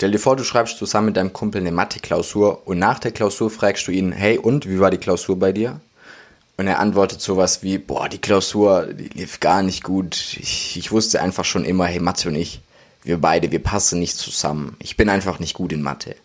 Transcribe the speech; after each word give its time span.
Stell 0.00 0.12
dir 0.12 0.18
vor, 0.18 0.34
du 0.34 0.44
schreibst 0.44 0.78
zusammen 0.78 1.08
mit 1.08 1.18
deinem 1.18 1.34
Kumpel 1.34 1.60
eine 1.60 1.72
Mathe-Klausur 1.72 2.66
und 2.66 2.78
nach 2.78 2.98
der 3.00 3.10
Klausur 3.10 3.50
fragst 3.50 3.86
du 3.86 3.92
ihn, 3.92 4.12
hey 4.12 4.38
und, 4.38 4.66
wie 4.66 4.80
war 4.80 4.90
die 4.90 4.96
Klausur 4.96 5.38
bei 5.38 5.52
dir? 5.52 5.78
Und 6.56 6.66
er 6.66 6.78
antwortet 6.78 7.20
sowas 7.20 7.62
wie, 7.62 7.76
boah, 7.76 8.08
die 8.08 8.16
Klausur, 8.16 8.86
die 8.94 9.10
lief 9.10 9.40
gar 9.40 9.62
nicht 9.62 9.84
gut. 9.84 10.38
Ich, 10.40 10.78
ich 10.78 10.90
wusste 10.90 11.20
einfach 11.20 11.44
schon 11.44 11.66
immer, 11.66 11.84
hey, 11.84 12.00
Mathe 12.00 12.30
und 12.30 12.34
ich, 12.36 12.62
wir 13.02 13.20
beide, 13.20 13.50
wir 13.52 13.62
passen 13.62 13.98
nicht 13.98 14.16
zusammen. 14.16 14.74
Ich 14.78 14.96
bin 14.96 15.10
einfach 15.10 15.38
nicht 15.38 15.52
gut 15.52 15.70
in 15.70 15.82
Mathe. 15.82 16.16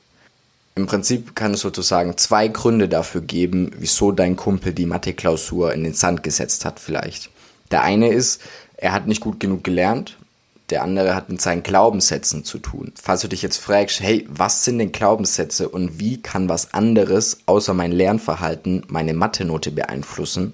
Im 0.76 0.86
Prinzip 0.88 1.36
kann 1.36 1.54
es 1.54 1.60
sozusagen 1.60 2.18
zwei 2.18 2.48
Gründe 2.48 2.88
dafür 2.88 3.20
geben, 3.20 3.72
wieso 3.78 4.14
dein 4.14 4.38
Kumpel 4.38 4.72
die 4.72 4.86
Mathe-Klausur 4.86 5.74
in 5.74 5.84
den 5.84 5.96
Sand 5.96 6.24
gesetzt 6.24 6.64
hat 6.64 6.80
vielleicht. 6.80 7.30
Der 7.72 7.82
eine 7.82 8.08
ist, 8.08 8.42
er 8.78 8.94
hat 8.94 9.06
nicht 9.06 9.20
gut 9.20 9.42
genug 9.42 9.66
gelernt 9.66 10.16
der 10.70 10.82
andere 10.82 11.16
hat 11.16 11.30
mit 11.30 11.42
seinen 11.42 11.64
Glaubenssätzen 11.64 12.44
zu 12.44 12.58
tun. 12.58 12.92
Falls 13.02 13.22
du 13.22 13.28
dich 13.28 13.42
jetzt 13.42 13.58
fragst, 13.58 14.00
hey, 14.00 14.26
was 14.30 14.64
sind 14.64 14.80
denn 14.80 14.92
Glaubenssätze 14.92 15.70
und 15.70 16.00
wie 16.00 16.22
kann 16.22 16.50
was 16.50 16.74
anderes 16.74 17.40
außer 17.46 17.74
mein 17.74 17.92
Lernverhalten 17.92 18.84
meine 18.88 19.14
Mathe-Note 19.14 19.72
beeinflussen, 19.72 20.54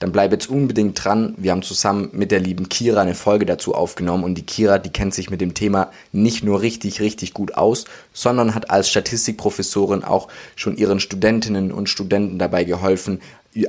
dann 0.00 0.10
bleib 0.10 0.32
jetzt 0.32 0.50
unbedingt 0.50 1.02
dran. 1.04 1.34
Wir 1.36 1.52
haben 1.52 1.62
zusammen 1.62 2.10
mit 2.12 2.32
der 2.32 2.40
lieben 2.40 2.68
Kira 2.68 3.02
eine 3.02 3.14
Folge 3.14 3.46
dazu 3.46 3.74
aufgenommen 3.74 4.24
und 4.24 4.34
die 4.34 4.46
Kira, 4.46 4.78
die 4.78 4.90
kennt 4.90 5.14
sich 5.14 5.30
mit 5.30 5.40
dem 5.40 5.54
Thema 5.54 5.90
nicht 6.10 6.42
nur 6.42 6.60
richtig, 6.60 7.00
richtig 7.00 7.32
gut 7.32 7.54
aus, 7.54 7.84
sondern 8.12 8.54
hat 8.54 8.70
als 8.70 8.88
Statistikprofessorin 8.88 10.02
auch 10.02 10.28
schon 10.56 10.76
ihren 10.76 10.98
Studentinnen 10.98 11.70
und 11.70 11.88
Studenten 11.88 12.38
dabei 12.38 12.64
geholfen, 12.64 13.20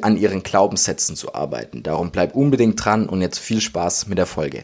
an 0.01 0.17
ihren 0.17 0.43
Glaubenssätzen 0.43 1.15
zu 1.15 1.35
arbeiten. 1.35 1.83
Darum 1.83 2.11
bleib 2.11 2.35
unbedingt 2.35 2.83
dran 2.83 3.07
und 3.07 3.21
jetzt 3.21 3.39
viel 3.39 3.61
Spaß 3.61 4.07
mit 4.07 4.17
der 4.17 4.25
Folge. 4.25 4.63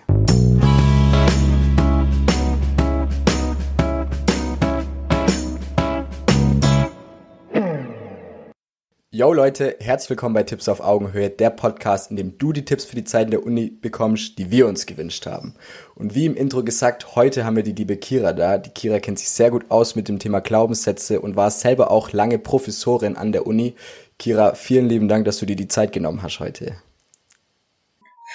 Yo 9.11 9.33
Leute, 9.33 9.75
herzlich 9.79 10.11
willkommen 10.11 10.35
bei 10.35 10.43
Tipps 10.43 10.69
auf 10.69 10.81
Augenhöhe, 10.81 11.31
der 11.31 11.49
Podcast, 11.49 12.11
in 12.11 12.15
dem 12.15 12.37
du 12.37 12.53
die 12.53 12.63
Tipps 12.63 12.85
für 12.85 12.95
die 12.95 13.05
Zeit 13.05 13.25
in 13.25 13.31
der 13.31 13.43
Uni 13.43 13.71
bekommst, 13.71 14.37
die 14.37 14.51
wir 14.51 14.67
uns 14.67 14.85
gewünscht 14.85 15.25
haben. 15.25 15.55
Und 15.95 16.13
wie 16.13 16.27
im 16.27 16.35
Intro 16.35 16.63
gesagt, 16.63 17.15
heute 17.15 17.43
haben 17.43 17.55
wir 17.55 17.63
die 17.63 17.71
liebe 17.71 17.97
Kira 17.97 18.33
da. 18.33 18.59
Die 18.59 18.69
Kira 18.69 18.99
kennt 18.99 19.17
sich 19.17 19.31
sehr 19.31 19.49
gut 19.49 19.71
aus 19.71 19.95
mit 19.95 20.09
dem 20.09 20.19
Thema 20.19 20.41
Glaubenssätze 20.41 21.21
und 21.21 21.35
war 21.35 21.49
selber 21.49 21.89
auch 21.89 22.11
lange 22.11 22.37
Professorin 22.37 23.17
an 23.17 23.31
der 23.31 23.47
Uni. 23.47 23.73
Kira, 24.19 24.53
vielen 24.53 24.87
lieben 24.87 25.07
Dank, 25.07 25.25
dass 25.25 25.39
du 25.39 25.47
dir 25.47 25.55
die 25.55 25.67
Zeit 25.67 25.91
genommen 25.91 26.21
hast 26.21 26.39
heute. 26.39 26.75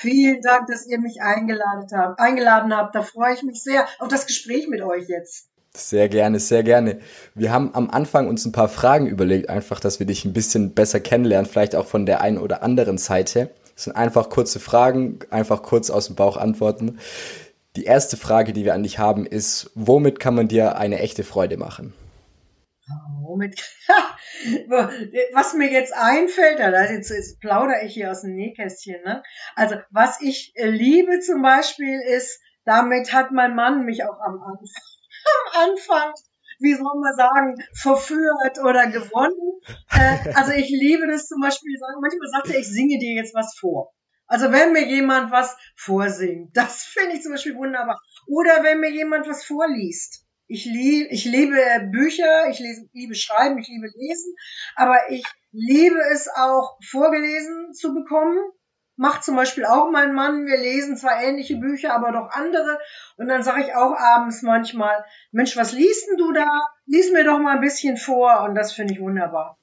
Vielen 0.00 0.42
Dank, 0.42 0.66
dass 0.66 0.88
ihr 0.88 0.98
mich 0.98 1.22
eingeladen 1.22 1.86
habt. 1.92 2.18
Eingeladen 2.18 2.76
habt. 2.76 2.96
Da 2.96 3.02
freue 3.02 3.34
ich 3.34 3.44
mich 3.44 3.62
sehr 3.62 3.86
auf 4.00 4.08
das 4.08 4.26
Gespräch 4.26 4.66
mit 4.66 4.82
euch 4.82 5.06
jetzt. 5.06 5.53
Sehr 5.76 6.08
gerne, 6.08 6.38
sehr 6.38 6.62
gerne. 6.62 7.00
Wir 7.34 7.52
haben 7.52 7.74
am 7.74 7.90
Anfang 7.90 8.28
uns 8.28 8.44
ein 8.44 8.52
paar 8.52 8.68
Fragen 8.68 9.08
überlegt, 9.08 9.48
einfach, 9.48 9.80
dass 9.80 9.98
wir 9.98 10.06
dich 10.06 10.24
ein 10.24 10.32
bisschen 10.32 10.72
besser 10.72 11.00
kennenlernen, 11.00 11.50
vielleicht 11.50 11.74
auch 11.74 11.86
von 11.86 12.06
der 12.06 12.20
einen 12.20 12.38
oder 12.38 12.62
anderen 12.62 12.96
Seite. 12.96 13.50
Das 13.74 13.84
sind 13.84 13.96
einfach 13.96 14.30
kurze 14.30 14.60
Fragen, 14.60 15.18
einfach 15.30 15.62
kurz 15.62 15.90
aus 15.90 16.06
dem 16.06 16.14
Bauch 16.14 16.36
antworten. 16.36 17.00
Die 17.74 17.84
erste 17.84 18.16
Frage, 18.16 18.52
die 18.52 18.64
wir 18.64 18.74
an 18.74 18.84
dich 18.84 19.00
haben, 19.00 19.26
ist, 19.26 19.72
womit 19.74 20.20
kann 20.20 20.36
man 20.36 20.46
dir 20.46 20.78
eine 20.78 21.00
echte 21.00 21.24
Freude 21.24 21.56
machen? 21.56 21.92
Womit? 23.22 23.60
was 25.32 25.54
mir 25.54 25.72
jetzt 25.72 25.92
einfällt, 25.92 26.60
jetzt, 26.60 27.10
jetzt 27.10 27.40
plaudere 27.40 27.84
ich 27.84 27.94
hier 27.94 28.12
aus 28.12 28.20
dem 28.20 28.36
Nähkästchen, 28.36 29.02
ne? 29.04 29.24
Also, 29.56 29.76
was 29.90 30.20
ich 30.20 30.52
liebe 30.56 31.18
zum 31.18 31.42
Beispiel 31.42 32.00
ist, 32.00 32.40
damit 32.64 33.12
hat 33.12 33.32
mein 33.32 33.56
Mann 33.56 33.84
mich 33.84 34.04
auch 34.04 34.20
am 34.20 34.40
Anfang 34.40 34.93
am 35.24 35.70
Anfang, 35.70 36.12
wie 36.60 36.74
soll 36.74 37.00
man 37.00 37.14
sagen, 37.16 37.56
verführt 37.74 38.58
oder 38.62 38.86
gewonnen. 38.88 39.60
Äh, 39.90 40.34
also 40.34 40.52
ich 40.52 40.68
liebe 40.70 41.06
das 41.06 41.26
zum 41.26 41.40
Beispiel, 41.40 41.76
manchmal 42.00 42.28
sagt 42.28 42.50
er, 42.50 42.60
ich 42.60 42.68
singe 42.68 42.98
dir 42.98 43.14
jetzt 43.14 43.34
was 43.34 43.56
vor. 43.58 43.92
Also 44.26 44.52
wenn 44.52 44.72
mir 44.72 44.86
jemand 44.86 45.30
was 45.30 45.56
vorsingt, 45.76 46.56
das 46.56 46.82
finde 46.82 47.16
ich 47.16 47.22
zum 47.22 47.32
Beispiel 47.32 47.56
wunderbar. 47.56 48.00
Oder 48.26 48.62
wenn 48.62 48.80
mir 48.80 48.90
jemand 48.90 49.28
was 49.28 49.44
vorliest. 49.44 50.24
Ich 50.46 50.64
liebe, 50.66 51.08
ich 51.08 51.24
liebe 51.24 51.56
Bücher, 51.90 52.48
ich 52.50 52.58
lese, 52.58 52.88
liebe 52.92 53.14
Schreiben, 53.14 53.58
ich 53.58 53.68
liebe 53.68 53.86
Lesen, 53.94 54.34
aber 54.76 55.10
ich 55.10 55.24
liebe 55.52 55.98
es 56.12 56.28
auch 56.28 56.76
vorgelesen 56.84 57.72
zu 57.72 57.94
bekommen 57.94 58.38
macht 58.96 59.24
zum 59.24 59.36
Beispiel 59.36 59.64
auch 59.64 59.90
mein 59.90 60.14
Mann. 60.14 60.46
Wir 60.46 60.56
lesen 60.58 60.96
zwar 60.96 61.22
ähnliche 61.22 61.56
Bücher, 61.56 61.94
aber 61.94 62.12
doch 62.12 62.30
andere. 62.30 62.78
Und 63.16 63.28
dann 63.28 63.42
sage 63.42 63.62
ich 63.62 63.74
auch 63.74 63.94
abends 63.96 64.42
manchmal, 64.42 65.04
Mensch, 65.32 65.56
was 65.56 65.72
liest 65.72 66.08
denn 66.08 66.16
du 66.16 66.32
da? 66.32 66.46
Lies 66.86 67.12
mir 67.12 67.24
doch 67.24 67.38
mal 67.38 67.56
ein 67.56 67.60
bisschen 67.60 67.96
vor. 67.96 68.42
Und 68.42 68.54
das 68.54 68.72
finde 68.72 68.94
ich 68.94 69.00
wunderbar. 69.00 69.58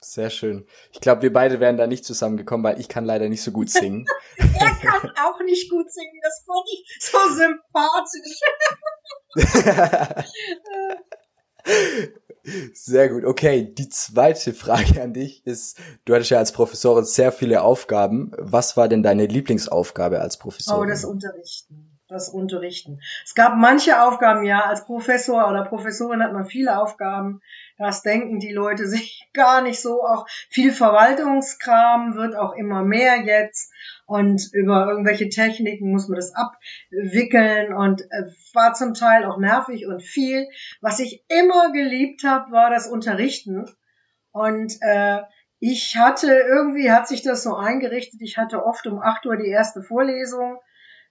Sehr 0.00 0.30
schön. 0.30 0.66
Ich 0.92 1.00
glaube, 1.00 1.22
wir 1.22 1.32
beide 1.32 1.60
wären 1.60 1.76
da 1.76 1.86
nicht 1.86 2.04
zusammengekommen, 2.04 2.64
weil 2.64 2.80
ich 2.80 2.88
kann 2.88 3.04
leider 3.04 3.28
nicht 3.28 3.42
so 3.42 3.52
gut 3.52 3.68
singen. 3.68 4.06
er 4.36 4.74
kann 4.76 5.10
auch 5.22 5.40
nicht 5.40 5.68
gut 5.70 5.92
singen. 5.92 6.20
Das 6.22 6.44
fand 6.46 6.66
ich 6.72 6.86
so 7.00 7.18
sympathisch. 7.34 8.40
Sehr 12.72 13.08
gut. 13.08 13.24
Okay, 13.24 13.72
die 13.74 13.88
zweite 13.88 14.54
Frage 14.54 15.02
an 15.02 15.12
dich 15.12 15.44
ist, 15.46 15.78
du 16.04 16.14
hattest 16.14 16.30
ja 16.30 16.38
als 16.38 16.52
Professorin 16.52 17.04
sehr 17.04 17.32
viele 17.32 17.62
Aufgaben. 17.62 18.32
Was 18.38 18.76
war 18.76 18.88
denn 18.88 19.02
deine 19.02 19.26
Lieblingsaufgabe 19.26 20.20
als 20.20 20.38
Professorin? 20.38 20.88
Oh, 20.88 20.90
das 20.90 21.04
Unterrichten. 21.04 21.98
Das 22.08 22.30
Unterrichten. 22.30 23.00
Es 23.26 23.34
gab 23.34 23.56
manche 23.56 24.02
Aufgaben, 24.02 24.42
ja, 24.42 24.64
als 24.64 24.86
Professor 24.86 25.46
oder 25.46 25.64
Professorin 25.66 26.22
hat 26.22 26.32
man 26.32 26.46
viele 26.46 26.80
Aufgaben. 26.80 27.42
Das 27.76 28.02
denken 28.02 28.40
die 28.40 28.52
Leute 28.52 28.88
sich 28.88 29.28
gar 29.34 29.60
nicht 29.60 29.80
so. 29.80 30.02
Auch 30.02 30.26
viel 30.48 30.72
Verwaltungskram 30.72 32.16
wird 32.16 32.34
auch 32.34 32.54
immer 32.54 32.82
mehr 32.82 33.22
jetzt 33.24 33.72
und 34.08 34.48
über 34.54 34.88
irgendwelche 34.88 35.28
Techniken 35.28 35.92
muss 35.92 36.08
man 36.08 36.16
das 36.16 36.32
abwickeln 36.34 37.74
und 37.74 38.00
äh, 38.10 38.24
war 38.54 38.72
zum 38.72 38.94
Teil 38.94 39.26
auch 39.26 39.36
nervig 39.36 39.86
und 39.86 40.02
viel. 40.02 40.48
Was 40.80 40.98
ich 40.98 41.22
immer 41.28 41.72
geliebt 41.72 42.24
habe, 42.24 42.50
war 42.50 42.70
das 42.70 42.88
Unterrichten 42.88 43.66
und 44.32 44.72
äh, 44.80 45.18
ich 45.60 45.98
hatte 45.98 46.32
irgendwie 46.32 46.90
hat 46.90 47.06
sich 47.06 47.22
das 47.22 47.42
so 47.42 47.54
eingerichtet. 47.54 48.22
Ich 48.22 48.38
hatte 48.38 48.64
oft 48.64 48.86
um 48.86 48.98
acht 48.98 49.26
Uhr 49.26 49.36
die 49.36 49.50
erste 49.50 49.82
Vorlesung, 49.82 50.58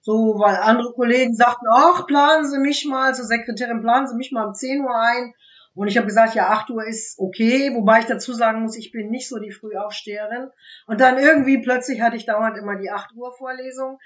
so 0.00 0.40
weil 0.40 0.56
andere 0.56 0.92
Kollegen 0.92 1.34
sagten, 1.34 1.66
ach 1.72 2.04
planen 2.08 2.46
Sie 2.46 2.58
mich 2.58 2.84
mal 2.84 3.14
zur 3.14 3.26
Sekretärin, 3.26 3.80
planen 3.80 4.08
Sie 4.08 4.16
mich 4.16 4.32
mal 4.32 4.46
um 4.46 4.54
zehn 4.54 4.80
Uhr 4.80 5.00
ein. 5.00 5.34
Und 5.78 5.86
ich 5.86 5.96
habe 5.96 6.08
gesagt, 6.08 6.34
ja, 6.34 6.48
8 6.48 6.70
Uhr 6.70 6.84
ist 6.84 7.20
okay, 7.20 7.72
wobei 7.72 8.00
ich 8.00 8.06
dazu 8.06 8.32
sagen 8.32 8.62
muss, 8.62 8.76
ich 8.76 8.90
bin 8.90 9.10
nicht 9.10 9.28
so 9.28 9.38
die 9.38 9.52
Frühaufsteherin. 9.52 10.50
Und 10.88 11.00
dann 11.00 11.18
irgendwie 11.18 11.58
plötzlich 11.58 12.00
hatte 12.00 12.16
ich 12.16 12.26
dauernd 12.26 12.58
immer 12.58 12.74
die 12.74 12.90
8 12.90 13.14
Uhr 13.14 13.32
Vorlesung. 13.38 14.00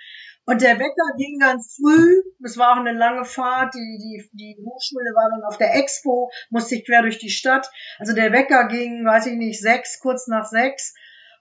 Und 0.45 0.61
der 0.61 0.79
Wecker 0.79 1.17
ging 1.17 1.39
ganz 1.39 1.81
früh. 1.81 2.23
Es 2.45 2.59
war 2.59 2.73
auch 2.73 2.81
eine 2.81 2.93
lange 2.93 3.25
Fahrt. 3.25 3.73
Die, 3.73 3.99
die, 3.99 4.29
die 4.35 4.63
Hochschule 4.63 5.15
war 5.15 5.31
dann 5.31 5.45
auf 5.49 5.57
der 5.57 5.75
Expo, 5.75 6.31
musste 6.51 6.75
ich 6.75 6.85
quer 6.85 7.01
durch 7.01 7.19
die 7.19 7.31
Stadt. 7.31 7.71
Also 7.99 8.15
der 8.15 8.33
Wecker 8.33 8.69
ging, 8.69 9.07
weiß 9.07 9.25
ich 9.29 9.37
nicht, 9.37 9.59
sechs, 9.59 9.99
kurz 9.99 10.27
nach 10.27 10.45
sechs. 10.45 10.95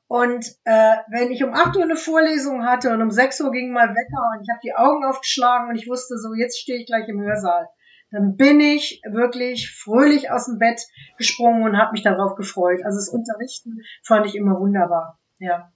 Und 0.07 0.45
äh, 0.63 0.95
wenn 1.09 1.31
ich 1.31 1.43
um 1.43 1.53
8 1.53 1.75
Uhr 1.75 1.83
eine 1.83 1.97
Vorlesung 1.97 2.65
hatte 2.65 2.91
und 2.91 3.01
um 3.01 3.11
6 3.11 3.41
Uhr 3.41 3.51
ging 3.51 3.73
mein 3.73 3.89
Wecker 3.89 4.37
und 4.37 4.43
ich 4.43 4.49
habe 4.49 4.61
die 4.63 4.75
Augen 4.75 5.03
aufgeschlagen 5.03 5.67
und 5.67 5.75
ich 5.75 5.89
wusste 5.89 6.17
so, 6.17 6.33
jetzt 6.33 6.57
stehe 6.57 6.79
ich 6.79 6.85
gleich 6.85 7.09
im 7.09 7.19
Hörsaal 7.19 7.67
dann 8.11 8.35
bin 8.35 8.59
ich 8.59 9.01
wirklich 9.09 9.71
fröhlich 9.71 10.29
aus 10.31 10.45
dem 10.45 10.59
Bett 10.59 10.81
gesprungen 11.17 11.63
und 11.63 11.77
habe 11.77 11.93
mich 11.93 12.03
darauf 12.03 12.35
gefreut. 12.35 12.81
Also 12.83 12.97
das 12.97 13.09
Unterrichten 13.09 13.81
fand 14.03 14.27
ich 14.27 14.35
immer 14.35 14.59
wunderbar. 14.59 15.17
Ja. 15.39 15.71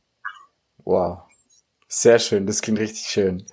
Wow. 0.83 1.19
Sehr 1.87 2.19
schön, 2.19 2.45
das 2.45 2.61
klingt 2.61 2.79
richtig 2.79 3.07
schön. 3.07 3.45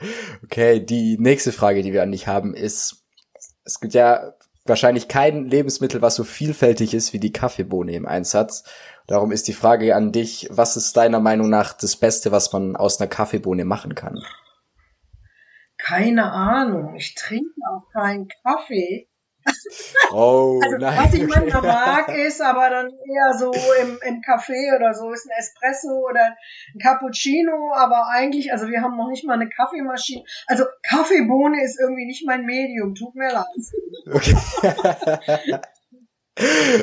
Okay, 0.42 0.80
die 0.80 1.16
nächste 1.18 1.52
Frage, 1.52 1.82
die 1.82 1.92
wir 1.92 2.02
an 2.02 2.10
dich 2.10 2.26
haben, 2.26 2.54
ist, 2.54 3.04
es 3.64 3.78
gibt 3.78 3.94
ja 3.94 4.34
wahrscheinlich 4.64 5.06
kein 5.06 5.44
Lebensmittel, 5.44 6.02
was 6.02 6.16
so 6.16 6.24
vielfältig 6.24 6.94
ist 6.94 7.12
wie 7.12 7.20
die 7.20 7.32
Kaffeebohne 7.32 7.92
im 7.92 8.06
Einsatz. 8.06 8.64
Darum 9.06 9.32
ist 9.32 9.48
die 9.48 9.52
Frage 9.52 9.94
an 9.94 10.12
dich, 10.12 10.48
was 10.50 10.76
ist 10.76 10.96
deiner 10.96 11.20
Meinung 11.20 11.50
nach 11.50 11.72
das 11.72 11.96
Beste, 11.96 12.32
was 12.32 12.52
man 12.52 12.74
aus 12.74 13.00
einer 13.00 13.08
Kaffeebohne 13.08 13.64
machen 13.64 13.94
kann? 13.94 14.22
Keine 15.84 16.30
Ahnung. 16.30 16.94
Ich 16.94 17.14
trinke 17.14 17.50
auch 17.68 17.90
keinen 17.92 18.28
Kaffee. 18.44 19.08
Oh, 20.12 20.60
also, 20.64 20.76
nein. 20.76 20.98
Was 20.98 21.14
ich 21.14 21.26
manchmal 21.26 21.62
mag, 21.62 22.16
ist 22.16 22.40
aber 22.40 22.70
dann 22.70 22.86
eher 22.86 23.38
so 23.38 23.50
im, 23.80 23.98
im 24.06 24.20
Café 24.20 24.76
oder 24.76 24.94
so, 24.94 25.12
ist 25.12 25.26
ein 25.26 25.36
Espresso 25.36 26.06
oder 26.08 26.36
ein 26.74 26.78
Cappuccino, 26.80 27.72
aber 27.74 28.06
eigentlich, 28.08 28.52
also 28.52 28.68
wir 28.68 28.82
haben 28.82 28.96
noch 28.96 29.08
nicht 29.08 29.24
mal 29.24 29.34
eine 29.34 29.48
Kaffeemaschine. 29.48 30.22
Also 30.46 30.64
Kaffeebohne 30.88 31.64
ist 31.64 31.80
irgendwie 31.80 32.06
nicht 32.06 32.24
mein 32.26 32.44
Medium, 32.44 32.94
tut 32.94 33.16
mir 33.16 33.32
leid. 33.32 33.46
Okay. 34.06 35.58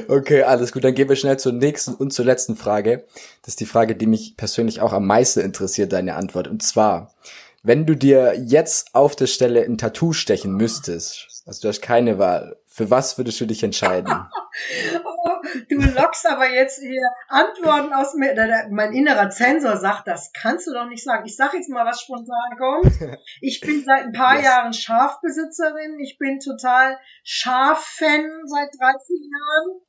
Okay, 0.08 0.44
alles 0.44 0.72
gut. 0.72 0.84
Dann 0.84 0.94
gehen 0.94 1.10
wir 1.10 1.16
schnell 1.16 1.38
zur 1.38 1.54
nächsten 1.54 1.96
und 1.96 2.14
zur 2.14 2.24
letzten 2.24 2.56
Frage. 2.56 3.06
Das 3.42 3.54
ist 3.54 3.60
die 3.60 3.66
Frage, 3.66 3.96
die 3.96 4.06
mich 4.06 4.38
persönlich 4.38 4.80
auch 4.80 4.94
am 4.94 5.08
meisten 5.08 5.40
interessiert, 5.40 5.92
deine 5.92 6.16
Antwort. 6.16 6.48
Und 6.48 6.62
zwar, 6.62 7.16
Wenn 7.64 7.86
du 7.86 7.96
dir 7.96 8.36
jetzt 8.38 8.96
auf 8.96 9.16
der 9.16 9.28
Stelle 9.28 9.64
ein 9.64 9.78
Tattoo 9.78 10.14
stechen 10.14 10.54
müsstest, 10.54 11.44
also 11.46 11.62
du 11.62 11.68
hast 11.70 11.82
keine 11.82 12.18
Wahl, 12.18 12.56
für 12.68 12.90
was 12.90 13.18
würdest 13.18 13.42
du 13.42 13.46
dich 13.46 13.64
entscheiden? 13.64 14.14
oh, 15.04 15.30
du 15.68 15.76
lockst 15.76 16.26
aber 16.28 16.50
jetzt 16.50 16.80
hier 16.80 17.02
Antworten 17.28 17.92
aus 17.92 18.14
mir. 18.14 18.34
Mein 18.70 18.94
innerer 18.94 19.30
Zensor 19.30 19.76
sagt, 19.78 20.08
das 20.08 20.32
kannst 20.32 20.68
du 20.68 20.74
doch 20.74 20.88
nicht 20.88 21.04
sagen. 21.04 21.26
Ich 21.26 21.36
sag 21.36 21.54
jetzt 21.54 21.70
mal, 21.70 21.86
was 21.86 22.02
spontan 22.02 22.58
kommt. 22.58 23.20
Ich 23.42 23.60
bin 23.62 23.84
seit 23.84 24.06
ein 24.06 24.14
paar 24.14 24.36
yes. 24.36 24.46
Jahren 24.46 24.74
Schafbesitzerin. 24.74 26.00
Ich 26.00 26.18
bin 26.18 26.40
total 26.40 26.98
Schaf-Fan 27.24 28.42
seit 28.46 28.70
13 28.80 29.18
Jahren. 29.18 29.82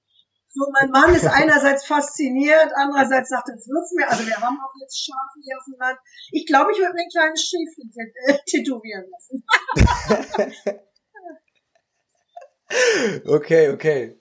So, 0.53 0.67
mein 0.73 0.91
Mann 0.91 1.15
ist 1.15 1.27
einerseits 1.27 1.87
fasziniert, 1.87 2.73
andererseits 2.75 3.29
sagt 3.29 3.49
er, 3.49 3.55
wird's 3.55 3.93
mir, 3.93 4.09
also 4.09 4.27
wir 4.27 4.37
haben 4.37 4.59
auch 4.59 4.75
jetzt 4.81 4.99
Schafe 4.99 5.39
hier 5.45 5.57
auf 5.57 5.65
dem 5.65 5.79
Land. 5.79 5.99
Ich 6.33 6.45
glaube, 6.45 6.73
ich 6.73 6.79
würde 6.79 6.95
mir 6.95 7.03
ein 7.03 7.09
kleines 7.09 7.43
Schäfchen 7.43 7.93
äh, 8.27 8.39
tätowieren 8.47 9.05
lassen. 9.13 9.45
okay, 13.27 13.71
okay. 13.71 14.21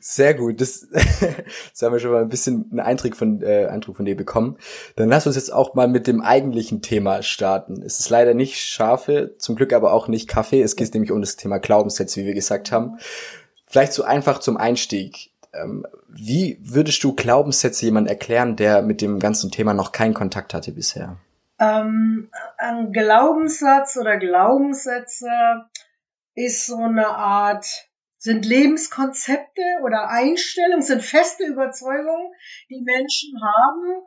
Sehr 0.00 0.32
gut. 0.32 0.62
Das, 0.62 0.86
das 0.90 1.82
haben 1.82 1.92
wir 1.92 2.00
schon 2.00 2.12
mal 2.12 2.22
ein 2.22 2.30
bisschen 2.30 2.68
einen 2.70 2.80
Eindruck 2.80 3.14
von, 3.14 3.42
äh, 3.42 3.66
Eindruck 3.66 3.96
von 3.96 4.06
dir 4.06 4.16
bekommen. 4.16 4.56
Dann 4.96 5.10
lass 5.10 5.26
uns 5.26 5.36
jetzt 5.36 5.52
auch 5.52 5.74
mal 5.74 5.88
mit 5.88 6.06
dem 6.06 6.22
eigentlichen 6.22 6.80
Thema 6.80 7.22
starten. 7.22 7.82
Es 7.82 8.00
ist 8.00 8.08
leider 8.08 8.32
nicht 8.32 8.58
Schafe, 8.58 9.34
zum 9.38 9.56
Glück 9.56 9.74
aber 9.74 9.92
auch 9.92 10.08
nicht 10.08 10.28
Kaffee. 10.28 10.62
Es 10.62 10.76
geht 10.76 10.94
nämlich 10.94 11.12
um 11.12 11.20
das 11.20 11.36
Thema 11.36 11.58
Glaubenssätze, 11.58 12.22
wie 12.22 12.26
wir 12.26 12.34
gesagt 12.34 12.72
haben. 12.72 12.98
Vielleicht 13.66 13.92
so 13.92 14.04
einfach 14.04 14.38
zum 14.38 14.56
Einstieg. 14.56 15.32
Ähm, 15.62 15.86
wie 16.08 16.58
würdest 16.62 17.02
du 17.04 17.14
Glaubenssätze 17.14 17.84
jemand 17.84 18.08
erklären, 18.08 18.56
der 18.56 18.82
mit 18.82 19.00
dem 19.00 19.18
ganzen 19.18 19.50
Thema 19.50 19.74
noch 19.74 19.92
keinen 19.92 20.14
Kontakt 20.14 20.54
hatte 20.54 20.72
bisher? 20.72 21.16
Ähm, 21.58 22.30
ein 22.58 22.92
Glaubenssatz 22.92 23.96
oder 23.96 24.18
Glaubenssätze 24.18 25.28
ist 26.34 26.66
so 26.66 26.76
eine 26.76 27.08
Art, 27.08 27.66
sind 28.18 28.44
Lebenskonzepte 28.44 29.62
oder 29.84 30.08
Einstellungen, 30.10 30.82
sind 30.82 31.02
feste 31.02 31.44
Überzeugungen, 31.46 32.32
die 32.68 32.82
Menschen 32.82 33.40
haben, 33.40 34.04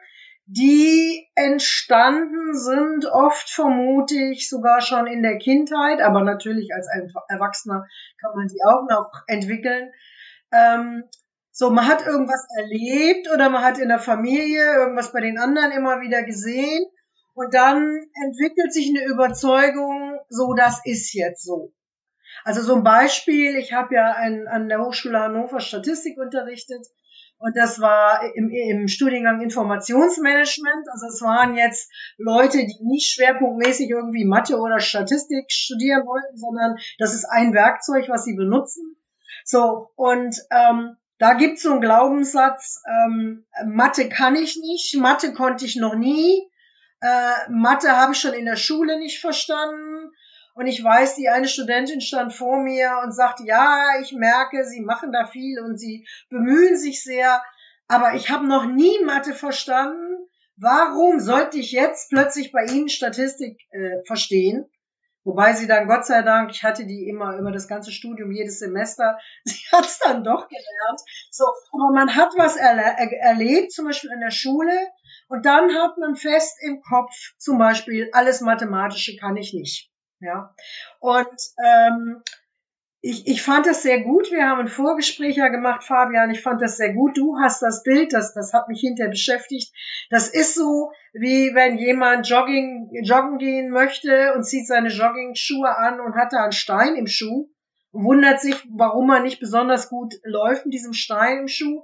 die 0.52 1.28
entstanden 1.36 2.56
sind, 2.58 3.06
oft 3.06 3.50
vermute 3.50 4.16
ich 4.32 4.50
sogar 4.50 4.82
schon 4.82 5.06
in 5.06 5.22
der 5.22 5.38
Kindheit, 5.38 6.02
aber 6.02 6.24
natürlich 6.24 6.74
als 6.74 6.88
Erwachsener 7.28 7.86
kann 8.20 8.32
man 8.36 8.50
sie 8.50 8.60
auch 8.68 8.88
noch 8.90 9.12
entwickeln. 9.28 9.92
Ähm, 10.52 11.04
so, 11.60 11.70
man 11.72 11.90
hat 11.90 12.08
irgendwas 12.08 12.48
erlebt 12.58 13.30
oder 13.34 13.50
man 13.50 13.62
hat 13.62 13.80
in 13.80 13.90
der 13.90 14.00
Familie 14.00 14.64
irgendwas 14.78 15.12
bei 15.12 15.20
den 15.20 15.38
anderen 15.38 15.74
immer 15.74 16.00
wieder 16.00 16.24
gesehen 16.24 16.86
und 17.34 17.54
dann 17.54 18.00
entwickelt 18.24 18.72
sich 18.72 18.88
eine 18.88 19.06
Überzeugung, 19.06 20.18
so 20.30 20.54
das 20.54 20.80
ist 20.86 21.14
jetzt 21.14 21.44
so. 21.44 21.74
Also 22.46 22.62
so 22.62 22.76
ein 22.76 22.84
Beispiel, 22.84 23.58
ich 23.58 23.74
habe 23.74 23.94
ja 23.94 24.14
ein, 24.14 24.48
an 24.48 24.70
der 24.70 24.80
Hochschule 24.80 25.20
Hannover 25.20 25.60
Statistik 25.60 26.18
unterrichtet 26.18 26.80
und 27.40 27.58
das 27.58 27.82
war 27.82 28.24
im, 28.36 28.50
im 28.52 28.88
Studiengang 28.88 29.42
Informationsmanagement. 29.42 30.88
Also 30.94 31.08
es 31.08 31.22
waren 31.22 31.58
jetzt 31.58 31.92
Leute, 32.18 32.60
die 32.60 32.86
nicht 32.86 33.14
schwerpunktmäßig 33.14 33.90
irgendwie 33.90 34.24
Mathe 34.24 34.60
oder 34.60 34.80
Statistik 34.80 35.52
studieren 35.52 36.06
wollten, 36.06 36.38
sondern 36.38 36.78
das 37.00 37.14
ist 37.14 37.26
ein 37.26 37.54
Werkzeug, 37.54 38.08
was 38.08 38.24
sie 38.24 38.38
benutzen. 38.38 38.96
So, 39.44 39.90
und 39.98 40.38
ähm, 40.52 40.96
da 41.20 41.34
gibt's 41.34 41.64
so 41.64 41.72
einen 41.72 41.82
Glaubenssatz, 41.82 42.82
ähm, 42.88 43.46
Mathe 43.66 44.10
kann 44.10 44.36
ich 44.36 44.56
nicht, 44.56 44.96
Mathe 44.98 45.34
konnte 45.34 45.66
ich 45.66 45.76
noch 45.76 45.96
nie, 45.96 46.50
äh, 47.02 47.50
Mathe 47.50 47.96
habe 47.96 48.14
ich 48.14 48.20
schon 48.20 48.34
in 48.34 48.46
der 48.46 48.56
Schule 48.56 48.98
nicht 49.00 49.20
verstanden. 49.20 50.12
Und 50.56 50.68
ich 50.68 50.84
weiß, 50.84 51.16
die 51.16 51.30
eine 51.30 51.48
Studentin 51.48 52.02
stand 52.02 52.34
vor 52.34 52.62
mir 52.62 53.00
und 53.04 53.14
sagte, 53.14 53.44
ja, 53.46 54.00
ich 54.02 54.12
merke, 54.14 54.66
Sie 54.66 54.82
machen 54.82 55.12
da 55.12 55.26
viel 55.26 55.62
und 55.62 55.78
Sie 55.78 56.06
bemühen 56.30 56.78
sich 56.78 57.04
sehr, 57.04 57.42
aber 57.88 58.16
ich 58.16 58.30
habe 58.30 58.48
noch 58.48 58.66
nie 58.66 59.04
Mathe 59.06 59.34
verstanden. 59.34 60.18
Warum 60.58 61.20
sollte 61.20 61.60
ich 61.60 61.72
jetzt 61.72 62.10
plötzlich 62.10 62.52
bei 62.52 62.66
Ihnen 62.66 62.90
Statistik 62.90 63.58
äh, 63.72 64.04
verstehen? 64.06 64.70
Wobei 65.30 65.54
sie 65.54 65.68
dann, 65.68 65.88
Gott 65.88 66.08
sei 66.08 66.24
Dank, 66.24 66.50
ich 66.50 66.64
hatte 66.64 66.88
die 66.88 67.08
immer 67.08 67.38
über 67.38 67.52
das 67.52 67.68
ganze 67.68 67.92
Studium, 67.92 68.32
jedes 68.32 68.58
Semester, 68.58 69.20
sie 69.44 69.62
hat 69.72 69.86
es 69.86 70.00
dann 70.00 70.24
doch 70.24 70.48
gelernt. 70.48 71.02
So, 71.30 71.46
aber 71.72 71.94
man 71.94 72.16
hat 72.16 72.34
was 72.36 72.56
erle 72.56 72.82
erlebt, 72.82 73.72
zum 73.72 73.86
Beispiel 73.86 74.10
in 74.12 74.22
der 74.22 74.32
Schule, 74.32 74.74
und 75.28 75.46
dann 75.46 75.76
hat 75.76 76.00
man 76.00 76.16
fest 76.16 76.58
im 76.62 76.82
Kopf, 76.82 77.14
zum 77.38 77.60
Beispiel, 77.60 78.10
alles 78.12 78.42
Mathematische 78.42 79.18
kann 79.18 79.38
ich 79.38 79.54
nicht. 79.54 79.92
Ja. 80.20 80.56
Und 81.00 81.40
ähm, 81.64 82.24
ich, 83.02 83.28
ich 83.28 83.42
fand 83.42 83.66
das 83.66 83.82
sehr 83.82 84.02
gut. 84.02 84.30
Wir 84.30 84.50
haben 84.50 84.60
ein 84.60 84.68
Vorgespräch 84.68 85.38
ja 85.38 85.48
gemacht, 85.48 85.84
Fabian. 85.84 86.32
Ich 86.32 86.42
fand 86.42 86.62
das 86.62 86.76
sehr 86.76 86.94
gut. 86.94 87.18
Du 87.18 87.38
hast 87.40 87.62
das 87.62 87.84
Bild, 87.84 88.12
das, 88.12 88.34
das 88.34 88.54
hat 88.54 88.68
mich 88.68 88.82
hinterher 88.82 89.10
beschäftigt. 89.10 89.74
Das 90.10 90.28
ist 90.28 90.56
so, 90.56 90.92
wie 91.14 91.56
wenn 91.56 91.78
jemand 91.78 92.28
jogging, 92.28 92.90
joggen 93.04 93.38
gehen 93.38 93.70
möchte 93.70 94.34
und 94.36 94.44
zieht 94.44 94.68
seine 94.68 94.90
Jogging-Schuhe 94.90 95.78
an 95.78 96.02
und 96.02 96.16
hat 96.16 96.34
da 96.34 96.44
einen 96.44 96.52
Stein 96.52 96.96
im 96.96 97.08
Schuh 97.08 97.50
und 97.92 98.04
wundert 98.04 98.42
sich, 98.42 98.56
warum 98.70 99.10
er 99.10 99.22
nicht 99.22 99.40
besonders 99.40 99.90
gut 99.90 100.16
läuft 100.24 100.66
mit 100.66 100.74
diesem 100.74 100.94
Stein 100.94 101.40
im 101.40 101.48
Schuh. 101.48 101.84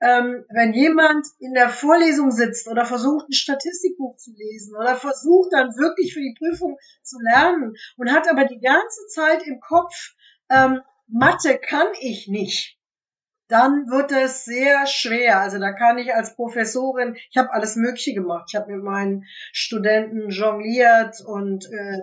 Ähm, 0.00 0.44
wenn 0.48 0.74
jemand 0.74 1.26
in 1.40 1.54
der 1.54 1.68
Vorlesung 1.68 2.30
sitzt 2.30 2.68
oder 2.68 2.84
versucht, 2.84 3.28
ein 3.28 3.32
Statistikbuch 3.32 4.16
zu 4.16 4.32
lesen 4.32 4.76
oder 4.76 4.94
versucht 4.94 5.52
dann 5.52 5.70
wirklich 5.76 6.14
für 6.14 6.20
die 6.20 6.36
Prüfung 6.38 6.78
zu 7.02 7.16
lernen 7.20 7.74
und 7.96 8.12
hat 8.12 8.28
aber 8.28 8.44
die 8.44 8.60
ganze 8.60 9.06
Zeit 9.08 9.44
im 9.44 9.58
Kopf, 9.58 10.14
ähm, 10.50 10.80
Mathe 11.06 11.58
kann 11.58 11.88
ich 12.00 12.28
nicht, 12.28 12.78
dann 13.48 13.86
wird 13.88 14.12
es 14.12 14.44
sehr 14.44 14.86
schwer. 14.86 15.40
Also 15.40 15.58
da 15.58 15.72
kann 15.72 15.98
ich 15.98 16.14
als 16.14 16.36
Professorin, 16.36 17.16
ich 17.30 17.36
habe 17.36 17.52
alles 17.52 17.76
Mögliche 17.76 18.14
gemacht. 18.14 18.44
Ich 18.48 18.56
habe 18.56 18.72
mit 18.72 18.84
meinen 18.84 19.24
Studenten 19.52 20.28
jongliert 20.28 21.20
und 21.24 21.64
äh, 21.66 21.98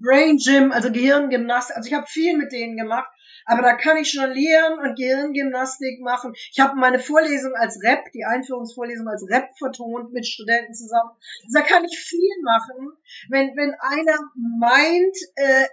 Brain 0.00 0.38
Gym, 0.38 0.72
also 0.72 0.90
Gehirngymnastik. 0.90 1.76
Also 1.76 1.88
ich 1.88 1.94
habe 1.94 2.06
viel 2.06 2.36
mit 2.36 2.52
denen 2.52 2.76
gemacht. 2.76 3.08
Aber 3.44 3.62
da 3.62 3.74
kann 3.74 3.96
ich 3.96 4.14
jonglieren 4.14 4.78
und 4.78 4.96
Gehirngymnastik 4.96 6.00
machen. 6.00 6.32
Ich 6.52 6.60
habe 6.60 6.76
meine 6.76 6.98
Vorlesung 6.98 7.54
als 7.54 7.82
Rap, 7.82 8.04
die 8.14 8.24
Einführungsvorlesung 8.24 9.08
als 9.08 9.26
Rap 9.28 9.50
vertont 9.58 10.12
mit 10.12 10.26
Studenten 10.26 10.72
zusammen. 10.74 11.10
Also 11.44 11.58
da 11.58 11.62
kann 11.62 11.84
ich 11.84 11.98
viel 11.98 12.30
machen. 12.44 12.92
Wenn, 13.28 13.56
wenn 13.56 13.74
einer 13.80 14.18
meint, 14.58 15.16
äh, 15.34 15.66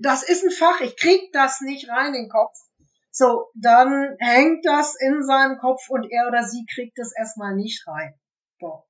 das 0.00 0.22
ist 0.22 0.44
ein 0.44 0.50
Fach, 0.50 0.80
ich 0.80 0.96
krieg 0.96 1.32
das 1.32 1.60
nicht 1.60 1.88
rein 1.88 2.14
in 2.14 2.24
den 2.24 2.28
Kopf. 2.28 2.56
So, 3.10 3.50
dann 3.54 4.16
hängt 4.20 4.64
das 4.64 4.94
in 5.00 5.22
seinem 5.24 5.58
Kopf 5.58 5.88
und 5.88 6.10
er 6.10 6.28
oder 6.28 6.44
sie 6.44 6.64
kriegt 6.72 6.96
das 6.98 7.12
erstmal 7.16 7.56
nicht 7.56 7.86
rein. 7.86 8.14
So. 8.60 8.84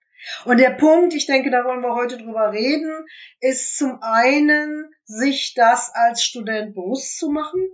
Und 0.44 0.58
der 0.60 0.70
Punkt, 0.70 1.14
ich 1.14 1.26
denke, 1.26 1.50
da 1.50 1.64
wollen 1.64 1.80
wir 1.80 1.94
heute 1.94 2.18
drüber 2.18 2.52
reden, 2.52 3.06
ist 3.40 3.78
zum 3.78 4.02
einen, 4.02 4.90
sich 5.04 5.54
das 5.54 5.90
als 5.94 6.22
Student 6.22 6.74
bewusst 6.74 7.18
zu 7.18 7.30
machen. 7.30 7.66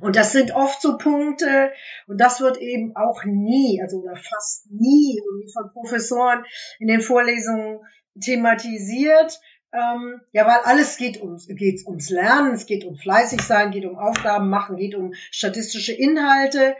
Und 0.00 0.16
das 0.16 0.32
sind 0.32 0.54
oft 0.54 0.82
so 0.82 0.98
Punkte, 0.98 1.72
und 2.06 2.20
das 2.20 2.40
wird 2.40 2.58
eben 2.58 2.94
auch 2.96 3.24
nie, 3.24 3.80
also 3.80 3.98
oder 3.98 4.16
fast 4.16 4.70
nie 4.70 5.22
von 5.52 5.70
Professoren 5.72 6.44
in 6.78 6.88
den 6.88 7.00
Vorlesungen 7.00 7.80
thematisiert, 8.20 9.40
ähm, 9.74 10.20
ja, 10.32 10.46
weil 10.46 10.60
alles 10.64 10.96
geht 10.96 11.20
ums, 11.20 11.48
geht 11.48 11.84
ums 11.86 12.08
Lernen, 12.08 12.54
es 12.54 12.66
geht 12.66 12.84
um 12.84 12.96
fleißig 12.96 13.42
sein, 13.42 13.72
geht 13.72 13.84
um 13.84 13.98
Aufgaben 13.98 14.48
machen, 14.48 14.76
geht 14.76 14.94
um 14.94 15.12
statistische 15.30 15.92
Inhalte. 15.92 16.76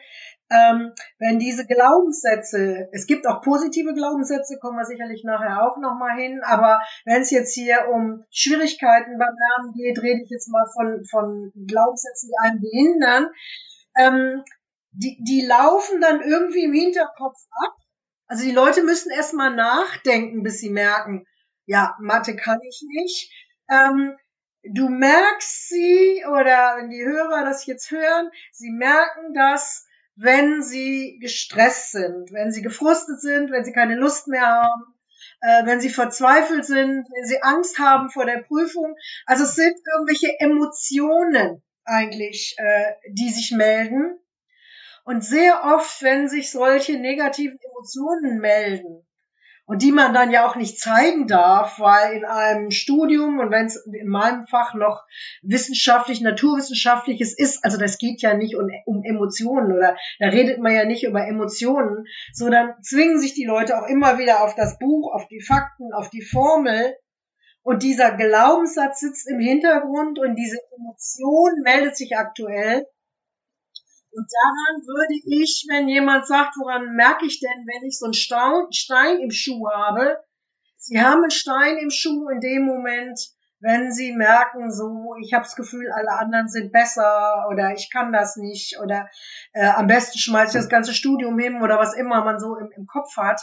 Ähm, 0.50 0.92
wenn 1.18 1.38
diese 1.38 1.66
Glaubenssätze, 1.66 2.88
es 2.92 3.06
gibt 3.06 3.26
auch 3.26 3.40
positive 3.42 3.94
Glaubenssätze, 3.94 4.58
kommen 4.60 4.76
wir 4.76 4.84
sicherlich 4.84 5.24
nachher 5.24 5.62
auch 5.62 5.78
nochmal 5.78 6.16
hin, 6.16 6.42
aber 6.44 6.80
wenn 7.04 7.22
es 7.22 7.30
jetzt 7.30 7.54
hier 7.54 7.88
um 7.92 8.24
Schwierigkeiten 8.30 9.18
beim 9.18 9.34
Lernen 9.34 9.72
geht, 9.72 10.00
rede 10.00 10.22
ich 10.22 10.30
jetzt 10.30 10.48
mal 10.48 10.66
von, 10.74 11.04
von 11.10 11.52
Glaubenssätzen, 11.66 12.30
die 12.30 12.46
einen 12.46 12.60
behindern, 12.60 13.26
ähm, 13.98 14.44
die, 14.92 15.18
die 15.26 15.44
laufen 15.44 16.00
dann 16.00 16.20
irgendwie 16.20 16.64
im 16.64 16.72
Hinterkopf 16.72 17.38
ab. 17.64 17.74
Also 18.26 18.44
die 18.44 18.52
Leute 18.52 18.84
müssen 18.84 19.10
erstmal 19.10 19.54
nachdenken, 19.54 20.42
bis 20.42 20.60
sie 20.60 20.70
merken, 20.70 21.26
ja, 21.66 21.96
Mathe 22.00 22.36
kann 22.36 22.60
ich 22.62 22.82
nicht. 22.86 23.30
Ähm, 23.70 24.16
du 24.62 24.88
merkst 24.88 25.68
sie, 25.68 26.24
oder 26.26 26.76
wenn 26.76 26.90
die 26.90 27.04
Hörer 27.04 27.44
das 27.44 27.66
jetzt 27.66 27.90
hören, 27.90 28.30
sie 28.52 28.70
merken 28.70 29.34
das, 29.34 29.86
wenn 30.16 30.62
sie 30.62 31.18
gestresst 31.20 31.92
sind, 31.92 32.32
wenn 32.32 32.52
sie 32.52 32.62
gefrustet 32.62 33.20
sind, 33.20 33.50
wenn 33.50 33.64
sie 33.64 33.72
keine 33.72 33.96
Lust 33.96 34.28
mehr 34.28 34.46
haben, 34.46 34.94
äh, 35.40 35.66
wenn 35.66 35.80
sie 35.80 35.90
verzweifelt 35.90 36.64
sind, 36.64 37.06
wenn 37.10 37.26
sie 37.26 37.42
Angst 37.42 37.78
haben 37.78 38.10
vor 38.10 38.24
der 38.24 38.42
Prüfung. 38.42 38.96
Also 39.26 39.44
es 39.44 39.54
sind 39.54 39.74
irgendwelche 39.92 40.38
Emotionen 40.38 41.62
eigentlich, 41.84 42.54
äh, 42.58 42.92
die 43.10 43.30
sich 43.30 43.50
melden. 43.50 44.18
Und 45.04 45.22
sehr 45.22 45.64
oft, 45.64 46.02
wenn 46.02 46.28
sich 46.28 46.50
solche 46.50 46.98
negativen 46.98 47.58
Emotionen 47.60 48.38
melden, 48.38 49.06
und 49.66 49.82
die 49.82 49.92
man 49.92 50.12
dann 50.12 50.30
ja 50.30 50.46
auch 50.46 50.56
nicht 50.56 50.78
zeigen 50.78 51.26
darf, 51.26 51.78
weil 51.80 52.18
in 52.18 52.24
einem 52.24 52.70
Studium 52.70 53.38
und 53.38 53.50
wenn 53.50 53.66
es 53.66 53.76
in 53.86 54.08
meinem 54.08 54.46
Fach 54.46 54.74
noch 54.74 55.04
wissenschaftlich, 55.42 56.20
naturwissenschaftliches 56.20 57.36
ist, 57.36 57.64
also 57.64 57.78
das 57.78 57.98
geht 57.98 58.20
ja 58.20 58.34
nicht 58.34 58.56
um, 58.56 58.68
um 58.84 59.02
Emotionen 59.04 59.72
oder 59.72 59.96
da 60.18 60.28
redet 60.28 60.58
man 60.58 60.74
ja 60.74 60.84
nicht 60.84 61.04
über 61.04 61.26
Emotionen, 61.26 62.06
so 62.32 62.50
dann 62.50 62.74
zwingen 62.82 63.18
sich 63.18 63.32
die 63.34 63.46
Leute 63.46 63.78
auch 63.78 63.88
immer 63.88 64.18
wieder 64.18 64.42
auf 64.42 64.54
das 64.54 64.78
Buch, 64.78 65.12
auf 65.14 65.28
die 65.28 65.40
Fakten, 65.40 65.92
auf 65.92 66.10
die 66.10 66.22
Formel. 66.22 66.96
Und 67.62 67.82
dieser 67.82 68.14
Glaubenssatz 68.14 69.00
sitzt 69.00 69.26
im 69.26 69.40
Hintergrund 69.40 70.18
und 70.18 70.34
diese 70.34 70.58
Emotion 70.76 71.62
meldet 71.62 71.96
sich 71.96 72.14
aktuell 72.14 72.84
und 74.14 74.26
daran 74.30 74.82
würde 74.86 75.14
ich, 75.42 75.66
wenn 75.68 75.88
jemand 75.88 76.26
sagt, 76.26 76.54
woran 76.56 76.94
merke 76.94 77.26
ich 77.26 77.40
denn, 77.40 77.66
wenn 77.66 77.86
ich 77.86 77.98
so 77.98 78.06
einen 78.06 78.72
Stein 78.72 79.18
im 79.20 79.30
Schuh 79.30 79.68
habe? 79.68 80.22
Sie 80.76 81.00
haben 81.00 81.22
einen 81.22 81.30
Stein 81.30 81.78
im 81.78 81.90
Schuh 81.90 82.28
in 82.28 82.40
dem 82.40 82.64
Moment, 82.64 83.18
wenn 83.60 83.92
Sie 83.92 84.12
merken, 84.12 84.70
so, 84.70 85.14
ich 85.22 85.32
habe 85.32 85.44
das 85.44 85.56
Gefühl, 85.56 85.90
alle 85.90 86.12
anderen 86.12 86.48
sind 86.48 86.70
besser 86.70 87.46
oder 87.50 87.72
ich 87.72 87.90
kann 87.90 88.12
das 88.12 88.36
nicht 88.36 88.78
oder 88.78 89.08
äh, 89.52 89.66
am 89.66 89.86
besten 89.86 90.18
schmeiße 90.18 90.58
ich 90.58 90.62
das 90.64 90.68
ganze 90.68 90.92
Studium 90.92 91.38
hin 91.38 91.62
oder 91.62 91.78
was 91.78 91.94
immer 91.94 92.22
man 92.24 92.38
so 92.38 92.56
im, 92.56 92.70
im 92.76 92.86
Kopf 92.86 93.16
hat, 93.16 93.40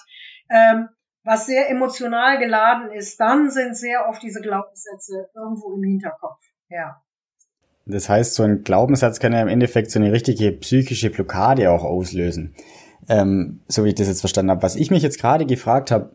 ähm, 0.50 0.90
was 1.24 1.48
sehr 1.48 1.70
emotional 1.70 2.38
geladen 2.38 2.92
ist, 2.92 3.20
dann 3.20 3.50
sind 3.50 3.76
sehr 3.76 4.08
oft 4.08 4.22
diese 4.22 4.42
Glaubenssätze 4.42 5.30
irgendwo 5.34 5.74
im 5.74 5.84
Hinterkopf. 5.84 6.40
Ja. 6.70 7.02
Das 7.86 8.10
heißt, 8.10 8.36
so 8.36 8.44
ein 8.44 8.64
Glaubenssatz 8.64 9.20
kann 9.20 9.34
ja 9.34 9.42
im 9.42 9.48
Endeffekt 9.48 9.92
so 9.92 10.00
eine 10.00 10.12
richtige 10.12 10.52
psychische 10.52 11.10
Blockade 11.10 11.72
auch 11.72 11.84
auslösen. 11.84 12.54
Ähm, 13.10 13.62
so 13.68 13.84
wie 13.84 13.90
ich 13.90 13.96
das 13.96 14.08
jetzt 14.08 14.20
verstanden 14.20 14.52
habe. 14.52 14.64
Was 14.64 14.76
ich 14.76 14.92
mich 14.92 15.04
jetzt 15.04 15.20
gerade 15.20 15.46
gefragt 15.46 15.92
habe, 15.92 16.12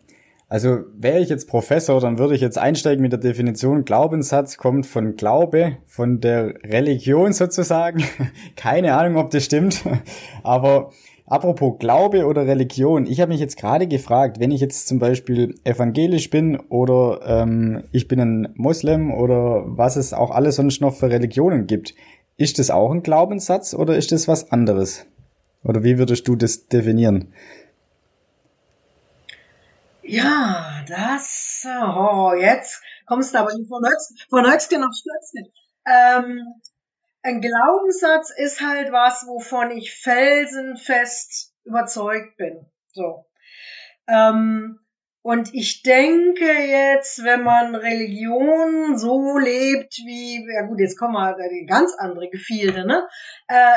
also 0.48 0.78
wäre 0.96 1.18
ich 1.18 1.28
jetzt 1.28 1.48
Professor, 1.48 2.00
dann 2.00 2.18
würde 2.18 2.36
ich 2.36 2.40
jetzt 2.40 2.56
einsteigen 2.56 3.02
mit 3.02 3.10
der 3.10 3.18
Definition, 3.18 3.84
Glaubenssatz 3.84 4.56
kommt 4.56 4.86
von 4.86 5.16
Glaube, 5.16 5.78
von 5.86 6.20
der 6.20 6.54
Religion 6.62 7.32
sozusagen. 7.32 8.04
Keine 8.56 8.94
Ahnung, 8.94 9.16
ob 9.16 9.30
das 9.30 9.44
stimmt. 9.44 9.82
Aber 10.44 10.92
Apropos 11.28 11.78
Glaube 11.80 12.24
oder 12.24 12.46
Religion, 12.46 13.04
ich 13.04 13.20
habe 13.20 13.32
mich 13.32 13.40
jetzt 13.40 13.56
gerade 13.56 13.88
gefragt, 13.88 14.38
wenn 14.38 14.52
ich 14.52 14.60
jetzt 14.60 14.86
zum 14.86 15.00
Beispiel 15.00 15.56
evangelisch 15.64 16.30
bin 16.30 16.56
oder 16.68 17.20
ähm, 17.26 17.82
ich 17.90 18.06
bin 18.06 18.20
ein 18.20 18.52
Moslem 18.54 19.12
oder 19.12 19.64
was 19.66 19.96
es 19.96 20.12
auch 20.12 20.30
alles 20.30 20.56
sonst 20.56 20.80
noch 20.80 20.94
für 20.94 21.10
Religionen 21.10 21.66
gibt, 21.66 21.94
ist 22.36 22.60
das 22.60 22.70
auch 22.70 22.92
ein 22.92 23.02
Glaubenssatz 23.02 23.74
oder 23.74 23.96
ist 23.96 24.12
das 24.12 24.28
was 24.28 24.52
anderes? 24.52 25.04
Oder 25.64 25.82
wie 25.82 25.98
würdest 25.98 26.28
du 26.28 26.36
das 26.36 26.68
definieren? 26.68 27.32
Ja, 30.02 30.84
das, 30.86 31.66
oh, 31.66 32.34
jetzt 32.38 32.80
kommst 33.06 33.34
du 33.34 33.38
aber 33.40 33.50
von 33.50 33.84
Höchstgen 33.84 34.16
von 34.30 34.46
Höchstgen 34.46 34.84
auf 34.84 34.94
Stötzchen. 34.94 35.52
Ähm, 35.86 36.54
ein 37.26 37.40
Glaubenssatz 37.40 38.30
ist 38.30 38.60
halt 38.60 38.92
was, 38.92 39.26
wovon 39.26 39.72
ich 39.72 39.92
felsenfest 39.92 41.52
überzeugt 41.64 42.36
bin. 42.36 42.70
So. 42.92 43.26
Ähm, 44.06 44.78
und 45.22 45.52
ich 45.52 45.82
denke 45.82 46.44
jetzt, 46.44 47.24
wenn 47.24 47.42
man 47.42 47.74
Religion 47.74 48.96
so 48.96 49.38
lebt 49.38 49.94
wie, 50.06 50.46
ja 50.54 50.68
gut, 50.68 50.78
jetzt 50.78 50.96
kommen 50.96 51.14
wir 51.14 51.36
in 51.50 51.66
ganz 51.66 51.96
andere 51.98 52.28
Gefilde, 52.30 52.86
ne? 52.86 53.08
Äh, 53.48 53.74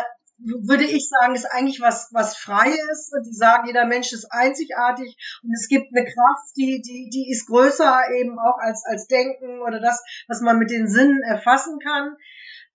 würde 0.62 0.84
ich 0.84 1.10
sagen, 1.10 1.34
ist 1.34 1.51
eigentlich 1.51 1.82
was, 1.82 2.10
was 2.13 2.38
Freies. 2.38 3.12
Die 3.25 3.34
sagen, 3.34 3.65
jeder 3.65 3.88
Mensch 3.88 4.13
ist 4.13 4.27
einzigartig 4.29 5.18
und 5.41 5.51
es 5.53 5.68
gibt 5.68 5.88
eine 5.91 6.06
Kraft, 6.06 6.56
die, 6.56 6.84
die, 6.84 7.10
die 7.12 7.32
ist 7.32 7.48
größer 7.48 8.00
eben 8.15 8.38
auch 8.38 8.60
als, 8.60 8.86
als 8.86 9.08
Denken 9.08 9.62
oder 9.63 9.82
das, 9.82 10.03
was 10.27 10.41
man 10.41 10.60
mit 10.60 10.70
den 10.70 10.88
Sinnen 10.88 11.24
erfassen 11.24 11.79
kann. 11.79 12.15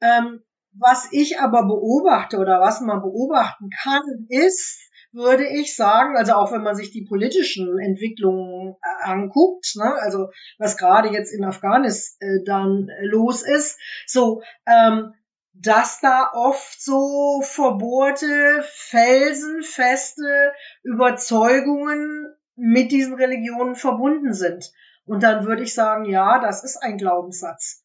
Ähm, 0.01 0.43
was 0.79 1.09
ich 1.13 1.41
aber 1.41 1.67
beobachte 1.67 2.39
oder 2.39 2.61
was 2.61 2.81
man 2.81 3.01
beobachten 3.01 3.71
kann, 3.83 4.03
ist, 4.29 4.81
würde 5.13 5.47
ich 5.47 5.77
sagen, 5.77 6.17
also 6.17 6.33
auch 6.35 6.53
wenn 6.53 6.63
man 6.63 6.75
sich 6.75 6.91
die 6.91 7.07
politischen 7.09 7.79
Entwicklungen 7.79 8.75
äh, 8.75 9.09
anguckt, 9.09 9.75
ne, 9.77 9.95
also 10.01 10.31
was 10.59 10.77
gerade 10.77 11.11
jetzt 11.11 11.33
in 11.33 11.45
Afghanistan 11.45 12.89
los 13.03 13.43
ist, 13.43 13.79
so, 14.07 14.43
ähm, 14.67 15.15
dass 15.53 16.01
da 16.01 16.31
oft 16.35 16.83
so 16.83 17.41
verbohrte, 17.43 18.65
felsenfeste 18.65 20.53
Überzeugungen 20.83 22.35
mit 22.57 22.91
diesen 22.91 23.15
Religionen 23.15 23.77
verbunden 23.77 24.33
sind. 24.33 24.73
Und 25.05 25.23
dann 25.23 25.47
würde 25.47 25.63
ich 25.63 25.75
sagen, 25.75 26.07
ja, 26.07 26.41
das 26.41 26.65
ist 26.65 26.83
ein 26.83 26.99
Glaubenssatz. 26.99 27.84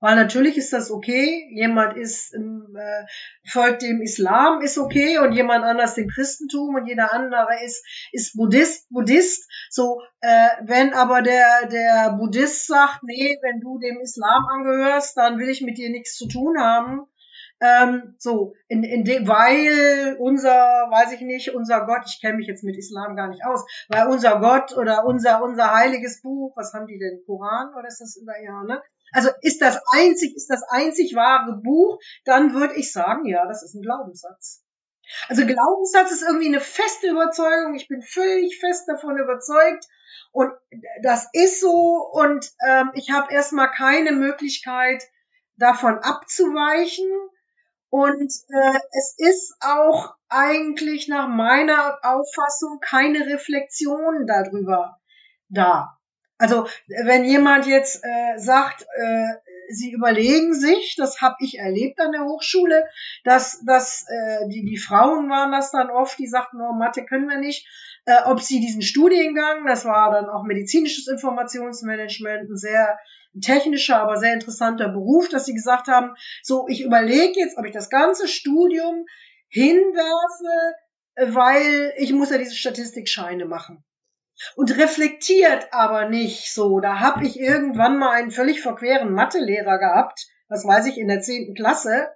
Weil 0.00 0.16
natürlich 0.16 0.56
ist 0.56 0.72
das 0.72 0.90
okay. 0.90 1.48
Jemand 1.54 1.96
ist 1.96 2.34
äh, 2.34 3.06
folgt 3.48 3.82
dem 3.82 4.02
Islam, 4.02 4.60
ist 4.60 4.78
okay, 4.78 5.18
und 5.18 5.32
jemand 5.32 5.64
anders 5.64 5.94
dem 5.94 6.08
Christentum 6.08 6.74
und 6.74 6.86
jeder 6.86 7.12
andere 7.12 7.64
ist 7.64 7.84
ist 8.12 8.36
Buddhist, 8.36 8.88
Buddhist. 8.90 9.50
So, 9.70 10.02
äh, 10.20 10.48
wenn 10.64 10.92
aber 10.92 11.22
der 11.22 11.66
der 11.70 12.16
Buddhist 12.18 12.66
sagt, 12.66 13.02
nee, 13.04 13.38
wenn 13.40 13.60
du 13.60 13.78
dem 13.78 14.00
Islam 14.00 14.44
angehörst, 14.46 15.16
dann 15.16 15.38
will 15.38 15.48
ich 15.48 15.62
mit 15.62 15.78
dir 15.78 15.88
nichts 15.90 16.16
zu 16.16 16.28
tun 16.28 16.60
haben. 16.60 17.06
Ähm, 17.60 18.14
so, 18.18 18.54
in, 18.68 18.84
in 18.84 19.04
dem, 19.04 19.26
weil 19.26 20.16
unser, 20.18 20.50
weiß 20.50 21.12
ich 21.12 21.22
nicht, 21.22 21.54
unser 21.54 21.86
Gott, 21.86 22.02
ich 22.06 22.20
kenne 22.20 22.36
mich 22.36 22.46
jetzt 22.46 22.64
mit 22.64 22.76
Islam 22.76 23.16
gar 23.16 23.28
nicht 23.28 23.44
aus, 23.46 23.64
weil 23.88 24.08
unser 24.08 24.40
Gott 24.40 24.76
oder 24.76 25.06
unser 25.06 25.42
unser 25.42 25.74
heiliges 25.74 26.20
Buch, 26.20 26.54
was 26.56 26.74
haben 26.74 26.86
die 26.86 26.98
denn, 26.98 27.22
Koran 27.24 27.72
oder 27.74 27.88
ist 27.88 28.00
das 28.00 28.16
über 28.16 28.38
ja, 28.42 28.62
ne? 28.64 28.82
Also 29.12 29.30
ist 29.40 29.62
das 29.62 29.80
einzig, 29.92 30.36
ist 30.36 30.50
das 30.50 30.62
einzig 30.68 31.14
wahre 31.14 31.60
Buch, 31.62 31.98
dann 32.24 32.52
würde 32.52 32.74
ich 32.74 32.92
sagen, 32.92 33.24
ja, 33.24 33.46
das 33.46 33.62
ist 33.62 33.74
ein 33.74 33.82
Glaubenssatz. 33.82 34.62
Also 35.28 35.46
Glaubenssatz 35.46 36.10
ist 36.10 36.22
irgendwie 36.22 36.48
eine 36.48 36.60
feste 36.60 37.08
Überzeugung. 37.08 37.74
Ich 37.74 37.88
bin 37.88 38.02
völlig 38.02 38.58
fest 38.58 38.88
davon 38.88 39.16
überzeugt. 39.16 39.86
Und 40.32 40.52
das 41.02 41.28
ist 41.32 41.60
so. 41.60 42.10
Und 42.12 42.50
ähm, 42.66 42.90
ich 42.94 43.10
habe 43.10 43.32
erstmal 43.32 43.70
keine 43.70 44.12
Möglichkeit, 44.12 45.02
davon 45.56 45.98
abzuweichen. 45.98 47.06
Und 47.88 48.20
äh, 48.20 48.78
es 48.98 49.14
ist 49.16 49.56
auch 49.60 50.14
eigentlich 50.28 51.08
nach 51.08 51.28
meiner 51.28 51.98
Auffassung 52.02 52.78
keine 52.80 53.26
Reflexion 53.26 54.26
darüber 54.26 54.98
da. 55.48 55.96
Also 56.38 56.66
wenn 57.04 57.24
jemand 57.24 57.66
jetzt 57.66 58.04
äh, 58.04 58.38
sagt, 58.38 58.82
äh, 58.82 59.26
sie 59.70 59.92
überlegen 59.92 60.54
sich, 60.54 60.94
das 60.96 61.20
habe 61.20 61.36
ich 61.40 61.58
erlebt 61.58 61.98
an 61.98 62.12
der 62.12 62.24
Hochschule, 62.24 62.86
dass, 63.24 63.64
dass 63.64 64.04
äh, 64.08 64.48
die, 64.48 64.64
die 64.64 64.76
Frauen 64.76 65.30
waren 65.30 65.52
das 65.52 65.70
dann 65.70 65.90
oft, 65.90 66.18
die 66.18 66.26
sagten, 66.26 66.60
oh, 66.60 66.74
Mathe 66.74 67.04
können 67.04 67.28
wir 67.28 67.38
nicht, 67.38 67.66
äh, 68.04 68.22
ob 68.24 68.40
sie 68.40 68.60
diesen 68.60 68.82
Studiengang, 68.82 69.66
das 69.66 69.84
war 69.84 70.12
dann 70.12 70.28
auch 70.28 70.44
medizinisches 70.44 71.08
Informationsmanagement, 71.08 72.50
ein 72.50 72.56
sehr 72.56 72.98
technischer, 73.40 74.00
aber 74.00 74.16
sehr 74.16 74.34
interessanter 74.34 74.88
Beruf, 74.88 75.28
dass 75.28 75.44
sie 75.44 75.54
gesagt 75.54 75.88
haben, 75.88 76.14
so, 76.42 76.66
ich 76.68 76.82
überlege 76.82 77.38
jetzt, 77.38 77.58
ob 77.58 77.64
ich 77.64 77.72
das 77.72 77.90
ganze 77.90 78.28
Studium 78.28 79.06
hinwerfe, 79.48 80.74
weil 81.16 81.92
ich 81.96 82.12
muss 82.12 82.30
ja 82.30 82.38
diese 82.38 82.54
Statistikscheine 82.54 83.46
machen 83.46 83.84
und 84.54 84.76
reflektiert 84.76 85.68
aber 85.72 86.08
nicht 86.08 86.52
so. 86.52 86.80
Da 86.80 87.00
habe 87.00 87.24
ich 87.24 87.40
irgendwann 87.40 87.98
mal 87.98 88.10
einen 88.10 88.30
völlig 88.30 88.60
verqueren 88.60 89.12
Mathelehrer 89.12 89.78
gehabt, 89.78 90.26
was 90.48 90.64
weiß 90.64 90.86
ich, 90.86 90.98
in 90.98 91.08
der 91.08 91.20
zehnten 91.20 91.54
Klasse. 91.54 92.08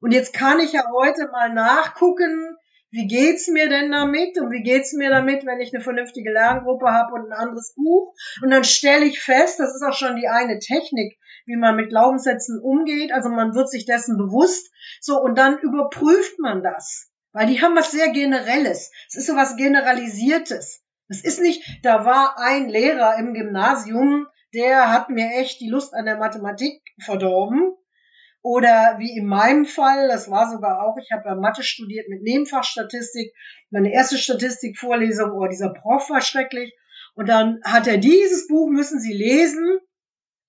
Und 0.00 0.12
jetzt 0.12 0.32
kann 0.32 0.60
ich 0.60 0.72
ja 0.72 0.84
heute 0.92 1.28
mal 1.28 1.52
nachgucken, 1.52 2.56
wie 2.90 3.06
geht's 3.06 3.48
mir 3.48 3.68
denn 3.68 3.90
damit 3.90 4.38
und 4.40 4.50
wie 4.50 4.62
geht's 4.62 4.92
mir 4.92 5.10
damit, 5.10 5.44
wenn 5.44 5.60
ich 5.60 5.74
eine 5.74 5.82
vernünftige 5.82 6.32
Lerngruppe 6.32 6.86
habe 6.86 7.14
und 7.14 7.26
ein 7.26 7.32
anderes 7.32 7.74
Buch. 7.74 8.14
Und 8.42 8.50
dann 8.50 8.64
stelle 8.64 9.04
ich 9.04 9.20
fest, 9.20 9.58
das 9.60 9.74
ist 9.74 9.82
auch 9.82 9.92
schon 9.92 10.16
die 10.16 10.28
eine 10.28 10.58
Technik, 10.58 11.18
wie 11.46 11.56
man 11.56 11.76
mit 11.76 11.90
Glaubenssätzen 11.90 12.60
umgeht. 12.60 13.12
Also 13.12 13.28
man 13.28 13.54
wird 13.54 13.70
sich 13.70 13.86
dessen 13.86 14.16
bewusst. 14.16 14.70
So, 15.00 15.20
und 15.20 15.36
dann 15.36 15.58
überprüft 15.58 16.38
man 16.38 16.62
das. 16.62 17.10
Weil 17.32 17.48
die 17.48 17.60
haben 17.60 17.76
was 17.76 17.90
sehr 17.90 18.08
Generelles. 18.12 18.90
Es 19.08 19.16
ist 19.16 19.26
so 19.26 19.36
was 19.36 19.56
Generalisiertes. 19.56 20.82
Das 21.08 21.20
ist 21.22 21.40
nicht, 21.40 21.62
da 21.82 22.04
war 22.04 22.38
ein 22.38 22.68
Lehrer 22.68 23.16
im 23.18 23.34
Gymnasium, 23.34 24.26
der 24.54 24.90
hat 24.92 25.10
mir 25.10 25.30
echt 25.36 25.60
die 25.60 25.68
Lust 25.68 25.94
an 25.94 26.06
der 26.06 26.16
Mathematik 26.16 26.80
verdorben. 26.98 27.75
Oder 28.46 28.94
wie 29.00 29.18
in 29.18 29.26
meinem 29.26 29.64
Fall, 29.64 30.06
das 30.06 30.30
war 30.30 30.48
sogar 30.48 30.80
auch, 30.80 30.96
ich 31.02 31.10
habe 31.10 31.24
ja 31.26 31.34
Mathe 31.34 31.64
studiert 31.64 32.08
mit 32.08 32.22
Nebenfachstatistik. 32.22 33.34
Meine 33.70 33.92
erste 33.92 34.18
Statistikvorlesung, 34.18 35.32
oh, 35.32 35.48
dieser 35.48 35.70
Prof 35.70 36.08
war 36.10 36.20
schrecklich. 36.20 36.72
Und 37.16 37.28
dann 37.28 37.58
hat 37.64 37.88
er 37.88 37.98
dieses 37.98 38.46
Buch, 38.46 38.68
müssen 38.68 39.00
Sie 39.00 39.12
lesen. 39.12 39.80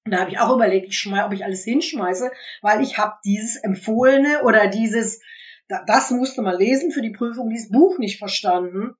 Und 0.05 0.11
da 0.11 0.19
habe 0.19 0.29
ich 0.29 0.37
auch 0.37 0.53
überlegt, 0.53 0.89
ich 0.89 1.11
ob 1.11 1.33
ich 1.33 1.43
alles 1.43 1.63
hinschmeiße, 1.63 2.29
weil 2.61 2.83
ich 2.83 2.99
habe 2.99 3.15
dieses 3.25 3.55
empfohlene 3.63 4.43
oder 4.43 4.67
dieses, 4.67 5.19
das 5.67 6.11
musste 6.11 6.43
man 6.43 6.55
lesen 6.55 6.91
für 6.91 7.01
die 7.01 7.13
Prüfung, 7.13 7.49
dieses 7.49 7.71
Buch 7.71 7.97
nicht 7.97 8.19
verstanden. 8.19 8.93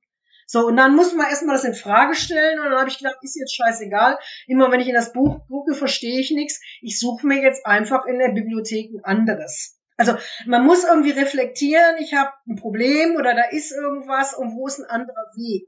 So, 0.50 0.66
und 0.66 0.77
dann 0.77 0.96
muss 0.96 1.13
man 1.13 1.27
erstmal 1.27 1.58
das 1.58 1.66
in 1.66 1.74
Frage 1.74 2.16
stellen 2.16 2.60
und 2.60 2.72
dann 2.72 2.80
habe 2.80 2.89
ich 2.89 3.00
gedacht, 3.00 3.18
ist 3.22 3.36
jetzt 3.36 3.54
scheißegal. 3.54 4.18
Immer 4.48 4.72
wenn 4.72 4.80
ich 4.80 4.88
in 4.88 4.96
das 4.96 5.12
Buch 5.12 5.46
gucke, 5.50 5.75
verstehe 5.75 6.22
ich 6.22 6.32
nichts. 6.32 6.62
Ich 6.82 7.00
suche 7.00 7.27
mir 7.27 7.42
jetzt 7.42 7.66
einfach 7.66 8.06
in 8.06 8.18
der 8.18 8.30
Bibliothek 8.30 8.92
ein 8.94 9.04
anderes. 9.04 9.77
Also 9.98 10.16
man 10.46 10.66
muss 10.66 10.86
irgendwie 10.86 11.12
reflektieren, 11.12 11.98
ich 12.00 12.13
habe 12.13 12.32
ein 12.48 12.56
Problem 12.56 13.18
oder 13.18 13.36
da 13.36 13.44
ist 13.50 13.74
irgendwas 13.74 14.34
und 14.34 14.56
wo 14.56 14.68
ist 14.68 14.80
ein 14.80 14.89
anderer 14.89 15.25
Weg. 15.36 15.68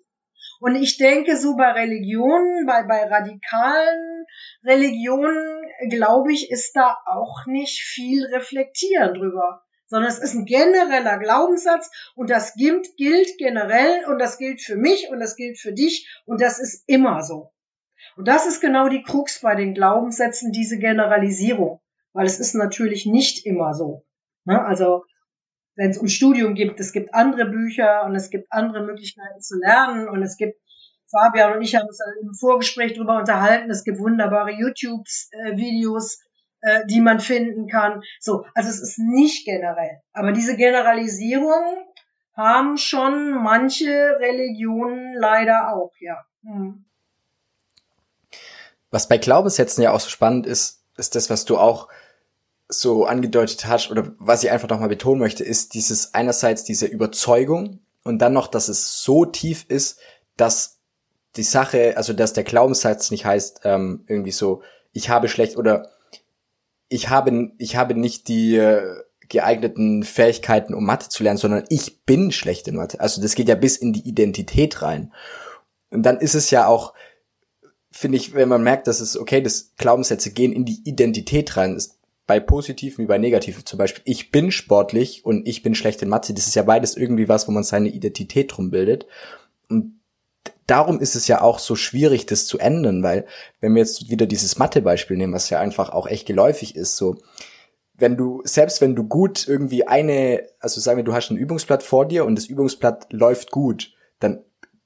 Und 0.61 0.75
ich 0.75 0.97
denke, 0.97 1.35
so 1.35 1.57
bei 1.57 1.71
Religionen, 1.71 2.65
bei, 2.65 2.83
bei 2.83 3.03
radikalen 3.03 4.25
Religionen, 4.63 5.61
glaube 5.89 6.31
ich, 6.31 6.51
ist 6.51 6.73
da 6.73 6.95
auch 7.05 7.45
nicht 7.47 7.81
viel 7.81 8.25
reflektieren 8.27 9.13
drüber 9.13 9.61
sondern 9.89 10.09
es 10.09 10.19
ist 10.19 10.35
ein 10.35 10.45
genereller 10.45 11.17
Glaubenssatz 11.17 11.91
und 12.15 12.29
das 12.29 12.53
gilt, 12.53 12.95
gilt 12.95 13.37
generell 13.37 14.05
und 14.05 14.19
das 14.19 14.37
gilt 14.37 14.61
für 14.61 14.77
mich 14.77 15.09
und 15.09 15.19
das 15.19 15.35
gilt 15.35 15.59
für 15.59 15.73
dich 15.73 16.07
und 16.25 16.41
das 16.41 16.59
ist 16.59 16.83
immer 16.87 17.23
so. 17.23 17.51
Und 18.15 18.27
das 18.27 18.45
ist 18.45 18.61
genau 18.61 18.87
die 18.87 19.03
Krux 19.03 19.41
bei 19.41 19.55
den 19.55 19.73
Glaubenssätzen, 19.73 20.51
diese 20.51 20.77
Generalisierung, 20.77 21.81
weil 22.13 22.25
es 22.25 22.39
ist 22.39 22.53
natürlich 22.53 23.05
nicht 23.05 23.45
immer 23.45 23.73
so. 23.73 24.05
Ne? 24.45 24.63
Also 24.63 25.03
wenn 25.75 25.91
es 25.91 25.97
um 25.97 26.07
Studium 26.07 26.55
gibt, 26.55 26.79
es 26.79 26.91
gibt 26.91 27.13
andere 27.13 27.45
Bücher 27.45 28.03
und 28.05 28.15
es 28.15 28.29
gibt 28.29 28.51
andere 28.51 28.83
Möglichkeiten 28.85 29.41
zu 29.41 29.57
lernen 29.57 30.07
und 30.07 30.21
es 30.21 30.37
gibt 30.37 30.59
Fabian 31.09 31.53
und 31.53 31.61
ich 31.61 31.75
haben 31.75 31.87
uns 31.87 31.99
im 32.21 32.33
Vorgespräch 32.33 32.93
darüber 32.93 33.17
unterhalten. 33.17 33.71
Es 33.71 33.83
gibt 33.83 33.99
wunderbare 33.99 34.51
YouTube-Videos, 34.51 36.19
äh, 36.61 36.85
die 36.85 37.01
man 37.01 37.19
finden 37.19 37.67
kann. 37.67 38.01
So, 38.19 38.45
also 38.53 38.69
es 38.69 38.81
ist 38.81 38.99
nicht 38.99 39.45
generell. 39.45 40.01
Aber 40.13 40.31
diese 40.31 40.55
Generalisierung 40.55 41.85
haben 42.35 42.77
schon 42.77 43.31
manche 43.31 44.17
Religionen 44.19 45.13
leider 45.13 45.73
auch, 45.73 45.91
ja. 45.99 46.17
Hm. 46.43 46.85
Was 48.91 49.07
bei 49.07 49.17
Glaubenssätzen 49.17 49.83
ja 49.83 49.91
auch 49.91 49.99
so 49.99 50.09
spannend 50.09 50.47
ist, 50.47 50.83
ist 50.97 51.15
das, 51.15 51.29
was 51.29 51.45
du 51.45 51.57
auch 51.57 51.89
so 52.67 53.05
angedeutet 53.05 53.65
hast 53.65 53.89
oder 53.89 54.13
was 54.19 54.43
ich 54.43 54.51
einfach 54.51 54.69
nochmal 54.69 54.89
betonen 54.89 55.19
möchte, 55.19 55.43
ist 55.43 55.73
dieses 55.73 56.13
einerseits 56.13 56.63
diese 56.63 56.85
Überzeugung 56.85 57.79
und 58.03 58.19
dann 58.19 58.33
noch, 58.33 58.47
dass 58.47 58.69
es 58.69 59.01
so 59.01 59.25
tief 59.25 59.65
ist, 59.67 59.99
dass 60.37 60.79
die 61.35 61.43
Sache, 61.43 61.95
also 61.97 62.13
dass 62.13 62.33
der 62.33 62.43
Glaubenssatz 62.43 63.11
nicht 63.11 63.25
heißt 63.25 63.61
ähm, 63.63 64.03
irgendwie 64.07 64.31
so, 64.31 64.61
ich 64.93 65.09
habe 65.09 65.27
schlecht 65.27 65.57
oder 65.57 65.89
ich 66.89 67.09
habe, 67.09 67.51
ich 67.57 67.75
habe 67.75 67.93
nicht 67.93 68.27
die 68.27 68.57
äh, 68.57 68.83
geeigneten 69.29 70.03
Fähigkeiten, 70.03 70.73
um 70.73 70.85
Mathe 70.85 71.09
zu 71.09 71.23
lernen, 71.23 71.37
sondern 71.37 71.63
ich 71.69 72.03
bin 72.03 72.31
schlecht 72.31 72.67
in 72.67 72.75
Mathe. 72.75 72.99
Also 72.99 73.21
das 73.21 73.35
geht 73.35 73.47
ja 73.47 73.55
bis 73.55 73.77
in 73.77 73.93
die 73.93 74.07
Identität 74.07 74.81
rein. 74.81 75.13
Und 75.91 76.03
dann 76.03 76.17
ist 76.17 76.35
es 76.35 76.49
ja 76.49 76.67
auch, 76.67 76.93
finde 77.91 78.17
ich, 78.17 78.33
wenn 78.33 78.49
man 78.49 78.63
merkt, 78.63 78.87
dass 78.87 78.99
es 78.99 79.17
okay, 79.17 79.41
das 79.41 79.75
Glaubenssätze 79.77 80.31
gehen 80.31 80.51
in 80.51 80.65
die 80.65 80.81
Identität 80.83 81.55
rein, 81.57 81.75
ist 81.75 81.99
bei 82.25 82.39
positiven 82.39 83.03
wie 83.03 83.07
bei 83.07 83.17
negativen 83.17 83.65
zum 83.65 83.79
Beispiel, 83.79 84.03
ich 84.05 84.31
bin 84.31 84.51
sportlich 84.51 85.25
und 85.25 85.47
ich 85.47 85.63
bin 85.63 85.73
schlecht 85.73 86.01
in 86.01 86.09
Mathe, 86.09 86.33
das 86.33 86.47
ist 86.47 86.55
ja 86.55 86.61
beides 86.61 86.95
irgendwie 86.95 87.27
was, 87.27 87.47
wo 87.47 87.51
man 87.51 87.63
seine 87.63 87.89
Identität 87.89 88.55
drum 88.55 88.69
bildet. 88.69 89.07
Und 89.67 89.98
darum 90.69 90.99
ist 90.99 91.15
es 91.15 91.27
ja 91.27 91.41
auch 91.41 91.59
so 91.59 91.75
schwierig, 91.75 92.25
das 92.25 92.45
zu 92.45 92.59
ändern, 92.59 93.03
weil 93.03 93.25
wenn 93.59 93.73
wir 93.73 93.81
jetzt 93.81 94.09
wieder 94.09 94.25
dieses 94.25 94.57
Mathe-Beispiel 94.57 95.17
nehmen, 95.17 95.33
was 95.33 95.49
ja 95.49 95.59
einfach 95.59 95.89
auch 95.89 96.07
echt 96.07 96.27
geläufig 96.27 96.75
ist, 96.75 96.95
so 96.95 97.17
wenn 97.97 98.15
du, 98.15 98.41
selbst 98.45 98.79
wenn 98.79 98.95
du 98.95 99.03
gut 99.03 99.47
irgendwie 99.47 99.87
eine, 99.87 100.43
also 100.59 100.79
sagen 100.79 100.97
wir, 100.97 101.03
du 101.03 101.13
hast 101.13 101.31
ein 101.31 101.37
Übungsblatt 101.37 101.83
vor 101.83 102.07
dir 102.07 102.25
und 102.25 102.35
das 102.35 102.45
Übungsblatt 102.45 103.11
läuft 103.11 103.51
gut, 103.51 103.93
dann 104.19 104.43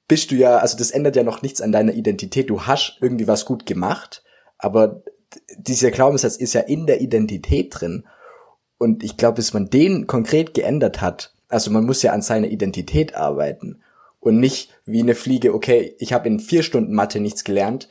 bist 0.08 0.30
du 0.30 0.34
ja, 0.34 0.58
also 0.58 0.76
das 0.76 0.90
ändert 0.90 1.16
ja 1.16 1.22
noch 1.22 1.42
nichts 1.42 1.60
an 1.60 1.72
deiner 1.72 1.94
Identität. 1.94 2.50
Du 2.50 2.62
hast 2.62 2.98
irgendwie 3.00 3.28
was 3.28 3.44
gut 3.44 3.66
gemacht, 3.66 4.24
aber 4.58 5.02
dieser 5.56 5.90
Glaubenssatz 5.90 6.36
ist 6.36 6.54
ja 6.54 6.60
in 6.60 6.86
der 6.86 7.00
Identität 7.00 7.68
drin. 7.70 8.04
Und 8.78 9.02
ich 9.02 9.16
glaube, 9.16 9.36
bis 9.36 9.54
man 9.54 9.70
den 9.70 10.06
konkret 10.06 10.52
geändert 10.52 11.00
hat, 11.00 11.34
also 11.48 11.70
man 11.70 11.84
muss 11.84 12.02
ja 12.02 12.12
an 12.12 12.22
seiner 12.22 12.48
Identität 12.48 13.14
arbeiten 13.14 13.83
und 14.24 14.40
nicht 14.40 14.70
wie 14.86 15.00
eine 15.00 15.14
Fliege, 15.14 15.54
okay, 15.54 15.94
ich 15.98 16.12
habe 16.12 16.28
in 16.28 16.40
vier 16.40 16.62
Stunden 16.62 16.94
Mathe 16.94 17.20
nichts 17.20 17.44
gelernt, 17.44 17.88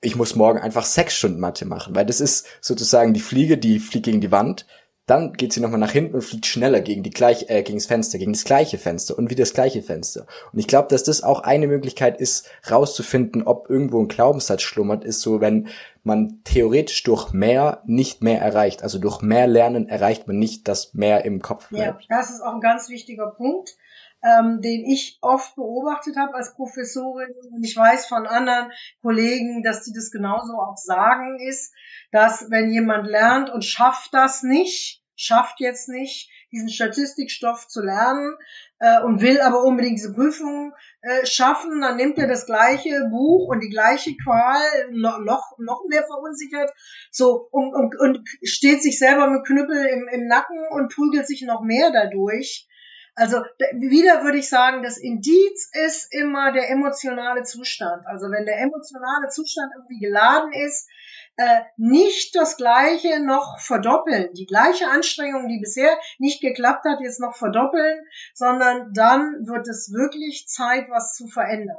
ich 0.00 0.16
muss 0.16 0.34
morgen 0.34 0.58
einfach 0.58 0.84
sechs 0.84 1.14
Stunden 1.14 1.38
Mathe 1.38 1.64
machen, 1.64 1.94
weil 1.94 2.04
das 2.04 2.20
ist 2.20 2.46
sozusagen 2.60 3.14
die 3.14 3.20
Fliege, 3.20 3.56
die 3.56 3.78
fliegt 3.78 4.06
gegen 4.06 4.20
die 4.20 4.32
Wand, 4.32 4.66
dann 5.06 5.32
geht 5.32 5.52
sie 5.52 5.60
nochmal 5.60 5.80
nach 5.80 5.92
hinten 5.92 6.14
und 6.14 6.22
fliegt 6.22 6.46
schneller 6.46 6.80
gegen 6.80 7.02
die 7.02 7.10
gleich, 7.10 7.48
äh, 7.48 7.62
gegen 7.62 7.78
das 7.78 7.86
Fenster, 7.86 8.18
gegen 8.18 8.32
das 8.32 8.44
gleiche 8.44 8.78
Fenster 8.78 9.16
und 9.18 9.30
wieder 9.30 9.42
das 9.42 9.52
gleiche 9.52 9.82
Fenster. 9.82 10.26
Und 10.52 10.58
ich 10.58 10.66
glaube, 10.66 10.88
dass 10.88 11.04
das 11.04 11.22
auch 11.22 11.40
eine 11.40 11.66
Möglichkeit 11.66 12.20
ist, 12.20 12.48
rauszufinden, 12.68 13.42
ob 13.42 13.68
irgendwo 13.68 14.00
ein 14.00 14.08
Glaubenssatz 14.08 14.62
schlummert, 14.62 15.04
ist 15.04 15.20
so, 15.20 15.40
wenn 15.40 15.68
man 16.02 16.40
theoretisch 16.44 17.02
durch 17.02 17.32
mehr 17.32 17.82
nicht 17.86 18.22
mehr 18.22 18.40
erreicht. 18.40 18.82
Also 18.82 18.98
durch 18.98 19.22
mehr 19.22 19.46
Lernen 19.46 19.88
erreicht 19.88 20.26
man 20.26 20.38
nicht 20.38 20.66
das 20.66 20.94
mehr 20.94 21.24
im 21.24 21.40
Kopf 21.40 21.68
bleibt. 21.68 22.06
Ja, 22.08 22.18
das 22.18 22.30
ist 22.30 22.40
auch 22.40 22.54
ein 22.54 22.60
ganz 22.60 22.88
wichtiger 22.88 23.28
Punkt 23.28 23.76
ähm, 24.22 24.60
den 24.60 24.84
ich 24.84 25.18
oft 25.20 25.54
beobachtet 25.56 26.16
habe 26.16 26.34
als 26.34 26.54
Professorin. 26.54 27.34
Und 27.52 27.64
ich 27.64 27.76
weiß 27.76 28.06
von 28.06 28.26
anderen 28.26 28.70
Kollegen, 29.02 29.62
dass 29.62 29.82
die 29.82 29.92
das 29.92 30.10
genauso 30.10 30.54
auch 30.54 30.76
sagen, 30.76 31.38
ist, 31.40 31.74
dass 32.12 32.50
wenn 32.50 32.70
jemand 32.70 33.06
lernt 33.06 33.50
und 33.50 33.64
schafft 33.64 34.14
das 34.14 34.42
nicht, 34.42 35.02
schafft 35.16 35.60
jetzt 35.60 35.88
nicht, 35.88 36.30
diesen 36.52 36.68
Statistikstoff 36.68 37.66
zu 37.66 37.82
lernen 37.82 38.36
äh, 38.78 39.00
und 39.02 39.22
will 39.22 39.40
aber 39.40 39.62
unbedingt 39.64 39.98
diese 39.98 40.12
Prüfung 40.12 40.74
äh, 41.00 41.24
schaffen, 41.24 41.80
dann 41.80 41.96
nimmt 41.96 42.18
er 42.18 42.28
das 42.28 42.46
gleiche 42.46 43.08
Buch 43.10 43.48
und 43.48 43.60
die 43.60 43.70
gleiche 43.70 44.14
Qual 44.22 44.60
noch, 44.90 45.18
noch, 45.20 45.56
noch 45.58 45.82
mehr 45.88 46.04
verunsichert, 46.04 46.70
so 47.10 47.48
und, 47.50 47.74
und, 47.74 47.98
und 47.98 48.28
steht 48.42 48.82
sich 48.82 48.98
selber 48.98 49.30
mit 49.30 49.46
Knüppel 49.46 49.84
im, 49.86 50.08
im 50.12 50.26
Nacken 50.26 50.58
und 50.70 50.92
prügelt 50.94 51.26
sich 51.26 51.42
noch 51.42 51.62
mehr 51.62 51.90
dadurch. 51.90 52.68
Also 53.14 53.42
wieder 53.74 54.24
würde 54.24 54.38
ich 54.38 54.48
sagen, 54.48 54.82
das 54.82 54.96
Indiz 54.96 55.70
ist 55.72 56.12
immer 56.12 56.52
der 56.52 56.70
emotionale 56.70 57.42
Zustand. 57.42 58.06
Also 58.06 58.30
wenn 58.30 58.46
der 58.46 58.58
emotionale 58.60 59.28
Zustand 59.28 59.72
irgendwie 59.76 60.00
geladen 60.00 60.52
ist, 60.52 60.88
äh, 61.36 61.60
nicht 61.76 62.34
das 62.36 62.56
Gleiche 62.56 63.20
noch 63.20 63.58
verdoppeln, 63.58 64.32
die 64.34 64.46
gleiche 64.46 64.88
Anstrengung, 64.88 65.48
die 65.48 65.60
bisher 65.60 65.90
nicht 66.18 66.40
geklappt 66.40 66.84
hat, 66.84 67.00
jetzt 67.00 67.20
noch 67.20 67.36
verdoppeln, 67.36 68.00
sondern 68.34 68.92
dann 68.94 69.46
wird 69.46 69.68
es 69.68 69.92
wirklich 69.92 70.46
Zeit, 70.48 70.88
was 70.90 71.14
zu 71.14 71.28
verändern. 71.28 71.78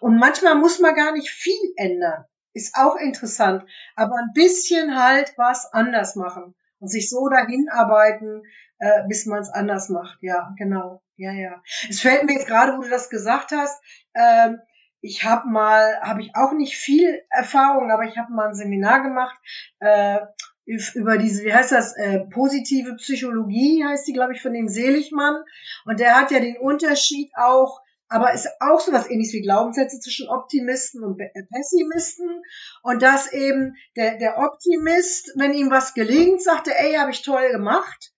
Und 0.00 0.16
manchmal 0.16 0.54
muss 0.56 0.78
man 0.78 0.94
gar 0.94 1.12
nicht 1.12 1.30
viel 1.30 1.72
ändern, 1.76 2.24
ist 2.54 2.76
auch 2.76 2.96
interessant, 2.96 3.64
aber 3.96 4.16
ein 4.16 4.32
bisschen 4.34 4.96
halt 5.00 5.32
was 5.36 5.72
anders 5.72 6.14
machen 6.14 6.54
und 6.78 6.88
sich 6.88 7.10
so 7.10 7.28
dahin 7.28 7.68
arbeiten, 7.70 8.42
äh, 8.82 9.06
bis 9.06 9.26
man 9.26 9.40
es 9.40 9.48
anders 9.48 9.88
macht. 9.88 10.18
Ja, 10.22 10.52
genau. 10.58 11.02
Ja, 11.16 11.30
ja. 11.30 11.62
Es 11.88 12.00
fällt 12.00 12.24
mir 12.24 12.34
jetzt 12.34 12.48
gerade, 12.48 12.76
wo 12.76 12.82
du 12.82 12.90
das 12.90 13.10
gesagt 13.10 13.52
hast, 13.52 13.80
ähm, 14.14 14.58
ich 15.00 15.24
habe 15.24 15.48
mal, 15.48 16.00
habe 16.00 16.20
ich 16.20 16.32
auch 16.34 16.52
nicht 16.52 16.76
viel 16.76 17.22
Erfahrung, 17.30 17.92
aber 17.92 18.04
ich 18.04 18.18
habe 18.18 18.32
mal 18.32 18.48
ein 18.48 18.54
Seminar 18.54 19.02
gemacht 19.04 19.38
äh, 19.78 20.18
über 20.94 21.16
diese, 21.16 21.44
wie 21.44 21.54
heißt 21.54 21.70
das, 21.70 21.96
äh, 21.96 22.20
positive 22.30 22.96
Psychologie 22.96 23.84
heißt 23.84 24.06
die, 24.06 24.12
glaube 24.12 24.32
ich, 24.34 24.42
von 24.42 24.52
dem 24.52 24.68
Seligmann. 24.68 25.42
Und 25.84 26.00
der 26.00 26.16
hat 26.16 26.32
ja 26.32 26.40
den 26.40 26.56
Unterschied 26.56 27.30
auch, 27.36 27.80
aber 28.08 28.32
ist 28.32 28.48
auch 28.60 28.80
so 28.80 28.92
was 28.92 29.08
ähnliches 29.08 29.32
wie 29.32 29.42
Glaubenssätze 29.42 30.00
zwischen 30.00 30.28
Optimisten 30.28 31.04
und 31.04 31.18
Pessimisten. 31.52 32.42
Und 32.82 33.02
dass 33.02 33.32
eben 33.32 33.76
der, 33.96 34.18
der 34.18 34.38
Optimist, 34.38 35.32
wenn 35.36 35.54
ihm 35.54 35.70
was 35.70 35.94
gelingt, 35.94 36.42
sagt 36.42 36.66
er, 36.66 36.80
ey, 36.80 36.94
habe 36.94 37.12
ich 37.12 37.22
toll 37.22 37.48
gemacht. 37.52 38.11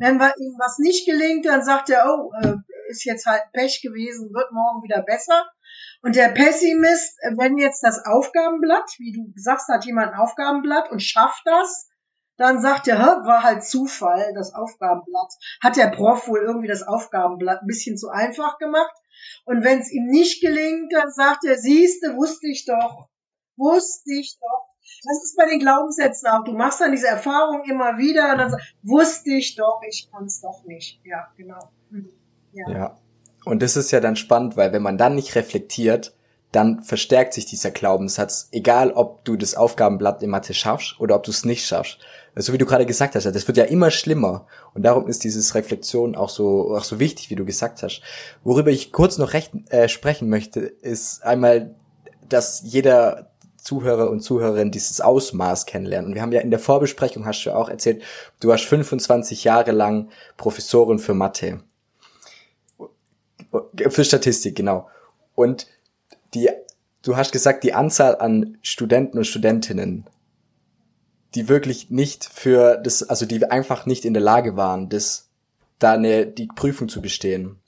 Wenn 0.00 0.16
ihm 0.16 0.56
was 0.58 0.78
nicht 0.78 1.06
gelingt, 1.06 1.44
dann 1.44 1.62
sagt 1.62 1.90
er, 1.90 2.06
oh, 2.08 2.32
äh, 2.42 2.56
ist 2.88 3.04
jetzt 3.04 3.26
halt 3.26 3.42
Pech 3.52 3.82
gewesen, 3.82 4.32
wird 4.32 4.50
morgen 4.50 4.82
wieder 4.82 5.02
besser. 5.02 5.46
Und 6.02 6.16
der 6.16 6.30
Pessimist, 6.30 7.18
äh, 7.20 7.36
wenn 7.36 7.58
jetzt 7.58 7.82
das 7.82 8.04
Aufgabenblatt, 8.06 8.90
wie 8.98 9.12
du 9.12 9.32
sagst, 9.36 9.68
hat 9.68 9.84
jemand 9.84 10.12
ein 10.12 10.18
Aufgabenblatt 10.18 10.90
und 10.90 11.02
schafft 11.02 11.42
das, 11.44 11.90
dann 12.38 12.62
sagt 12.62 12.88
er, 12.88 12.98
war 12.98 13.42
halt 13.42 13.62
Zufall, 13.62 14.32
das 14.34 14.54
Aufgabenblatt. 14.54 15.32
Hat 15.62 15.76
der 15.76 15.88
Prof 15.88 16.26
wohl 16.26 16.40
irgendwie 16.40 16.68
das 16.68 16.82
Aufgabenblatt 16.82 17.60
ein 17.60 17.66
bisschen 17.66 17.98
zu 17.98 18.08
einfach 18.08 18.56
gemacht. 18.56 18.94
Und 19.44 19.62
wenn 19.62 19.80
es 19.80 19.92
ihm 19.92 20.06
nicht 20.06 20.40
gelingt, 20.40 20.90
dann 20.94 21.10
sagt 21.10 21.44
er, 21.44 21.58
siehste, 21.58 22.16
wusste 22.16 22.48
ich 22.48 22.64
doch, 22.64 23.10
wusste 23.56 24.14
ich 24.14 24.38
doch. 24.40 24.70
Das 25.04 25.24
ist 25.24 25.36
bei 25.36 25.46
den 25.46 25.60
Glaubenssätzen 25.60 26.28
auch. 26.28 26.44
Du 26.44 26.52
machst 26.52 26.80
dann 26.80 26.92
diese 26.92 27.08
Erfahrung 27.08 27.64
immer 27.64 27.98
wieder 27.98 28.32
und 28.32 28.38
dann 28.38 28.50
sagst, 28.50 28.74
wusste 28.82 29.30
ich 29.30 29.56
doch, 29.56 29.80
ich 29.88 30.10
kann 30.10 30.24
es 30.24 30.40
doch 30.40 30.64
nicht. 30.64 31.00
Ja, 31.04 31.28
genau. 31.36 31.70
Mhm. 31.90 32.10
Ja. 32.52 32.70
ja. 32.70 32.96
Und 33.44 33.62
das 33.62 33.76
ist 33.76 33.90
ja 33.90 34.00
dann 34.00 34.16
spannend, 34.16 34.56
weil 34.56 34.72
wenn 34.72 34.82
man 34.82 34.98
dann 34.98 35.14
nicht 35.14 35.34
reflektiert, 35.34 36.14
dann 36.52 36.82
verstärkt 36.82 37.32
sich 37.32 37.46
dieser 37.46 37.70
Glaubenssatz, 37.70 38.48
egal 38.50 38.90
ob 38.92 39.24
du 39.24 39.36
das 39.36 39.54
Aufgabenblatt 39.54 40.22
in 40.22 40.30
Mathe 40.30 40.52
schaffst 40.52 40.98
oder 40.98 41.14
ob 41.14 41.22
du 41.22 41.30
es 41.30 41.44
nicht 41.44 41.64
schaffst. 41.64 41.98
So 42.34 42.52
wie 42.52 42.58
du 42.58 42.66
gerade 42.66 42.86
gesagt 42.86 43.14
hast, 43.14 43.24
das 43.24 43.46
wird 43.48 43.56
ja 43.56 43.64
immer 43.64 43.90
schlimmer. 43.90 44.46
Und 44.74 44.82
darum 44.82 45.08
ist 45.08 45.24
dieses 45.24 45.54
Reflexion 45.54 46.16
auch 46.16 46.28
so, 46.28 46.76
auch 46.76 46.84
so 46.84 46.98
wichtig, 46.98 47.30
wie 47.30 47.36
du 47.36 47.44
gesagt 47.44 47.82
hast. 47.82 48.02
Worüber 48.44 48.70
ich 48.70 48.92
kurz 48.92 49.18
noch 49.18 49.32
recht, 49.32 49.52
äh, 49.70 49.88
sprechen 49.88 50.28
möchte, 50.28 50.60
ist 50.60 51.22
einmal, 51.24 51.74
dass 52.28 52.62
jeder 52.64 53.29
Zuhörer 53.70 54.10
und 54.10 54.18
Zuhörerin 54.18 54.72
dieses 54.72 55.00
Ausmaß 55.00 55.64
kennenlernen. 55.64 56.08
Und 56.08 56.14
wir 56.16 56.22
haben 56.22 56.32
ja 56.32 56.40
in 56.40 56.50
der 56.50 56.58
Vorbesprechung, 56.58 57.24
hast 57.24 57.44
du 57.44 57.52
auch 57.52 57.68
erzählt, 57.68 58.02
du 58.40 58.48
warst 58.48 58.64
25 58.64 59.44
Jahre 59.44 59.70
lang 59.70 60.10
Professorin 60.36 60.98
für 60.98 61.14
Mathe. 61.14 61.60
Für 63.90 64.04
Statistik, 64.04 64.56
genau. 64.56 64.88
Und 65.36 65.68
die, 66.34 66.50
du 67.02 67.16
hast 67.16 67.30
gesagt, 67.30 67.62
die 67.62 67.72
Anzahl 67.72 68.16
an 68.16 68.58
Studenten 68.60 69.18
und 69.18 69.24
Studentinnen, 69.24 70.04
die 71.36 71.48
wirklich 71.48 71.90
nicht 71.90 72.24
für 72.24 72.76
das, 72.76 73.04
also 73.04 73.24
die 73.24 73.44
einfach 73.52 73.86
nicht 73.86 74.04
in 74.04 74.14
der 74.14 74.22
Lage 74.22 74.56
waren, 74.56 74.88
das, 74.88 75.28
da 75.78 75.92
eine, 75.92 76.26
die 76.26 76.48
Prüfung 76.48 76.88
zu 76.88 77.00
bestehen. 77.00 77.60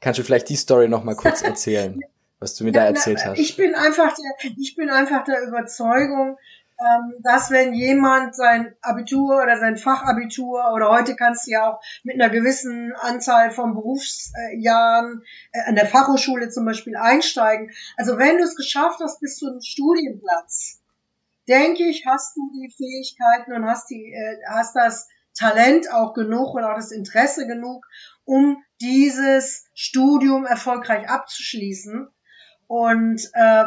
Kannst 0.00 0.18
du 0.18 0.24
vielleicht 0.24 0.48
die 0.48 0.56
Story 0.56 0.88
noch 0.88 1.04
mal 1.04 1.14
kurz 1.14 1.42
erzählen, 1.42 2.00
was 2.40 2.54
du 2.54 2.64
mir 2.64 2.72
da 2.72 2.84
erzählt 2.84 3.24
hast? 3.24 3.38
Ich 3.38 3.56
bin 3.56 3.74
einfach 3.74 4.14
der, 4.14 4.52
ich 4.56 4.76
bin 4.76 4.90
einfach 4.90 5.24
der 5.24 5.42
Überzeugung, 5.42 6.38
ähm, 6.80 7.14
dass 7.22 7.50
wenn 7.50 7.74
jemand 7.74 8.36
sein 8.36 8.76
Abitur 8.82 9.42
oder 9.42 9.58
sein 9.58 9.76
Fachabitur 9.76 10.72
oder 10.72 10.90
heute 10.90 11.16
kannst 11.16 11.46
du 11.46 11.50
ja 11.52 11.72
auch 11.72 11.80
mit 12.04 12.14
einer 12.14 12.30
gewissen 12.30 12.92
Anzahl 13.00 13.50
von 13.50 13.74
Berufsjahren 13.74 15.22
äh, 15.52 15.60
an 15.66 15.74
der 15.74 15.86
Fachhochschule 15.86 16.50
zum 16.50 16.64
Beispiel 16.64 16.96
einsteigen. 16.96 17.72
Also 17.96 18.16
wenn 18.16 18.38
du 18.38 18.44
es 18.44 18.54
geschafft 18.54 19.00
hast 19.00 19.20
bis 19.20 19.38
zu 19.38 19.48
einem 19.48 19.60
Studienplatz, 19.60 20.80
denke 21.48 21.84
ich, 21.84 22.06
hast 22.06 22.36
du 22.36 22.48
die 22.54 22.70
Fähigkeiten 22.70 23.52
und 23.54 23.66
hast 23.66 23.90
die, 23.90 24.12
äh, 24.12 24.36
hast 24.48 24.76
das 24.76 25.08
Talent 25.36 25.92
auch 25.92 26.14
genug 26.14 26.54
oder 26.54 26.70
auch 26.70 26.76
das 26.76 26.92
Interesse 26.92 27.46
genug, 27.46 27.84
um 28.24 28.62
dieses 28.80 29.66
Studium 29.74 30.44
erfolgreich 30.44 31.08
abzuschließen. 31.08 32.08
Und 32.68 33.28
äh, 33.32 33.64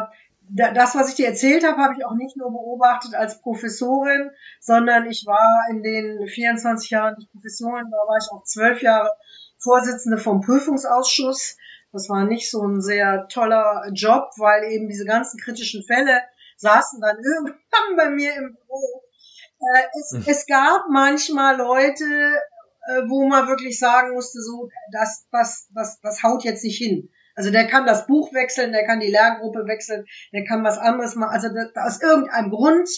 das, 0.48 0.94
was 0.94 1.10
ich 1.10 1.14
dir 1.16 1.28
erzählt 1.28 1.64
habe, 1.64 1.80
habe 1.80 1.94
ich 1.96 2.04
auch 2.04 2.14
nicht 2.14 2.36
nur 2.36 2.50
beobachtet 2.50 3.14
als 3.14 3.40
Professorin, 3.40 4.30
sondern 4.60 5.10
ich 5.10 5.24
war 5.26 5.64
in 5.70 5.82
den 5.82 6.26
24 6.26 6.90
Jahren, 6.90 7.16
die 7.16 7.24
ich 7.24 7.32
Professorin 7.32 7.90
war, 7.90 8.08
war 8.08 8.18
ich 8.18 8.30
auch 8.32 8.44
zwölf 8.44 8.82
Jahre 8.82 9.10
Vorsitzende 9.58 10.18
vom 10.18 10.40
Prüfungsausschuss. 10.40 11.56
Das 11.92 12.08
war 12.08 12.24
nicht 12.24 12.50
so 12.50 12.62
ein 12.66 12.80
sehr 12.80 13.28
toller 13.28 13.88
Job, 13.92 14.30
weil 14.38 14.64
eben 14.72 14.88
diese 14.88 15.04
ganzen 15.04 15.38
kritischen 15.38 15.84
Fälle 15.84 16.22
saßen 16.56 17.00
dann 17.00 17.16
irgendwann 17.22 17.96
bei 17.96 18.10
mir 18.10 18.34
im 18.34 18.54
Büro. 18.54 19.02
Äh, 19.60 19.82
es, 19.98 20.12
hm. 20.12 20.24
es 20.26 20.46
gab 20.46 20.86
manchmal 20.90 21.56
Leute, 21.56 22.04
äh, 22.04 23.02
wo 23.08 23.28
man 23.28 23.46
wirklich 23.46 23.78
sagen 23.78 24.14
musste, 24.14 24.40
so, 24.40 24.68
das, 24.90 25.26
das, 25.30 25.68
das, 25.74 26.00
das 26.00 26.22
haut 26.22 26.44
jetzt 26.44 26.64
nicht 26.64 26.78
hin. 26.78 27.10
Also 27.34 27.50
der 27.50 27.66
kann 27.66 27.86
das 27.86 28.06
Buch 28.06 28.32
wechseln, 28.32 28.72
der 28.72 28.86
kann 28.86 29.00
die 29.00 29.10
Lerngruppe 29.10 29.66
wechseln, 29.66 30.04
der 30.32 30.44
kann 30.44 30.64
was 30.64 30.78
anderes 30.78 31.14
machen. 31.14 31.32
Also 31.32 31.48
das, 31.48 31.74
aus 31.74 32.02
irgendeinem 32.02 32.50
Grund, 32.50 32.88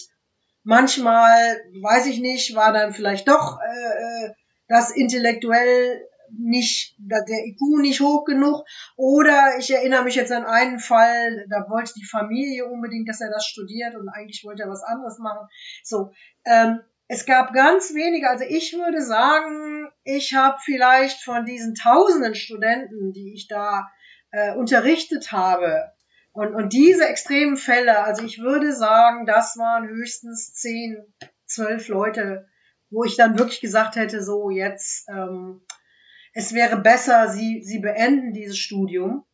manchmal, 0.63 1.57
weiß 1.81 2.07
ich 2.07 2.19
nicht, 2.19 2.55
war 2.55 2.73
dann 2.73 2.93
vielleicht 2.93 3.27
doch 3.27 3.59
äh, 3.61 4.27
äh 4.27 4.33
das 4.67 4.89
intellektuell 4.89 6.01
nicht, 6.37 6.95
der 6.97 7.45
IQ 7.45 7.81
nicht 7.81 8.01
hoch 8.01 8.25
genug. 8.25 8.65
Oder 8.95 9.57
ich 9.59 9.71
erinnere 9.71 10.03
mich 10.03 10.15
jetzt 10.15 10.31
an 10.31 10.45
einen 10.45 10.79
Fall, 10.79 11.45
da 11.49 11.69
wollte 11.69 11.93
die 11.95 12.05
Familie 12.05 12.65
unbedingt, 12.65 13.07
dass 13.07 13.21
er 13.21 13.29
das 13.29 13.45
studiert 13.45 13.95
und 13.95 14.09
eigentlich 14.09 14.43
wollte 14.43 14.63
er 14.63 14.69
was 14.69 14.83
anderes 14.83 15.19
machen. 15.19 15.47
So, 15.83 16.11
ähm, 16.45 16.79
es 17.07 17.25
gab 17.25 17.53
ganz 17.53 17.93
wenige, 17.93 18.27
also 18.27 18.45
ich 18.47 18.73
würde 18.73 19.01
sagen, 19.03 19.87
ich 20.03 20.33
habe 20.33 20.57
vielleicht 20.63 21.21
von 21.21 21.45
diesen 21.45 21.75
tausenden 21.75 22.33
Studenten, 22.33 23.13
die 23.13 23.33
ich 23.35 23.47
da 23.47 23.87
äh, 24.35 24.53
unterrichtet 24.53 25.31
habe. 25.31 25.91
Und, 26.33 26.53
und 26.53 26.73
diese 26.73 27.07
extremen 27.07 27.55
Fälle, 27.55 28.03
also 28.03 28.25
ich 28.25 28.39
würde 28.39 28.75
sagen, 28.75 29.25
das 29.25 29.55
waren 29.57 29.87
höchstens 29.87 30.53
zehn, 30.53 30.97
zwölf 31.45 31.87
Leute, 31.87 32.45
wo 32.89 33.05
ich 33.05 33.15
dann 33.15 33.39
wirklich 33.39 33.61
gesagt 33.61 33.95
hätte, 33.95 34.21
so 34.21 34.49
jetzt, 34.49 35.07
ähm, 35.07 35.65
es 36.33 36.53
wäre 36.53 36.77
besser, 36.77 37.29
sie, 37.29 37.63
sie 37.63 37.79
beenden 37.79 38.33
dieses 38.33 38.57
Studium. 38.57 39.25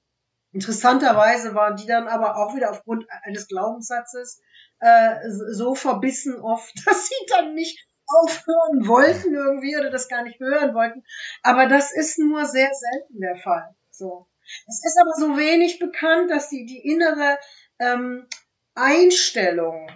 Interessanterweise 0.51 1.55
waren 1.55 1.77
die 1.77 1.87
dann 1.87 2.07
aber 2.07 2.37
auch 2.37 2.55
wieder 2.55 2.69
aufgrund 2.69 3.07
eines 3.23 3.47
Glaubenssatzes 3.47 4.39
äh, 4.81 5.15
so 5.29 5.73
verbissen 5.73 6.39
oft, 6.39 6.71
dass 6.85 7.07
sie 7.07 7.25
dann 7.29 7.55
nicht 7.55 7.87
aufhören 8.05 8.87
wollten 8.87 9.33
irgendwie 9.33 9.75
oder 9.77 9.89
das 9.89 10.09
gar 10.09 10.23
nicht 10.23 10.39
hören 10.39 10.75
wollten. 10.75 11.03
Aber 11.41 11.65
das 11.65 11.91
ist 11.91 12.19
nur 12.19 12.45
sehr 12.45 12.69
selten 12.71 13.19
der 13.19 13.37
Fall. 13.37 13.73
So. 13.89 14.27
Es 14.67 14.84
ist 14.84 14.97
aber 14.99 15.13
so 15.13 15.38
wenig 15.38 15.80
bekannt, 15.80 16.32
dass 16.32 16.49
die, 16.49 16.65
die 16.65 16.80
innere 16.80 17.38
ähm, 17.80 18.27
Einstellung 18.75 19.89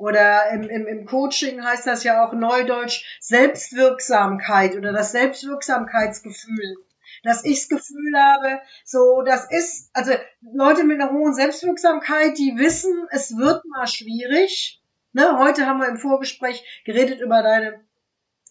oder 0.00 0.48
im, 0.50 0.62
im, 0.62 0.86
im 0.86 1.04
Coaching 1.04 1.62
heißt 1.62 1.86
das 1.86 2.04
ja 2.04 2.24
auch 2.24 2.32
neudeutsch 2.32 3.18
Selbstwirksamkeit 3.20 4.74
oder 4.74 4.92
das 4.92 5.12
Selbstwirksamkeitsgefühl. 5.12 6.76
Dass 7.22 7.44
ich 7.44 7.58
das 7.58 7.68
Gefühl 7.68 8.14
habe, 8.16 8.62
so, 8.84 9.20
das 9.22 9.50
ist, 9.50 9.90
also 9.92 10.12
Leute 10.40 10.84
mit 10.84 11.00
einer 11.00 11.12
hohen 11.12 11.34
Selbstwirksamkeit, 11.34 12.38
die 12.38 12.56
wissen, 12.56 13.08
es 13.10 13.36
wird 13.36 13.62
mal 13.66 13.86
schwierig. 13.86 14.82
Ne, 15.12 15.38
heute 15.38 15.66
haben 15.66 15.80
wir 15.80 15.88
im 15.88 15.98
Vorgespräch 15.98 16.64
geredet 16.86 17.20
über 17.20 17.42
deine, 17.42 17.84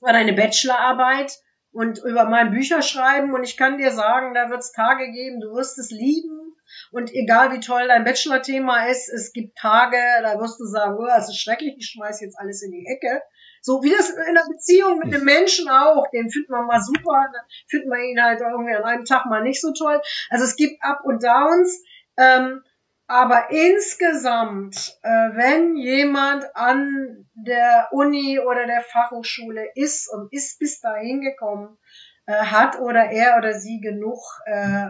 über 0.01 0.13
deine 0.13 0.33
Bachelorarbeit 0.33 1.39
und 1.71 1.99
über 1.99 2.25
mein 2.25 2.51
Bücherschreiben 2.51 3.33
und 3.33 3.43
ich 3.43 3.57
kann 3.57 3.77
dir 3.77 3.91
sagen, 3.91 4.33
da 4.33 4.49
wird 4.49 4.61
es 4.61 4.71
Tage 4.71 5.11
geben, 5.11 5.39
du 5.41 5.53
wirst 5.53 5.77
es 5.77 5.91
lieben 5.91 6.55
und 6.91 7.13
egal 7.13 7.51
wie 7.51 7.59
toll 7.59 7.87
dein 7.87 8.03
Bachelor-Thema 8.03 8.87
ist, 8.87 9.09
es 9.09 9.33
gibt 9.33 9.57
Tage, 9.57 9.97
da 10.21 10.39
wirst 10.39 10.59
du 10.59 10.65
sagen, 10.65 10.97
oh, 10.99 11.05
das 11.05 11.29
ist 11.29 11.41
schrecklich, 11.41 11.75
ich 11.77 11.87
schmeiß 11.87 12.21
jetzt 12.21 12.37
alles 12.39 12.61
in 12.63 12.71
die 12.71 12.85
Ecke. 12.85 13.21
So 13.61 13.83
wie 13.83 13.91
das 13.91 14.09
in 14.09 14.21
einer 14.21 14.45
Beziehung 14.47 14.99
mit 14.99 15.13
einem 15.13 15.25
Menschen 15.25 15.69
auch, 15.69 16.07
den 16.11 16.29
findet 16.29 16.49
man 16.49 16.65
mal 16.65 16.81
super, 16.81 17.29
dann 17.33 17.43
findet 17.67 17.89
man 17.89 17.99
ihn 17.99 18.23
halt 18.23 18.39
irgendwie 18.39 18.73
an 18.73 18.83
einem 18.83 19.05
Tag 19.05 19.25
mal 19.25 19.43
nicht 19.43 19.61
so 19.61 19.73
toll. 19.73 20.01
Also 20.29 20.45
es 20.45 20.55
gibt 20.55 20.81
Up 20.81 21.01
und 21.03 21.23
Downs. 21.23 21.83
Ähm, 22.17 22.63
aber 23.09 23.49
insgesamt, 23.49 24.99
äh, 25.01 25.09
wenn 25.09 25.75
jemand 25.75 26.45
an 26.55 27.25
der 27.33 27.87
Uni 27.91 28.39
oder 28.39 28.67
der 28.67 28.81
Fachhochschule 28.81 29.65
ist 29.73 30.13
und 30.13 30.31
ist 30.31 30.59
bis 30.59 30.79
dahin 30.79 31.21
gekommen, 31.21 31.79
äh, 32.27 32.33
hat 32.33 32.79
oder 32.79 33.09
er 33.09 33.39
oder 33.39 33.59
sie 33.59 33.79
genug, 33.79 34.19
äh, 34.45 34.89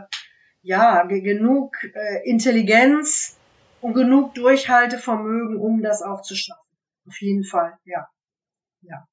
ja, 0.62 1.04
genug 1.04 1.78
Intelligenz 2.26 3.38
und 3.80 3.94
genug 3.94 4.36
Durchhaltevermögen, 4.36 5.56
um 5.56 5.82
das 5.82 6.02
auch 6.02 6.22
zu 6.22 6.36
schaffen. 6.36 6.68
Auf 7.08 7.22
jeden 7.22 7.46
Fall, 7.46 7.78
ja. 7.86 8.06
Ja. 8.82 9.06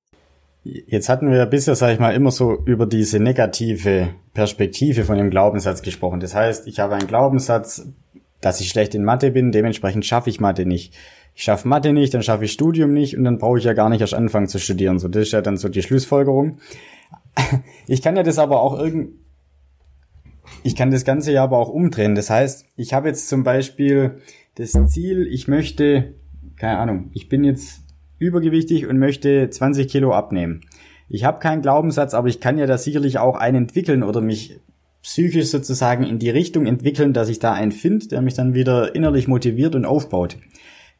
Jetzt 0.64 1.08
hatten 1.08 1.30
wir 1.30 1.46
bisher, 1.46 1.76
sag 1.76 1.92
ich 1.92 2.00
mal, 2.00 2.12
immer 2.12 2.32
so 2.32 2.60
über 2.64 2.86
diese 2.86 3.20
negative 3.20 4.16
Perspektive 4.34 5.04
von 5.04 5.16
dem 5.16 5.30
Glaubenssatz 5.30 5.82
gesprochen. 5.82 6.18
Das 6.18 6.34
heißt, 6.34 6.66
ich 6.66 6.80
habe 6.80 6.96
einen 6.96 7.06
Glaubenssatz, 7.06 7.86
dass 8.40 8.61
ich 8.61 8.68
schlecht 8.68 8.94
in 8.94 9.05
Mathe 9.05 9.31
bin, 9.31 9.53
dementsprechend 9.53 10.05
schaffe 10.05 10.31
ich 10.31 10.40
Mathe 10.40 10.66
nicht. 10.66 10.94
Ich 11.35 11.42
schaffe 11.42 11.68
Mathe 11.68 11.92
nicht, 11.92 12.14
dann 12.14 12.22
schaffe 12.22 12.44
ich 12.44 12.53
Studium 12.53 12.92
nicht 12.92 13.16
und 13.16 13.25
dann 13.25 13.38
brauche 13.38 13.59
ich 13.59 13.64
ja 13.64 13.75
gar 13.75 13.90
nicht 13.90 14.01
erst 14.01 14.14
anfangen 14.14 14.49
zu 14.49 14.59
studieren. 14.59 14.99
So, 14.99 15.09
das 15.09 15.25
ist 15.25 15.33
ja 15.33 15.42
dann 15.42 15.57
so 15.57 15.68
die 15.68 15.83
Schlussfolgerung. 15.83 16.59
Ich 17.87 18.03
kann 18.03 18.16
ja 18.16 18.25
das 18.25 18.38
aber 18.38 18.62
auch 18.62 18.77
irgend, 18.77 19.11
ich 20.64 20.75
kann 20.75 20.90
das 20.90 21.05
Ganze 21.05 21.33
ja 21.33 21.44
aber 21.44 21.59
auch 21.59 21.68
umdrehen. 21.68 22.16
Das 22.16 22.31
heißt, 22.31 22.66
ich 22.75 22.92
habe 22.92 23.09
jetzt 23.09 23.29
zum 23.29 23.44
Beispiel 23.44 24.18
das 24.57 24.72
Ziel, 24.87 25.29
ich 25.31 25.46
möchte, 25.46 26.14
keine 26.57 26.79
Ahnung, 26.79 27.11
ich 27.12 27.29
bin 27.29 27.44
jetzt 27.44 27.83
übergewichtig 28.18 28.87
und 28.87 28.99
möchte 28.99 29.49
20 29.49 29.87
Kilo 29.87 30.12
abnehmen. 30.12 30.62
Ich 31.09 31.25
habe 31.25 31.38
keinen 31.38 31.62
Glaubenssatz, 31.62 32.14
aber 32.14 32.29
ich 32.29 32.40
kann 32.40 32.59
ja 32.59 32.66
da 32.66 32.79
sicherlich 32.79 33.18
auch 33.18 33.37
einen 33.37 33.64
entwickeln 33.64 34.03
oder 34.03 34.20
mich 34.20 34.59
psychisch 35.06 35.50
sozusagen 35.52 36.02
in 36.02 36.18
die 36.18 36.30
Richtung 36.30 36.66
entwickeln, 36.66 37.12
dass 37.12 37.28
ich 37.28 37.38
da 37.38 37.52
einen 37.52 37.70
finde, 37.70 38.08
der 38.08 38.22
mich 38.22 38.34
dann 38.34 38.54
wieder 38.54 38.96
innerlich 38.96 39.28
motiviert 39.28 39.76
und 39.76 39.84
aufbaut. 39.84 40.36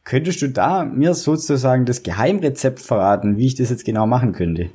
Könntest 0.05 0.41
du 0.41 0.47
da 0.47 0.85
mir 0.85 1.13
sozusagen 1.13 1.85
das 1.85 2.03
Geheimrezept 2.03 2.79
verraten, 2.79 3.35
wie 3.35 3.47
ich 3.47 3.55
das 3.55 3.69
jetzt 3.69 3.83
genau 3.83 4.07
machen 4.07 4.31
könnte? 4.31 4.69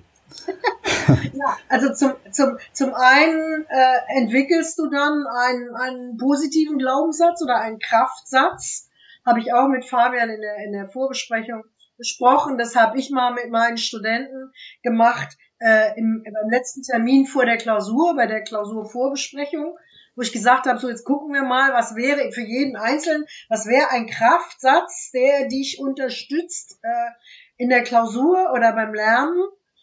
ja, 1.33 1.57
also 1.71 1.95
zum, 1.95 2.13
zum, 2.31 2.59
zum 2.75 2.93
einen 2.93 3.65
äh, 3.71 4.19
entwickelst 4.21 4.79
du 4.79 4.91
dann 4.91 5.25
einen, 5.27 5.75
einen 5.77 6.17
positiven 6.19 6.77
Glaubenssatz 6.77 7.43
oder 7.43 7.59
einen 7.59 7.79
Kraftsatz. 7.79 8.91
Habe 9.25 9.41
ich 9.41 9.55
auch 9.55 9.69
mit 9.69 9.87
Fabian 9.87 10.29
in 10.29 10.43
der, 10.43 10.57
in 10.67 10.73
der 10.73 10.91
Vorbesprechung 10.91 11.65
besprochen. 11.97 12.59
Das 12.59 12.77
habe 12.77 12.99
ich 12.99 13.11
mal 13.11 13.33
mit 13.33 13.51
meinen 13.51 13.79
Studenten 13.79 14.53
gemacht 14.83 15.37
äh, 15.59 15.99
im, 15.99 16.23
beim 16.25 16.51
letzten 16.51 16.83
Termin 16.83 17.27
vor 17.27 17.47
der 17.47 17.57
Klausur, 17.57 18.17
bei 18.17 18.27
der 18.27 18.43
Klausurvorbesprechung, 18.43 19.77
wo 20.17 20.23
ich 20.23 20.33
gesagt 20.33 20.67
habe, 20.67 20.79
so 20.79 20.89
jetzt 20.89 21.05
gucken 21.05 21.33
wir 21.33 21.43
mal, 21.43 21.73
was 21.73 21.95
wäre 21.95 22.33
für 22.33 22.43
jeden 22.43 22.77
Einzelnen, 22.77 23.25
was 23.49 23.67
wäre 23.67 23.91
ein 23.91 24.07
Kraftsatz, 24.07 25.11
der 25.13 25.49
dich 25.49 25.79
unterstützt 25.79 26.79
äh, 26.83 27.11
in 27.57 27.69
der 27.69 27.83
Klausur 27.83 28.53
oder 28.53 28.73
beim 28.73 28.93
Lernen, 28.93 29.41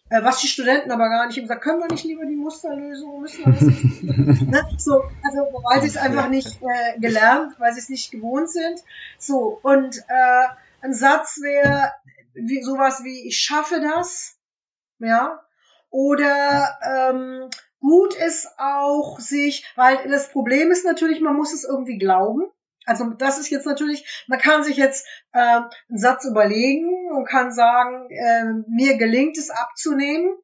äh, 0.10 0.24
was 0.24 0.42
die 0.42 0.48
Studenten 0.48 0.92
aber 0.92 1.10
gar 1.10 1.28
nicht 1.28 1.38
haben 1.38 1.44
gesagt, 1.44 1.64
können 1.64 1.80
wir 1.80 1.88
nicht 1.88 2.04
lieber 2.04 2.26
die 2.26 2.36
Musterlösung, 2.36 3.22
müssen 3.22 3.46
wir 3.46 3.54
das 3.54 4.42
ne? 4.42 4.78
so, 4.78 5.04
also 5.24 5.40
weil 5.64 5.82
sie 5.82 5.88
es 5.88 5.98
einfach 5.98 6.30
nicht 6.30 6.60
äh, 6.62 7.00
gelernt, 7.00 7.54
weil 7.60 7.74
sie 7.74 7.80
es 7.80 7.90
nicht 7.90 8.12
gewohnt 8.12 8.50
sind. 8.50 8.84
So, 9.18 9.60
und 9.62 9.98
äh, 10.08 10.48
ein 10.82 10.94
Satz 10.94 11.40
wäre 11.42 11.92
wie, 12.34 12.62
sowas 12.62 13.04
wie, 13.04 13.28
ich 13.28 13.40
schaffe 13.40 13.82
das, 13.82 14.38
ja, 15.00 15.42
oder 15.90 16.78
ähm, 16.84 17.50
gut 17.80 18.16
ist 18.16 18.48
auch 18.58 19.20
sich, 19.20 19.66
weil 19.76 20.08
das 20.10 20.32
Problem 20.32 20.72
ist 20.72 20.86
natürlich, 20.86 21.22
man 21.22 21.36
muss 21.36 21.54
es 21.54 21.64
irgendwie 21.64 21.98
glauben. 21.98 22.44
Also 22.86 23.06
das 23.12 23.38
ist 23.38 23.50
jetzt 23.50 23.66
natürlich, 23.66 24.26
man 24.28 24.40
kann 24.40 24.64
sich 24.64 24.78
jetzt 24.78 25.06
äh, 25.32 25.40
einen 25.40 25.98
Satz 25.98 26.26
überlegen 26.26 27.12
und 27.12 27.26
kann 27.28 27.52
sagen, 27.52 28.10
äh, 28.10 28.46
mir 28.68 28.98
gelingt 28.98 29.38
es 29.38 29.50
abzunehmen. 29.50 30.36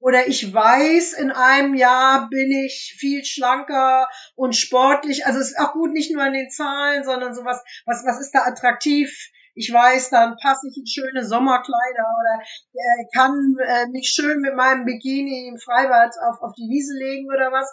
Oder 0.00 0.28
ich 0.28 0.52
weiß, 0.52 1.14
in 1.14 1.30
einem 1.32 1.74
Jahr 1.74 2.28
bin 2.28 2.50
ich 2.52 2.94
viel 2.98 3.24
schlanker 3.24 4.08
und 4.36 4.54
sportlich. 4.54 5.26
Also 5.26 5.40
es 5.40 5.50
ist 5.50 5.58
auch 5.58 5.72
gut, 5.72 5.92
nicht 5.92 6.12
nur 6.12 6.22
an 6.22 6.32
den 6.32 6.50
Zahlen, 6.50 7.04
sondern 7.04 7.34
sowas, 7.34 7.62
was, 7.84 8.04
was 8.04 8.20
ist 8.20 8.32
da 8.32 8.44
attraktiv 8.44 9.30
ich 9.58 9.72
weiß, 9.72 10.10
dann 10.10 10.36
passe 10.40 10.68
ich 10.68 10.76
in 10.78 10.86
schöne 10.86 11.24
Sommerkleider 11.24 12.06
oder 12.20 12.42
äh, 12.74 13.04
kann 13.12 13.56
äh, 13.66 13.86
mich 13.88 14.10
schön 14.14 14.40
mit 14.40 14.54
meinem 14.54 14.84
Bikini 14.84 15.48
im 15.48 15.58
Freibad 15.58 16.14
auf, 16.28 16.40
auf 16.42 16.54
die 16.54 16.68
Wiese 16.70 16.94
legen 16.96 17.26
oder 17.26 17.50
was. 17.50 17.68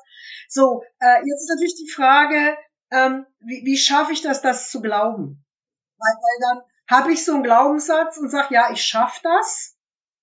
So, 0.50 0.82
äh, 1.00 1.20
jetzt 1.20 1.44
ist 1.44 1.50
natürlich 1.50 1.76
die 1.76 1.92
Frage, 1.92 2.58
ähm, 2.92 3.28
wie, 3.40 3.62
wie 3.66 3.78
schaffe 3.78 4.14
ich 4.14 4.24
das, 4.24 4.42
das 4.42 4.72
zu 4.72 4.82
glauben? 4.82 5.46
Weil, 6.00 6.16
weil 6.16 6.40
dann 6.50 6.64
habe 6.90 7.14
ich 7.14 7.24
so 7.24 7.36
einen 7.36 7.44
Glaubenssatz 7.44 8.18
und 8.18 8.30
sage, 8.30 8.56
ja, 8.56 8.72
ich 8.72 8.84
schaffe 8.84 9.20
das. 9.22 9.75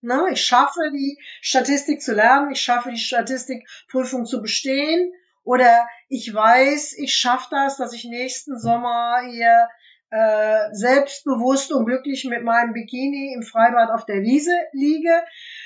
Ne? 0.03 0.27
Ich 0.33 0.45
schaffe 0.45 0.91
die 0.93 1.19
Statistik 1.41 2.03
zu 2.03 2.13
lernen, 2.13 2.51
ich 2.51 2.61
schaffe 2.61 2.91
die 2.91 2.99
Statistikprüfung 2.99 4.27
zu 4.27 4.43
bestehen. 4.43 5.13
Oder 5.45 5.89
ich 6.09 6.33
weiß, 6.33 6.93
ich 6.99 7.15
schaffe 7.15 7.49
das, 7.51 7.77
dass 7.77 7.93
ich 7.93 8.05
nächsten 8.05 8.59
Sommer 8.59 9.23
hier 9.29 9.69
äh, 10.11 10.69
selbstbewusst 10.73 11.73
und 11.73 11.87
glücklich 11.87 12.25
mit 12.25 12.45
meinem 12.45 12.75
Bikini 12.75 13.33
im 13.35 13.43
Freibad 13.43 13.91
auf 13.91 14.05
der 14.05 14.23
Wiese 14.23 14.53
liege. 14.73 15.25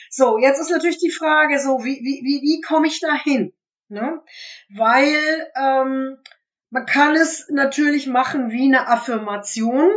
So, 0.09 0.39
jetzt 0.39 0.61
ist 0.61 0.71
natürlich 0.71 0.99
die 0.99 1.11
Frage, 1.11 1.59
so 1.59 1.85
wie 1.85 2.01
wie 2.01 2.23
wie, 2.25 2.41
wie 2.43 2.61
komme 2.61 2.87
ich 2.87 3.01
da 3.01 3.15
hin? 3.15 3.53
Ne? 3.89 4.23
Weil 4.75 5.51
ähm, 5.57 6.19
man 6.71 6.87
kann 6.87 7.17
es 7.17 7.49
natürlich 7.51 8.07
machen 8.07 8.51
wie 8.51 8.65
eine 8.65 8.89
Affirmation. 8.89 9.91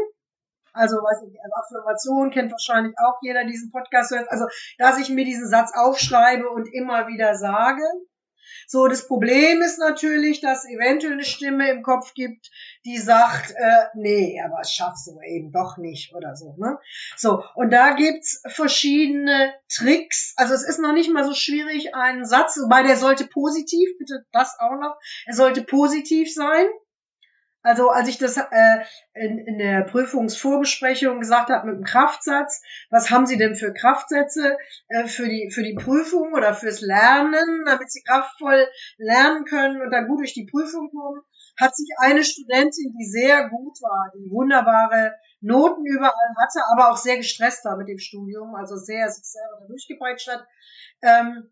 Also, 0.80 0.96
weiß 0.98 1.28
ich, 1.28 1.38
Affirmation 1.54 2.32
kennt 2.32 2.52
wahrscheinlich 2.52 2.96
auch 2.98 3.20
jeder 3.22 3.44
diesen 3.44 3.72
Podcast 3.72 4.12
hört. 4.12 4.32
Also, 4.32 4.46
dass 4.78 4.98
ich 4.98 5.10
mir 5.10 5.26
diesen 5.26 5.50
Satz 5.50 5.72
aufschreibe 5.76 6.50
und 6.50 6.68
immer 6.74 7.08
wieder 7.08 7.36
sage. 7.36 7.84
So, 8.68 8.88
das 8.88 9.08
Problem 9.08 9.62
ist 9.62 9.80
natürlich, 9.80 10.42
dass 10.42 10.64
eventuell 10.64 11.14
eine 11.14 11.24
Stimme 11.24 11.70
im 11.72 11.82
Kopf 11.82 12.14
gibt, 12.14 12.52
die 12.86 12.98
sagt, 12.98 13.52
äh, 13.52 13.86
nee, 13.96 14.40
aber 14.46 14.58
das 14.60 14.74
schaffst 14.74 15.08
du 15.08 15.20
eben 15.22 15.52
doch 15.52 15.78
nicht 15.78 16.14
oder 16.14 16.36
so. 16.36 16.56
Ne? 16.58 16.78
So, 17.18 17.44
und 17.56 17.72
da 17.72 17.96
gibt's 17.96 18.44
verschiedene 18.46 19.54
Tricks. 19.70 20.34
Also 20.38 20.54
es 20.54 20.64
ist 20.64 20.80
noch 20.80 20.94
nicht 20.94 21.12
mal 21.12 21.26
so 21.26 21.34
schwierig, 21.34 21.96
einen 21.96 22.26
Satz, 22.26 22.58
wobei 22.62 22.84
der 22.84 22.96
sollte 22.96 23.26
positiv, 23.26 23.90
bitte 23.98 24.26
das 24.32 24.56
auch 24.60 24.80
noch, 24.80 24.96
er 25.26 25.34
sollte 25.34 25.64
positiv 25.64 26.34
sein. 26.34 26.68
Also 27.62 27.90
als 27.90 28.08
ich 28.08 28.18
das 28.18 28.38
äh, 28.38 28.84
in, 29.14 29.38
in 29.40 29.58
der 29.58 29.84
Prüfungsvorbesprechung 29.84 31.20
gesagt 31.20 31.50
habe 31.50 31.68
mit 31.68 31.78
dem 31.78 31.84
Kraftsatz, 31.84 32.62
was 32.90 33.12
haben 33.12 33.26
Sie 33.26 33.38
denn 33.38 33.56
für 33.56 33.74
Kraftsätze 33.74 34.58
äh, 34.88 35.08
für 35.08 35.28
die 35.28 35.52
für 35.54 35.64
die 35.64 35.76
Prüfung 35.76 36.34
oder 36.34 36.54
fürs 36.54 36.80
Lernen, 36.80 37.66
damit 37.66 37.92
Sie 37.92 38.02
kraftvoll 38.04 38.66
lernen 38.98 39.44
können 39.44 39.82
und 39.82 39.92
dann 39.92 40.08
gut 40.08 40.20
durch 40.20 40.34
die 40.34 40.48
Prüfung 40.50 40.90
kommen, 40.90 41.22
hat 41.60 41.76
sich 41.76 41.90
eine 41.98 42.24
Studentin, 42.24 42.96
die 42.98 43.06
sehr 43.06 43.50
gut 43.50 43.82
war, 43.82 44.12
die 44.16 44.32
wunderbare 44.32 45.16
Noten 45.42 45.86
überall 45.86 46.36
hatte, 46.38 46.62
aber 46.72 46.92
auch 46.92 46.98
sehr 46.98 47.18
gestresst 47.18 47.66
war 47.66 47.76
mit 47.76 47.90
dem 47.90 48.00
Studium, 48.00 48.56
also 48.56 48.78
sehr 48.78 49.10
sich 49.10 49.26
selber 49.26 49.68
durchgepeitscht 49.68 50.30
hat, 50.30 50.48
ähm, 51.02 51.50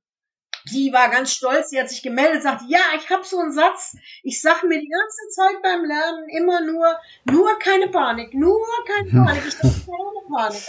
die 0.72 0.92
war 0.94 1.10
ganz 1.10 1.32
stolz, 1.32 1.70
die 1.70 1.80
hat 1.80 1.90
sich 1.90 2.04
gemeldet, 2.04 2.44
sagt, 2.44 2.64
ja, 2.68 2.80
ich 2.98 3.10
habe 3.10 3.24
so 3.24 3.40
einen 3.40 3.52
Satz, 3.52 3.96
ich 4.24 4.42
sag 4.42 4.64
mir 4.64 4.80
die 4.80 4.90
ganze 4.90 5.28
Zeit 5.30 5.62
beim 5.62 5.86
Lernen 5.86 6.30
immer 6.30 6.62
nur, 6.62 7.00
nur 7.26 7.60
keine 7.60 7.88
Panik, 7.88 8.34
nur 8.34 8.66
keine 8.86 9.26
Panik, 9.26 9.44
ich 9.48 9.58
habe 9.58 9.74
keine 9.86 10.36
Panik. 10.36 10.64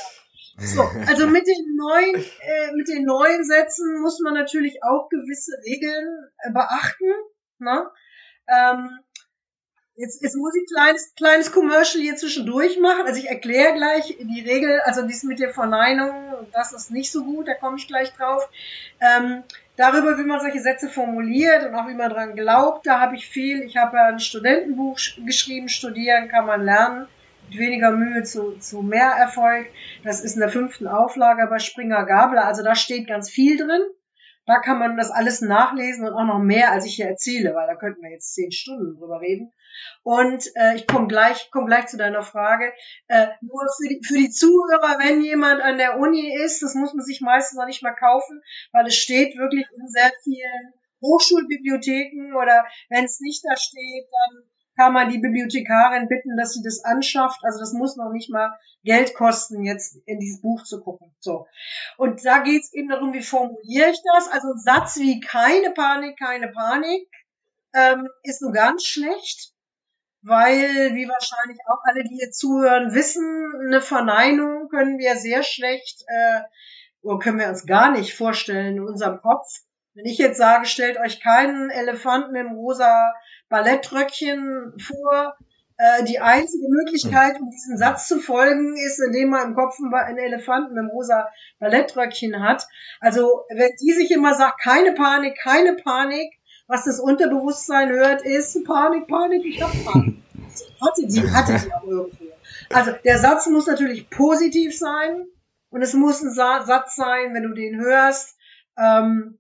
So, 0.61 0.83
also 1.07 1.29
mit 1.29 1.47
den 1.47 1.77
neuen, 1.77 2.17
äh, 2.17 2.73
mit 2.75 2.89
den 2.89 3.05
neuen 3.05 3.45
Sätzen 3.45 4.01
muss 4.01 4.19
man 4.21 4.35
natürlich 4.35 4.83
auch 4.83 5.09
gewisse 5.09 5.53
Regeln 5.65 6.29
äh, 6.39 6.51
beachten. 6.51 7.13
Ne? 7.61 7.89
Ähm, 8.49 8.99
Jetzt, 10.01 10.23
jetzt 10.23 10.37
muss 10.37 10.55
ich 10.55 10.65
kleines, 10.73 11.13
kleines 11.17 11.51
Commercial 11.51 12.01
hier 12.01 12.15
zwischendurch 12.15 12.79
machen. 12.79 13.05
Also 13.05 13.19
ich 13.19 13.29
erkläre 13.29 13.75
gleich 13.75 14.17
die 14.21 14.41
Regel, 14.49 14.81
also 14.85 15.03
dies 15.03 15.25
mit 15.25 15.41
der 15.41 15.53
Verneinung, 15.53 16.13
das 16.53 16.73
ist 16.73 16.93
nicht 16.93 17.11
so 17.11 17.25
gut, 17.25 17.49
da 17.49 17.55
komme 17.55 17.79
ich 17.79 17.89
gleich 17.89 18.13
drauf. 18.13 18.49
Ähm, 19.01 19.43
darüber, 19.79 20.19
wie 20.19 20.25
man 20.25 20.41
solche 20.41 20.61
Sätze 20.61 20.89
formuliert 20.89 21.65
und 21.65 21.75
auch 21.75 21.89
wie 21.89 21.95
man 21.95 22.11
dran 22.11 22.35
glaubt, 22.35 22.87
da 22.87 23.01
habe 23.01 23.17
ich 23.17 23.27
viel. 23.27 23.63
Ich 23.63 23.77
habe 23.77 23.99
ein 24.01 24.19
Studentenbuch 24.19 24.99
geschrieben, 25.25 25.69
studieren 25.69 26.29
kann 26.29 26.47
man 26.47 26.65
lernen. 26.65 27.07
Mit 27.49 27.59
weniger 27.59 27.93
Mühe 27.93 28.25
zu, 28.25 28.59
zu 28.59 28.83
mehr 28.83 29.13
Erfolg. 29.13 29.69
Das 30.05 30.21
ist 30.23 30.35
in 30.35 30.41
der 30.41 30.51
fünften 30.51 30.87
Auflage 30.87 31.47
bei 31.49 31.59
Springer 31.59 32.05
Gabler. 32.05 32.45
Also 32.45 32.63
da 32.63 32.75
steht 32.75 33.07
ganz 33.07 33.31
viel 33.31 33.57
drin. 33.57 33.83
Da 34.49 34.61
kann 34.61 34.79
man 34.79 34.97
das 34.97 35.11
alles 35.11 35.43
nachlesen 35.43 36.07
und 36.07 36.15
auch 36.15 36.25
noch 36.25 36.39
mehr, 36.39 36.73
als 36.73 36.87
ich 36.87 36.95
hier 36.95 37.07
erzähle, 37.07 37.55
weil 37.55 37.67
da 37.67 37.75
könnten 37.75 38.01
wir 38.01 38.11
jetzt 38.11 38.33
zehn 38.33 38.51
Stunden 38.51 38.99
drüber 38.99 39.21
reden. 39.21 39.53
Und 40.03 40.43
äh, 40.55 40.75
ich 40.75 40.87
komme 40.87 41.07
gleich, 41.07 41.51
komm 41.53 41.67
gleich 41.67 41.87
zu 41.87 41.99
deiner 41.99 42.23
Frage. 42.23 42.73
Äh, 43.09 43.27
nur 43.43 43.61
für 43.77 43.89
die, 43.91 44.01
für 44.03 44.17
die 44.17 44.31
Zuhörer, 44.31 44.99
wenn 45.01 45.23
jemand 45.23 45.61
an 45.61 45.77
der 45.77 45.99
Uni 45.99 46.35
ist, 46.35 46.63
das 46.63 46.75
muss 46.75 46.95
man 46.95 47.05
sich 47.05 47.21
meistens 47.21 47.59
noch 47.59 47.67
nicht 47.67 47.83
mal 47.83 47.95
kaufen, 47.95 48.41
weil 48.73 48.87
es 48.87 48.97
steht 48.97 49.37
wirklich 49.37 49.67
in 49.77 49.87
sehr 49.87 50.11
vielen 50.25 50.73
Hochschulbibliotheken 51.03 52.35
oder 52.35 52.65
wenn 52.89 53.05
es 53.05 53.21
nicht 53.21 53.45
da 53.45 53.55
steht, 53.55 54.07
dann 54.11 54.45
kann 54.79 54.93
man 54.93 55.11
die 55.11 55.19
Bibliothekarin 55.19 56.09
bitten, 56.09 56.37
dass 56.37 56.55
sie 56.55 56.63
das 56.63 56.85
anschafft. 56.85 57.41
Also 57.43 57.59
das 57.59 57.73
muss 57.73 57.97
noch 57.97 58.13
nicht 58.13 58.31
mal 58.31 58.57
Geld 58.85 59.15
kosten, 59.15 59.65
jetzt 59.65 59.97
in 60.07 60.21
dieses 60.21 60.41
Buch 60.41 60.63
zu 60.63 60.81
gucken. 60.81 61.13
So. 61.19 61.47
Und 61.97 62.25
da 62.25 62.39
geht 62.39 62.63
es 62.63 62.73
eben 62.73 62.89
darum, 62.89 63.13
wie 63.13 63.23
formuliere 63.23 63.91
ich 63.91 64.01
das? 64.15 64.29
Also 64.29 64.53
ein 64.53 64.59
Satz 64.59 64.97
wie 64.97 65.19
keine 65.19 65.73
Panik, 65.73 66.17
keine 66.17 66.49
Panik 66.49 67.09
ähm, 67.75 68.09
ist 68.23 68.41
nur 68.41 68.53
ganz 68.53 68.85
schlecht, 68.85 69.53
weil, 70.23 70.95
wie 70.95 71.09
wahrscheinlich 71.09 71.59
auch 71.67 71.81
alle, 71.85 72.05
die 72.05 72.17
hier 72.17 72.31
zuhören, 72.31 72.95
wissen, 72.95 73.53
eine 73.67 73.81
Verneinung 73.81 74.69
können 74.69 74.99
wir 74.99 75.17
sehr 75.17 75.43
schlecht 75.43 76.05
äh, 76.07 76.41
oder 77.03 77.19
können 77.19 77.41
wir 77.41 77.49
uns 77.49 77.67
gar 77.67 77.91
nicht 77.91 78.15
vorstellen 78.15 78.77
in 78.77 78.85
unserem 78.85 79.21
Kopf. 79.21 79.65
Wenn 79.99 80.07
ich 80.07 80.19
jetzt 80.19 80.39
sage, 80.39 80.65
stellt 80.67 80.97
euch 80.97 81.21
keinen 81.21 81.71
Elefanten 81.71 82.37
im 82.37 82.53
rosa 82.53 83.15
Ballettröckchen 83.49 84.75
vor, 84.79 85.37
äh, 85.77 86.05
die 86.05 86.21
einzige 86.21 86.69
Möglichkeit, 86.69 87.41
um 87.41 87.51
diesen 87.51 87.77
Satz 87.77 88.07
zu 88.07 88.21
folgen, 88.21 88.77
ist, 88.77 89.01
indem 89.01 89.31
man 89.31 89.49
im 89.49 89.55
Kopf 89.57 89.77
einen 89.81 90.19
Elefanten 90.19 90.79
im 90.79 90.87
rosa 90.87 91.27
Ballettröckchen 91.59 92.41
hat. 92.41 92.69
Also, 93.01 93.43
wenn 93.49 93.73
die 93.83 93.93
sich 93.93 94.13
immer 94.13 94.35
sagt, 94.35 94.61
keine 94.61 94.93
Panik, 94.93 95.37
keine 95.43 95.75
Panik, 95.75 96.33
was 96.69 96.85
das 96.85 97.01
Unterbewusstsein 97.01 97.91
hört, 97.91 98.25
ist 98.25 98.65
Panik, 98.65 99.09
Panik, 99.09 99.45
ich 99.45 99.61
hab 99.61 99.73
Panik. 99.85 100.23
Hatte 100.81 101.11
sie, 101.11 101.29
hatte 101.29 101.59
sie 101.59 101.73
auch 101.73 101.83
irgendwo. 101.83 102.25
Also, 102.73 102.93
der 103.05 103.19
Satz 103.19 103.49
muss 103.49 103.67
natürlich 103.67 104.09
positiv 104.11 104.79
sein. 104.79 105.27
Und 105.71 105.83
es 105.83 105.93
muss 105.93 106.23
ein 106.23 106.31
Satz 106.31 106.95
sein, 106.95 107.35
wenn 107.35 107.43
du 107.43 107.53
den 107.53 107.81
hörst, 107.81 108.39
ähm, 108.79 109.38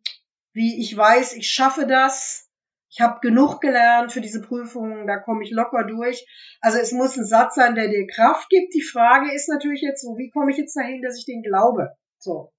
wie 0.59 0.81
ich 0.81 0.95
weiß, 0.95 1.35
ich 1.35 1.49
schaffe 1.49 1.87
das, 1.87 2.51
ich 2.91 3.01
habe 3.01 3.21
genug 3.21 3.61
gelernt 3.61 4.11
für 4.11 4.21
diese 4.21 4.43
Prüfung, 4.43 5.07
da 5.07 5.19
komme 5.19 5.45
ich 5.45 5.53
locker 5.53 5.85
durch. 5.85 6.27
Also 6.61 6.79
es 6.79 6.91
muss 6.91 7.17
ein 7.17 7.25
Satz 7.25 7.55
sein, 7.55 7.77
der 7.77 7.87
dir 7.87 8.09
Kraft 8.09 8.49
gibt. 8.49 8.75
Die 8.75 8.83
Frage 8.83 9.33
ist 9.33 9.49
natürlich 9.49 9.83
jetzt 9.83 10.03
so, 10.03 10.17
wie 10.19 10.31
komme 10.31 10.51
ich 10.51 10.57
jetzt 10.57 10.75
dahin, 10.75 11.01
dass 11.01 11.17
ich 11.17 11.27
den 11.27 11.43
glaube? 11.43 11.93
So. 12.19 12.53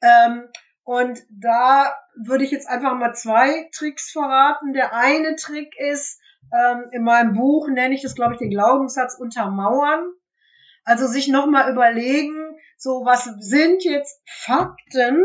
Ähm, 0.00 0.48
und 0.82 1.20
da 1.28 1.94
würde 2.24 2.44
ich 2.44 2.52
jetzt 2.52 2.68
einfach 2.70 2.94
mal 2.94 3.12
zwei 3.12 3.68
Tricks 3.74 4.10
verraten. 4.10 4.72
Der 4.72 4.94
eine 4.94 5.36
Trick 5.36 5.74
ist, 5.78 6.18
ähm, 6.54 6.86
in 6.92 7.02
meinem 7.02 7.34
Buch 7.34 7.68
nenne 7.68 7.94
ich 7.94 8.02
das, 8.02 8.14
glaube 8.14 8.32
ich, 8.32 8.38
den 8.38 8.50
Glaubenssatz 8.50 9.18
untermauern. 9.18 10.10
Also 10.84 11.06
sich 11.06 11.28
nochmal 11.28 11.70
überlegen, 11.70 12.56
so 12.78 13.04
was 13.04 13.24
sind 13.40 13.84
jetzt 13.84 14.22
Fakten, 14.24 15.22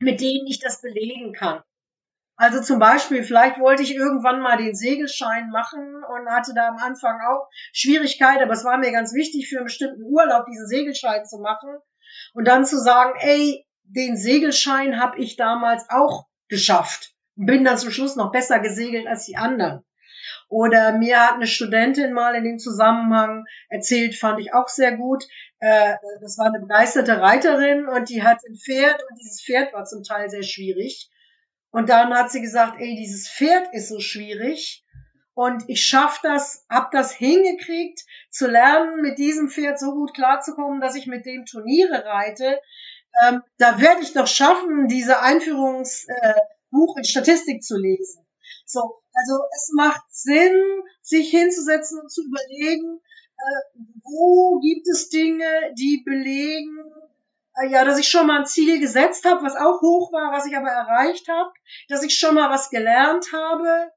mit 0.00 0.20
denen 0.20 0.46
ich 0.46 0.58
das 0.58 0.80
belegen 0.80 1.32
kann. 1.32 1.62
Also 2.36 2.62
zum 2.62 2.78
Beispiel, 2.78 3.22
vielleicht 3.22 3.60
wollte 3.60 3.82
ich 3.82 3.94
irgendwann 3.94 4.40
mal 4.40 4.56
den 4.56 4.74
Segelschein 4.74 5.50
machen 5.50 6.02
und 6.04 6.30
hatte 6.30 6.54
da 6.54 6.68
am 6.68 6.78
Anfang 6.78 7.20
auch 7.28 7.46
Schwierigkeiten, 7.74 8.42
aber 8.42 8.54
es 8.54 8.64
war 8.64 8.78
mir 8.78 8.92
ganz 8.92 9.12
wichtig, 9.12 9.48
für 9.48 9.58
einen 9.58 9.66
bestimmten 9.66 10.02
Urlaub 10.02 10.46
diesen 10.46 10.66
Segelschein 10.66 11.26
zu 11.26 11.38
machen 11.38 11.68
und 12.32 12.48
dann 12.48 12.64
zu 12.64 12.78
sagen, 12.78 13.12
ey, 13.18 13.66
den 13.82 14.16
Segelschein 14.16 14.98
habe 14.98 15.18
ich 15.18 15.36
damals 15.36 15.84
auch 15.90 16.28
geschafft. 16.48 17.12
Bin 17.36 17.64
dann 17.64 17.76
zum 17.76 17.90
Schluss 17.90 18.16
noch 18.16 18.32
besser 18.32 18.58
gesegelt 18.60 19.06
als 19.06 19.26
die 19.26 19.36
anderen. 19.36 19.84
Oder 20.50 20.98
mir 20.98 21.20
hat 21.20 21.34
eine 21.34 21.46
Studentin 21.46 22.12
mal 22.12 22.34
in 22.34 22.42
dem 22.42 22.58
Zusammenhang 22.58 23.44
erzählt, 23.68 24.16
fand 24.16 24.40
ich 24.40 24.52
auch 24.52 24.66
sehr 24.66 24.96
gut. 24.96 25.24
Äh, 25.60 25.94
das 26.20 26.38
war 26.38 26.46
eine 26.46 26.58
begeisterte 26.58 27.20
Reiterin 27.20 27.86
und 27.86 28.08
die 28.08 28.24
hat 28.24 28.38
ein 28.48 28.56
Pferd 28.56 29.00
und 29.08 29.20
dieses 29.20 29.40
Pferd 29.40 29.72
war 29.72 29.84
zum 29.84 30.02
Teil 30.02 30.28
sehr 30.28 30.42
schwierig. 30.42 31.08
Und 31.70 31.88
dann 31.88 32.12
hat 32.12 32.32
sie 32.32 32.40
gesagt, 32.40 32.80
ey, 32.80 32.96
dieses 32.96 33.28
Pferd 33.28 33.72
ist 33.72 33.88
so 33.88 34.00
schwierig 34.00 34.84
und 35.34 35.62
ich 35.68 35.84
schaff 35.84 36.20
das, 36.20 36.66
hab 36.68 36.90
das 36.90 37.12
hingekriegt, 37.12 38.00
zu 38.30 38.48
lernen, 38.48 39.00
mit 39.02 39.18
diesem 39.18 39.50
Pferd 39.50 39.78
so 39.78 39.92
gut 39.92 40.14
klarzukommen, 40.14 40.80
dass 40.80 40.96
ich 40.96 41.06
mit 41.06 41.26
dem 41.26 41.46
Turniere 41.46 42.04
reite. 42.04 42.60
Ähm, 43.24 43.42
da 43.58 43.80
werde 43.80 44.02
ich 44.02 44.14
doch 44.14 44.26
schaffen, 44.26 44.88
diese 44.88 45.20
Einführungsbuch 45.20 46.96
äh, 46.96 46.98
in 46.98 47.04
Statistik 47.04 47.62
zu 47.62 47.78
lesen. 47.78 48.26
So, 48.70 49.02
also 49.12 49.42
es 49.52 49.72
macht 49.74 50.04
Sinn, 50.10 50.54
sich 51.02 51.30
hinzusetzen 51.30 52.00
und 52.00 52.10
zu 52.10 52.22
überlegen, 52.24 53.00
äh, 53.36 53.80
wo 54.04 54.60
gibt 54.60 54.86
es 54.86 55.08
Dinge, 55.08 55.72
die 55.76 56.02
belegen, 56.04 56.78
äh, 57.56 57.68
ja, 57.68 57.84
dass 57.84 57.98
ich 57.98 58.08
schon 58.08 58.28
mal 58.28 58.40
ein 58.40 58.46
Ziel 58.46 58.78
gesetzt 58.78 59.24
habe, 59.24 59.42
was 59.42 59.56
auch 59.56 59.80
hoch 59.80 60.12
war, 60.12 60.32
was 60.32 60.46
ich 60.46 60.56
aber 60.56 60.68
erreicht 60.68 61.26
habe, 61.28 61.50
dass 61.88 62.04
ich 62.04 62.16
schon 62.16 62.36
mal 62.36 62.48
was 62.48 62.70
gelernt 62.70 63.32
habe, 63.32 63.90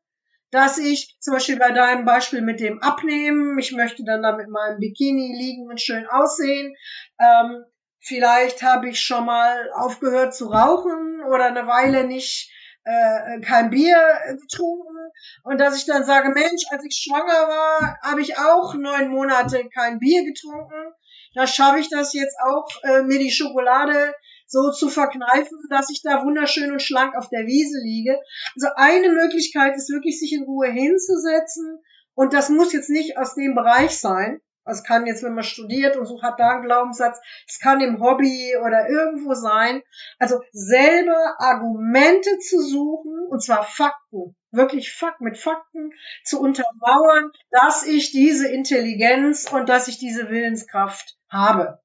dass 0.49 0.79
ich 0.79 1.17
zum 1.19 1.35
Beispiel 1.35 1.57
bei 1.57 1.71
deinem 1.71 2.05
Beispiel 2.05 2.41
mit 2.41 2.59
dem 2.59 2.81
Abnehmen, 2.81 3.59
ich 3.59 3.73
möchte 3.73 4.03
dann 4.03 4.23
da 4.23 4.35
mit 4.35 4.49
meinem 4.49 4.79
Bikini 4.79 5.35
liegen 5.35 5.69
und 5.69 5.81
schön 5.81 6.07
aussehen. 6.07 6.75
Ähm, 7.19 7.63
vielleicht 7.99 8.63
habe 8.63 8.89
ich 8.89 8.99
schon 8.99 9.25
mal 9.25 9.69
aufgehört 9.73 10.35
zu 10.35 10.47
rauchen 10.47 11.21
oder 11.27 11.45
eine 11.45 11.67
Weile 11.67 12.05
nicht 12.05 12.51
äh, 12.83 13.39
kein 13.41 13.69
Bier 13.69 13.97
getrunken 14.41 15.11
und 15.43 15.59
dass 15.59 15.77
ich 15.77 15.85
dann 15.85 16.03
sage, 16.05 16.29
Mensch, 16.29 16.63
als 16.69 16.83
ich 16.85 16.95
schwanger 16.95 17.47
war, 17.47 17.97
habe 18.01 18.21
ich 18.21 18.37
auch 18.37 18.73
neun 18.75 19.09
Monate 19.09 19.69
kein 19.73 19.99
Bier 19.99 20.23
getrunken 20.23 20.93
da 21.33 21.47
schaffe 21.47 21.79
ich 21.79 21.89
das 21.89 22.13
jetzt 22.13 22.37
auch, 22.43 22.67
äh, 22.83 23.03
mir 23.03 23.19
die 23.19 23.31
Schokolade 23.31 24.13
so 24.45 24.71
zu 24.71 24.87
verkneifen, 24.87 25.57
dass 25.69 25.89
ich 25.89 26.01
da 26.03 26.23
wunderschön 26.23 26.71
und 26.71 26.81
schlank 26.81 27.15
auf 27.15 27.29
der 27.29 27.47
Wiese 27.47 27.79
liege. 27.83 28.19
Also 28.55 28.67
eine 28.75 29.09
Möglichkeit 29.09 29.75
ist 29.75 29.89
wirklich, 29.89 30.19
sich 30.19 30.33
in 30.33 30.43
Ruhe 30.43 30.69
hinzusetzen. 30.69 31.79
Und 32.13 32.33
das 32.33 32.49
muss 32.49 32.73
jetzt 32.73 32.89
nicht 32.89 33.17
aus 33.17 33.33
dem 33.33 33.55
Bereich 33.55 33.97
sein. 33.97 34.41
Es 34.65 34.83
kann 34.83 35.05
jetzt, 35.05 35.23
wenn 35.23 35.33
man 35.33 35.43
studiert 35.43 35.97
und 35.97 36.05
so 36.05 36.21
hat 36.21 36.39
da 36.39 36.51
einen 36.51 36.63
Glaubenssatz, 36.63 37.19
es 37.47 37.59
kann 37.59 37.81
im 37.81 37.99
Hobby 37.99 38.55
oder 38.63 38.87
irgendwo 38.89 39.33
sein. 39.33 39.81
Also 40.19 40.41
selber 40.51 41.35
Argumente 41.39 42.39
zu 42.39 42.61
suchen, 42.61 43.27
und 43.29 43.43
zwar 43.43 43.63
Fakten, 43.63 44.35
wirklich 44.51 44.93
Fakt, 44.93 45.21
mit 45.21 45.37
Fakten 45.37 45.91
zu 46.23 46.39
untermauern, 46.39 47.31
dass 47.51 47.85
ich 47.85 48.11
diese 48.11 48.47
Intelligenz 48.47 49.51
und 49.51 49.67
dass 49.67 49.87
ich 49.87 49.97
diese 49.97 50.29
Willenskraft 50.29 51.17
habe. 51.29 51.79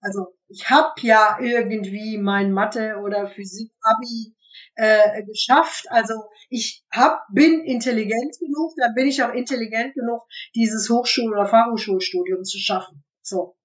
Also 0.00 0.36
ich 0.48 0.70
habe 0.70 0.92
ja 1.00 1.38
irgendwie 1.40 2.18
mein 2.18 2.52
Mathe 2.52 3.00
oder 3.02 3.26
Physik 3.26 3.72
Abi 3.82 4.36
äh, 4.76 5.22
geschafft. 5.24 5.86
Also 5.90 6.24
ich 6.48 6.84
hab, 6.92 7.26
bin 7.32 7.64
intelligent 7.64 8.38
genug, 8.38 8.74
da 8.76 8.88
bin 8.94 9.06
ich 9.06 9.22
auch 9.22 9.32
intelligent 9.32 9.94
genug, 9.94 10.22
dieses 10.54 10.88
Hochschul- 10.88 11.32
oder 11.32 11.46
Fachhochschulstudium 11.46 12.44
zu 12.44 12.58
schaffen. 12.58 13.02
So. 13.22 13.56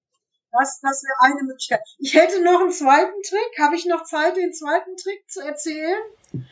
Das, 0.50 0.80
das 0.82 1.02
wäre 1.02 1.32
eine 1.32 1.46
Möglichkeit. 1.46 1.80
Ich 1.98 2.14
hätte 2.14 2.42
noch 2.42 2.60
einen 2.60 2.72
zweiten 2.72 3.22
Trick. 3.26 3.58
Habe 3.58 3.74
ich 3.74 3.86
noch 3.86 4.04
Zeit, 4.04 4.36
den 4.36 4.52
zweiten 4.52 4.96
Trick 4.96 5.24
zu 5.30 5.40
erzählen? 5.40 5.96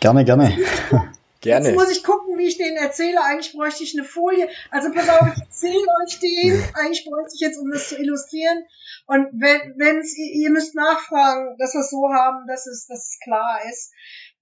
Gerne, 0.01 0.25
gerne. 0.25 0.57
Gerne. 1.41 1.69
Jetzt 1.69 1.75
muss 1.75 1.91
ich 1.91 2.05
gucken, 2.05 2.37
wie 2.37 2.49
ich 2.49 2.59
den 2.59 2.77
erzähle. 2.77 3.23
Eigentlich 3.23 3.55
bräuchte 3.55 3.83
ich 3.83 3.99
eine 3.99 4.07
Folie. 4.07 4.49
Also 4.71 4.93
pass 4.93 5.09
auf, 5.09 5.27
ich 5.35 5.41
erzähle 5.41 5.87
euch 6.05 6.19
den. 6.21 6.63
Eigentlich 6.75 7.07
bräuchte 7.07 7.33
ich 7.35 7.41
jetzt, 7.41 7.59
um 7.59 7.71
das 7.71 7.89
zu 7.89 7.97
illustrieren. 7.97 8.65
Und 9.07 9.29
wenn, 9.33 9.75
wenn's, 9.79 10.15
ihr 10.19 10.51
müsst 10.51 10.75
nachfragen, 10.75 11.57
dass 11.59 11.73
wir 11.73 11.81
es 11.81 11.91
so 11.91 12.13
haben, 12.13 12.47
dass 12.47 12.67
es, 12.67 12.87
dass 12.87 13.09
es 13.09 13.19
klar 13.25 13.61
ist. 13.71 13.93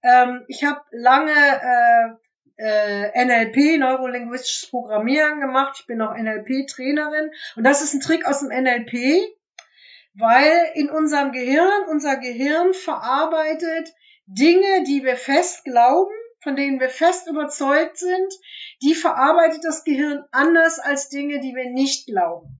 Ähm, 0.03 0.45
ich 0.47 0.63
habe 0.63 0.81
lange 0.91 1.31
äh, 1.33 2.15
äh, 2.59 3.25
NLP, 3.25 3.79
neurolinguistisches 3.79 4.69
Programmieren 4.69 5.39
gemacht. 5.39 5.77
Ich 5.79 5.87
bin 5.87 6.01
auch 6.01 6.15
NLP-Trainerin. 6.15 7.31
Und 7.55 7.63
das 7.63 7.81
ist 7.81 7.93
ein 7.93 8.01
Trick 8.01 8.25
aus 8.25 8.39
dem 8.39 8.49
NLP, 8.49 9.21
weil 10.15 10.71
in 10.73 10.89
unserem 10.89 11.31
Gehirn, 11.31 11.83
unser 11.89 12.17
Gehirn 12.17 12.73
verarbeitet 12.73 13.93
Dinge, 14.25 14.83
die 14.83 15.03
wir 15.03 15.15
fest 15.15 15.63
glauben, 15.63 16.13
von 16.41 16.55
denen 16.55 16.79
wir 16.79 16.89
fest 16.89 17.27
überzeugt 17.27 17.97
sind, 17.97 18.33
die 18.81 18.95
verarbeitet 18.95 19.63
das 19.63 19.83
Gehirn 19.83 20.23
anders 20.31 20.79
als 20.79 21.09
Dinge, 21.09 21.39
die 21.39 21.55
wir 21.55 21.69
nicht 21.71 22.07
glauben. 22.07 22.59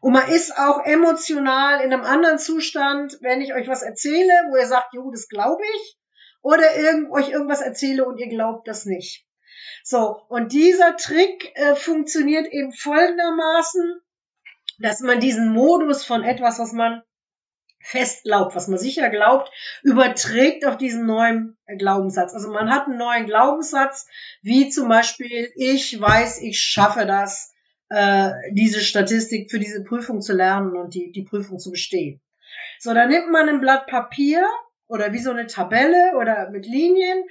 Und 0.00 0.12
man 0.12 0.28
ist 0.30 0.56
auch 0.56 0.84
emotional 0.84 1.80
in 1.80 1.92
einem 1.92 2.04
anderen 2.04 2.38
Zustand, 2.38 3.18
wenn 3.20 3.40
ich 3.40 3.52
euch 3.52 3.66
was 3.66 3.82
erzähle, 3.82 4.32
wo 4.50 4.56
ihr 4.56 4.66
sagt, 4.66 4.94
jo, 4.94 5.10
das 5.10 5.28
glaube 5.28 5.62
ich, 5.74 5.98
oder 6.42 6.76
irgend, 6.76 7.10
euch 7.10 7.30
irgendwas 7.30 7.60
erzähle 7.60 8.04
und 8.04 8.18
ihr 8.18 8.28
glaubt 8.28 8.68
das 8.68 8.84
nicht. 8.84 9.26
So, 9.82 10.20
und 10.28 10.52
dieser 10.52 10.96
Trick 10.96 11.52
äh, 11.54 11.74
funktioniert 11.74 12.46
eben 12.52 12.72
folgendermaßen, 12.72 14.00
dass 14.78 15.00
man 15.00 15.20
diesen 15.20 15.52
Modus 15.52 16.04
von 16.04 16.22
etwas, 16.22 16.58
was 16.58 16.72
man 16.72 17.02
fest 17.80 18.24
glaubt, 18.24 18.54
was 18.54 18.68
man 18.68 18.78
sicher 18.78 19.08
glaubt, 19.08 19.50
überträgt 19.82 20.64
auf 20.66 20.76
diesen 20.76 21.06
neuen 21.06 21.56
Glaubenssatz. 21.78 22.34
Also 22.34 22.50
man 22.50 22.70
hat 22.70 22.86
einen 22.86 22.98
neuen 22.98 23.26
Glaubenssatz, 23.26 24.06
wie 24.42 24.68
zum 24.68 24.88
Beispiel, 24.88 25.50
ich 25.54 25.98
weiß, 25.98 26.42
ich 26.42 26.60
schaffe 26.60 27.06
das, 27.06 27.54
äh, 27.88 28.30
diese 28.52 28.80
Statistik 28.80 29.50
für 29.50 29.58
diese 29.58 29.82
Prüfung 29.84 30.20
zu 30.20 30.34
lernen 30.34 30.76
und 30.76 30.94
die, 30.94 31.12
die 31.12 31.22
Prüfung 31.22 31.58
zu 31.58 31.70
bestehen. 31.70 32.20
So, 32.78 32.92
dann 32.94 33.08
nimmt 33.08 33.30
man 33.30 33.48
ein 33.48 33.60
Blatt 33.60 33.86
Papier 33.86 34.46
oder 34.88 35.12
wie 35.12 35.20
so 35.20 35.30
eine 35.30 35.46
Tabelle 35.46 36.16
oder 36.16 36.50
mit 36.50 36.66
Linien 36.66 37.24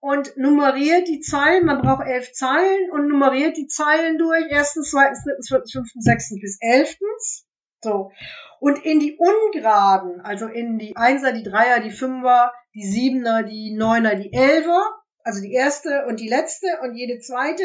und 0.00 0.36
nummeriert 0.36 1.06
die 1.06 1.20
Zeilen. 1.20 1.64
Man 1.64 1.80
braucht 1.80 2.06
elf 2.06 2.32
Zeilen 2.32 2.90
und 2.90 3.08
nummeriert 3.08 3.56
die 3.56 3.68
Zeilen 3.68 4.18
durch. 4.18 4.44
Erstens, 4.50 4.90
zweitens, 4.90 5.22
drittens, 5.24 5.48
viertens, 5.48 5.72
fünftens, 5.72 6.04
sechstens 6.04 6.40
bis 6.40 6.58
elftens. 6.60 7.46
So. 7.84 8.10
Und 8.58 8.84
in 8.84 8.98
die 8.98 9.16
Ungeraden, 9.16 10.20
also 10.20 10.46
in 10.46 10.78
die 10.78 10.96
Einser, 10.96 11.32
die 11.32 11.42
Dreier, 11.44 11.80
die 11.80 11.90
Fünfer, 11.90 12.52
die 12.74 12.86
Siebener, 12.86 13.42
die 13.42 13.74
Neuner, 13.76 14.16
die 14.16 14.32
Elfer, 14.32 14.82
also 15.24 15.40
die 15.40 15.52
erste 15.52 16.06
und 16.06 16.18
die 16.18 16.28
letzte 16.28 16.66
und 16.82 16.96
jede 16.96 17.20
zweite, 17.20 17.62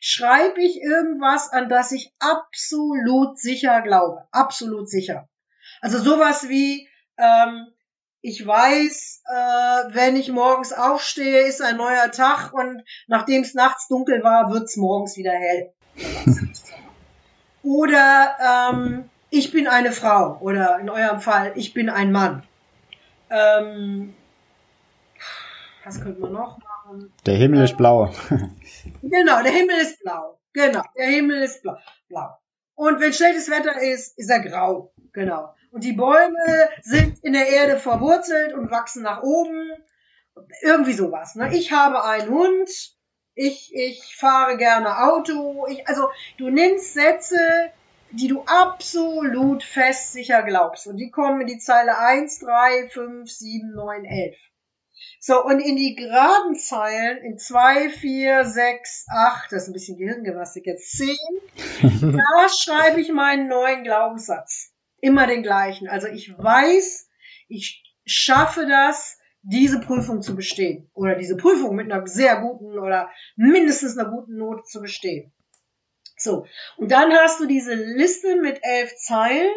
schreibe 0.00 0.60
ich 0.60 0.80
irgendwas, 0.80 1.52
an 1.52 1.68
das 1.68 1.92
ich 1.92 2.12
absolut 2.18 3.38
sicher 3.38 3.82
glaube. 3.82 4.26
Absolut 4.32 4.88
sicher. 4.88 5.28
Also 5.80 5.98
sowas 5.98 6.48
wie, 6.48 6.88
ähm, 7.18 7.68
ich 8.26 8.44
weiß, 8.44 9.22
äh, 9.24 9.94
wenn 9.94 10.16
ich 10.16 10.32
morgens 10.32 10.72
aufstehe, 10.72 11.46
ist 11.46 11.62
ein 11.62 11.76
neuer 11.76 12.10
Tag 12.10 12.52
und 12.52 12.82
nachdem 13.06 13.42
es 13.42 13.54
nachts 13.54 13.86
dunkel 13.86 14.24
war, 14.24 14.50
wird 14.50 14.64
es 14.64 14.76
morgens 14.76 15.16
wieder 15.16 15.30
hell. 15.30 15.72
Oder 17.62 18.72
ähm, 18.72 19.08
ich 19.30 19.52
bin 19.52 19.68
eine 19.68 19.92
Frau 19.92 20.38
oder 20.40 20.78
in 20.78 20.88
eurem 20.88 21.20
Fall, 21.20 21.52
ich 21.56 21.74
bin 21.74 21.88
ein 21.88 22.12
Mann. 22.12 22.44
Ähm, 23.28 24.14
was 25.84 26.00
könnte 26.00 26.20
man 26.20 26.32
noch 26.32 26.58
machen? 26.58 27.12
Der 27.26 27.34
Himmel 27.34 27.64
ist 27.64 27.76
blau. 27.76 28.12
genau, 29.02 29.42
der 29.42 29.52
Himmel 29.52 29.76
ist 29.80 30.00
blau. 30.00 30.38
Genau, 30.52 30.82
der 30.96 31.06
Himmel 31.06 31.42
ist 31.42 31.62
blau. 31.62 31.76
blau. 32.08 32.38
Und 32.76 33.00
wenn 33.00 33.12
schlechtes 33.12 33.50
Wetter 33.50 33.80
ist, 33.80 34.16
ist 34.16 34.30
er 34.30 34.40
grau. 34.40 34.92
Genau. 35.12 35.54
Und 35.76 35.84
die 35.84 35.92
Bäume 35.92 36.70
sind 36.80 37.22
in 37.22 37.34
der 37.34 37.48
Erde 37.48 37.76
verwurzelt 37.76 38.54
und 38.54 38.70
wachsen 38.70 39.02
nach 39.02 39.22
oben. 39.22 39.72
Irgendwie 40.62 40.94
sowas. 40.94 41.34
Ne? 41.34 41.54
Ich 41.54 41.70
habe 41.70 42.02
einen 42.02 42.30
Hund. 42.30 42.70
Ich, 43.34 43.74
ich 43.74 44.16
fahre 44.16 44.56
gerne 44.56 45.00
Auto. 45.00 45.66
Ich, 45.68 45.86
also 45.86 46.08
du 46.38 46.48
nimmst 46.48 46.94
Sätze, 46.94 47.36
die 48.10 48.26
du 48.26 48.42
absolut 48.46 49.62
fest 49.62 50.14
sicher 50.14 50.44
glaubst. 50.44 50.86
Und 50.86 50.96
die 50.96 51.10
kommen 51.10 51.42
in 51.42 51.46
die 51.46 51.58
Zeile 51.58 51.98
1, 51.98 52.38
3, 52.38 52.88
5, 52.88 53.30
7, 53.30 53.74
9, 53.74 54.04
11. 54.06 54.34
So, 55.20 55.44
und 55.44 55.60
in 55.60 55.76
die 55.76 55.94
geraden 55.94 56.56
Zeilen, 56.56 57.18
in 57.18 57.36
2, 57.36 57.90
4, 57.90 58.46
6, 58.46 59.06
8, 59.10 59.52
das 59.52 59.64
ist 59.64 59.68
ein 59.68 59.72
bisschen 59.74 59.98
Gehirngymnastik 59.98 60.64
jetzt, 60.64 60.96
10, 60.96 61.16
da 62.16 62.48
schreibe 62.48 62.98
ich 62.98 63.12
meinen 63.12 63.48
neuen 63.48 63.84
Glaubenssatz. 63.84 64.72
Immer 65.00 65.26
den 65.26 65.42
gleichen. 65.42 65.88
Also 65.88 66.08
ich 66.08 66.32
weiß, 66.36 67.08
ich 67.48 67.84
schaffe 68.04 68.66
das, 68.66 69.18
diese 69.42 69.80
Prüfung 69.80 70.22
zu 70.22 70.34
bestehen 70.34 70.90
oder 70.92 71.14
diese 71.14 71.36
Prüfung 71.36 71.76
mit 71.76 71.90
einer 71.90 72.06
sehr 72.06 72.40
guten 72.40 72.78
oder 72.78 73.10
mindestens 73.36 73.96
einer 73.96 74.10
guten 74.10 74.36
Note 74.36 74.64
zu 74.64 74.80
bestehen. 74.80 75.32
So, 76.18 76.46
und 76.78 76.90
dann 76.90 77.12
hast 77.12 77.40
du 77.40 77.46
diese 77.46 77.74
Liste 77.74 78.36
mit 78.40 78.58
elf 78.62 78.96
Zeilen 78.96 79.50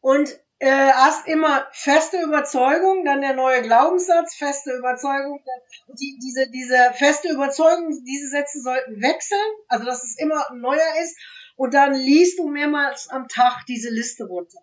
und 0.00 0.38
äh, 0.60 0.92
hast 0.92 1.26
immer 1.28 1.68
feste 1.72 2.20
Überzeugung, 2.20 3.04
dann 3.04 3.20
der 3.20 3.34
neue 3.34 3.62
Glaubenssatz, 3.62 4.34
feste 4.34 4.72
Überzeugung, 4.72 5.40
die, 5.88 6.18
diese, 6.22 6.50
diese 6.50 6.92
feste 6.94 7.28
Überzeugung, 7.28 7.90
diese 8.04 8.28
Sätze 8.28 8.60
sollten 8.60 9.00
wechseln, 9.02 9.40
also 9.68 9.84
dass 9.84 10.02
es 10.02 10.18
immer 10.18 10.46
neuer 10.54 11.00
ist, 11.02 11.18
und 11.58 11.74
dann 11.74 11.92
liest 11.92 12.38
du 12.38 12.48
mehrmals 12.48 13.08
am 13.10 13.26
Tag 13.26 13.64
diese 13.66 13.90
Liste 13.90 14.24
runter. 14.24 14.60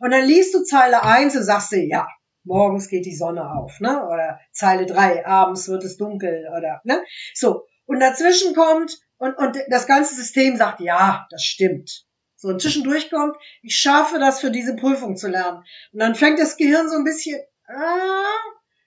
Und 0.00 0.12
dann 0.12 0.24
liest 0.24 0.54
du 0.54 0.64
Zeile 0.64 1.02
eins 1.02 1.36
und 1.36 1.44
sagst 1.44 1.72
dir, 1.72 1.86
ja, 1.86 2.08
morgens 2.42 2.88
geht 2.88 3.04
die 3.04 3.14
Sonne 3.14 3.52
auf, 3.52 3.80
ne? 3.80 4.06
Oder 4.06 4.40
Zeile 4.50 4.86
drei, 4.86 5.26
abends 5.26 5.68
wird 5.68 5.84
es 5.84 5.98
dunkel, 5.98 6.48
oder, 6.56 6.80
ne? 6.84 7.04
So. 7.34 7.66
Und 7.84 8.00
dazwischen 8.00 8.54
kommt, 8.54 8.98
und, 9.18 9.36
und 9.36 9.58
das 9.68 9.86
ganze 9.86 10.14
System 10.14 10.56
sagt, 10.56 10.80
ja, 10.80 11.26
das 11.30 11.44
stimmt. 11.44 12.06
So, 12.36 12.48
und 12.48 12.62
zwischendurch 12.62 13.10
kommt, 13.10 13.36
ich 13.60 13.76
schaffe 13.76 14.18
das 14.18 14.40
für 14.40 14.50
diese 14.50 14.74
Prüfung 14.74 15.16
zu 15.16 15.28
lernen. 15.28 15.58
Und 15.92 16.00
dann 16.00 16.14
fängt 16.14 16.38
das 16.38 16.56
Gehirn 16.56 16.88
so 16.88 16.96
ein 16.96 17.04
bisschen, 17.04 17.38
ah, 17.68 18.24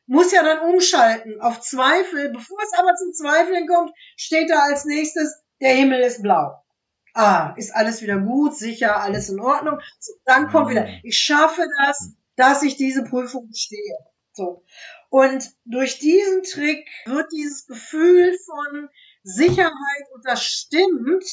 muss 0.07 0.31
ja 0.31 0.43
dann 0.43 0.73
umschalten 0.73 1.39
auf 1.41 1.61
Zweifel. 1.61 2.31
Bevor 2.31 2.57
es 2.63 2.77
aber 2.77 2.95
zum 2.95 3.13
Zweifeln 3.13 3.67
kommt, 3.67 3.91
steht 4.17 4.49
da 4.49 4.63
als 4.63 4.85
nächstes, 4.85 5.43
der 5.61 5.73
Himmel 5.75 6.01
ist 6.01 6.23
blau. 6.23 6.64
Ah, 7.17 7.53
ist 7.55 7.73
alles 7.73 8.01
wieder 8.01 8.19
gut, 8.19 8.57
sicher, 8.57 9.01
alles 9.01 9.29
in 9.29 9.39
Ordnung. 9.39 9.79
So, 9.99 10.13
dann 10.25 10.49
kommt 10.49 10.69
wieder, 10.69 10.85
mhm. 10.85 10.99
ich 11.03 11.17
schaffe 11.17 11.65
das, 11.85 12.11
dass 12.35 12.61
ich 12.61 12.75
diese 12.75 13.05
Prüfung 13.05 13.47
bestehe. 13.47 13.97
So. 14.33 14.65
Und 15.09 15.49
durch 15.63 15.97
diesen 15.99 16.43
Trick 16.43 16.85
wird 17.05 17.31
dieses 17.31 17.67
Gefühl 17.67 18.37
von 18.45 18.89
Sicherheit 19.23 20.05
unterstimmt, 20.13 21.23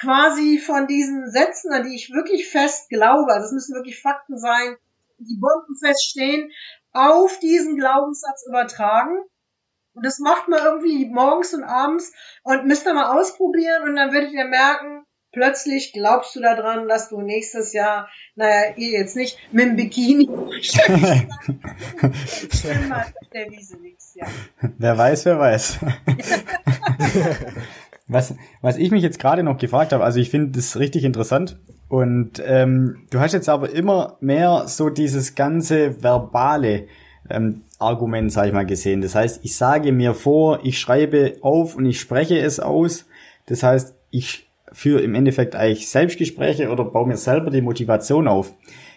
quasi 0.00 0.58
von 0.58 0.86
diesen 0.86 1.30
Sätzen, 1.30 1.72
an 1.72 1.84
die 1.84 1.94
ich 1.94 2.10
wirklich 2.10 2.48
fest 2.48 2.88
glaube, 2.88 3.34
also 3.34 3.48
es 3.48 3.52
müssen 3.52 3.74
wirklich 3.74 4.00
Fakten 4.00 4.38
sein, 4.38 4.76
die 5.18 5.38
Bomben 5.38 5.76
feststehen, 5.78 6.50
auf 6.92 7.38
diesen 7.38 7.76
Glaubenssatz 7.76 8.46
übertragen. 8.48 9.18
Und 9.94 10.06
das 10.06 10.18
macht 10.18 10.48
man 10.48 10.64
irgendwie 10.64 11.04
morgens 11.04 11.52
und 11.52 11.64
abends 11.64 12.12
und 12.44 12.64
müsst 12.64 12.86
ihr 12.86 12.94
mal 12.94 13.18
ausprobieren 13.18 13.82
und 13.82 13.96
dann 13.96 14.12
werdet 14.12 14.32
ihr 14.32 14.46
merken, 14.46 15.01
plötzlich 15.32 15.92
glaubst 15.92 16.36
du 16.36 16.40
daran, 16.40 16.88
dass 16.88 17.08
du 17.08 17.20
nächstes 17.20 17.72
Jahr, 17.72 18.08
naja, 18.36 18.74
ihr 18.76 18.90
jetzt 18.90 19.16
nicht, 19.16 19.38
mit 19.50 19.66
dem 19.66 19.76
Bikini 19.76 20.26
der 23.32 23.50
Wiese 23.50 23.78
nichts, 23.78 24.14
ja. 24.14 24.26
Wer 24.78 24.98
weiß, 24.98 25.24
wer 25.24 25.38
weiß. 25.38 25.78
Was, 28.08 28.34
was 28.60 28.76
ich 28.76 28.90
mich 28.90 29.02
jetzt 29.02 29.18
gerade 29.20 29.42
noch 29.42 29.56
gefragt 29.56 29.92
habe, 29.92 30.04
also 30.04 30.18
ich 30.18 30.28
finde 30.28 30.50
das 30.50 30.78
richtig 30.78 31.04
interessant. 31.04 31.58
Und 31.88 32.42
ähm, 32.44 33.06
du 33.10 33.20
hast 33.20 33.32
jetzt 33.32 33.48
aber 33.48 33.70
immer 33.70 34.18
mehr 34.20 34.64
so 34.66 34.90
dieses 34.90 35.34
ganze 35.34 36.02
verbale 36.02 36.88
ähm, 37.30 37.62
Argument, 37.78 38.30
sag 38.30 38.48
ich 38.48 38.52
mal, 38.52 38.66
gesehen. 38.66 39.00
Das 39.00 39.14
heißt, 39.14 39.44
ich 39.44 39.56
sage 39.56 39.92
mir 39.92 40.14
vor, 40.14 40.60
ich 40.62 40.78
schreibe 40.78 41.36
auf 41.40 41.74
und 41.76 41.86
ich 41.86 42.00
spreche 42.00 42.38
es 42.38 42.60
aus. 42.60 43.06
Das 43.46 43.62
heißt, 43.62 43.94
ich 44.10 44.51
führe 44.72 45.00
im 45.00 45.14
Endeffekt 45.14 45.54
eigentlich 45.54 45.88
Selbstgespräche 45.88 46.70
oder 46.70 46.84
baue 46.84 47.08
mir 47.08 47.16
selber 47.16 47.50
die 47.50 47.62
Motivation 47.62 48.28
auf. 48.28 48.52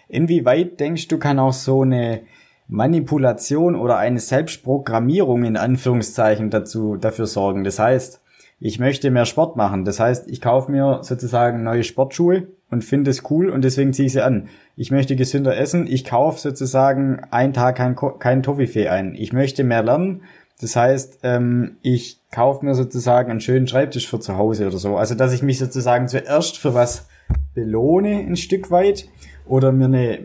Inwieweit 0.08 0.80
denkst 0.80 1.08
du, 1.08 1.18
kann 1.18 1.40
auch 1.40 1.54
so 1.54 1.82
eine 1.82 2.22
Manipulation 2.68 3.76
oder 3.76 3.98
eine 3.98 4.20
Selbstprogrammierung 4.20 5.44
in 5.44 5.58
Anführungszeichen 5.58 6.50
dazu, 6.50 6.96
dafür 6.96 7.28
sorgen? 7.28 7.64
Das 7.64 7.80
heißt, 7.80 8.22
ich 8.60 8.80
möchte 8.80 9.12
mehr 9.12 9.26
Sport 9.26 9.58
machen. 9.58 9.84
Das 9.84 10.00
heißt, 10.00 10.30
ich 10.30 10.42
kaufe 10.42 10.72
mir 10.72 11.00
sozusagen 11.02 11.64
neue 11.64 11.84
Sportschuhe 11.84 12.48
und 12.70 12.84
finde 12.84 13.12
es 13.12 13.30
cool 13.30 13.50
und 13.50 13.64
deswegen 13.64 13.94
ziehe 13.94 14.06
ich 14.08 14.14
sie 14.14 14.22
an. 14.22 14.48
Ich 14.76 14.92
möchte 14.92 15.16
gesünder 15.16 15.58
essen. 15.58 15.88
Ich 15.88 16.06
kaufe 16.06 16.40
sozusagen 16.40 17.22
einen 17.32 17.54
Tag 17.54 17.76
kein, 17.76 17.96
kein 17.96 18.44
Toffifee 18.44 18.88
ein. 18.88 19.16
Ich 19.16 19.34
möchte 19.34 19.64
mehr 19.64 19.84
lernen. 19.84 20.22
Das 20.62 20.76
heißt, 20.76 21.20
ähm, 21.24 21.78
ich 21.82 22.22
kaufe 22.32 22.66
mir 22.66 22.76
sozusagen 22.76 23.30
einen 23.30 23.42
schönen 23.42 23.68
Schreibtisch 23.68 24.10
für 24.10 24.20
zu 24.20 24.38
Hause 24.38 24.68
oder 24.68 24.78
so. 24.78 24.98
Also, 24.98 25.16
dass 25.16 25.34
ich 25.34 25.42
mich 25.42 25.60
sozusagen 25.60 26.08
zuerst 26.08 26.58
für 26.58 26.74
was 26.74 27.08
belohne 27.54 28.20
ein 28.20 28.38
Stück 28.38 28.72
weit 28.72 29.10
oder 29.46 29.72
mir 29.72 29.86
eine, 29.86 30.20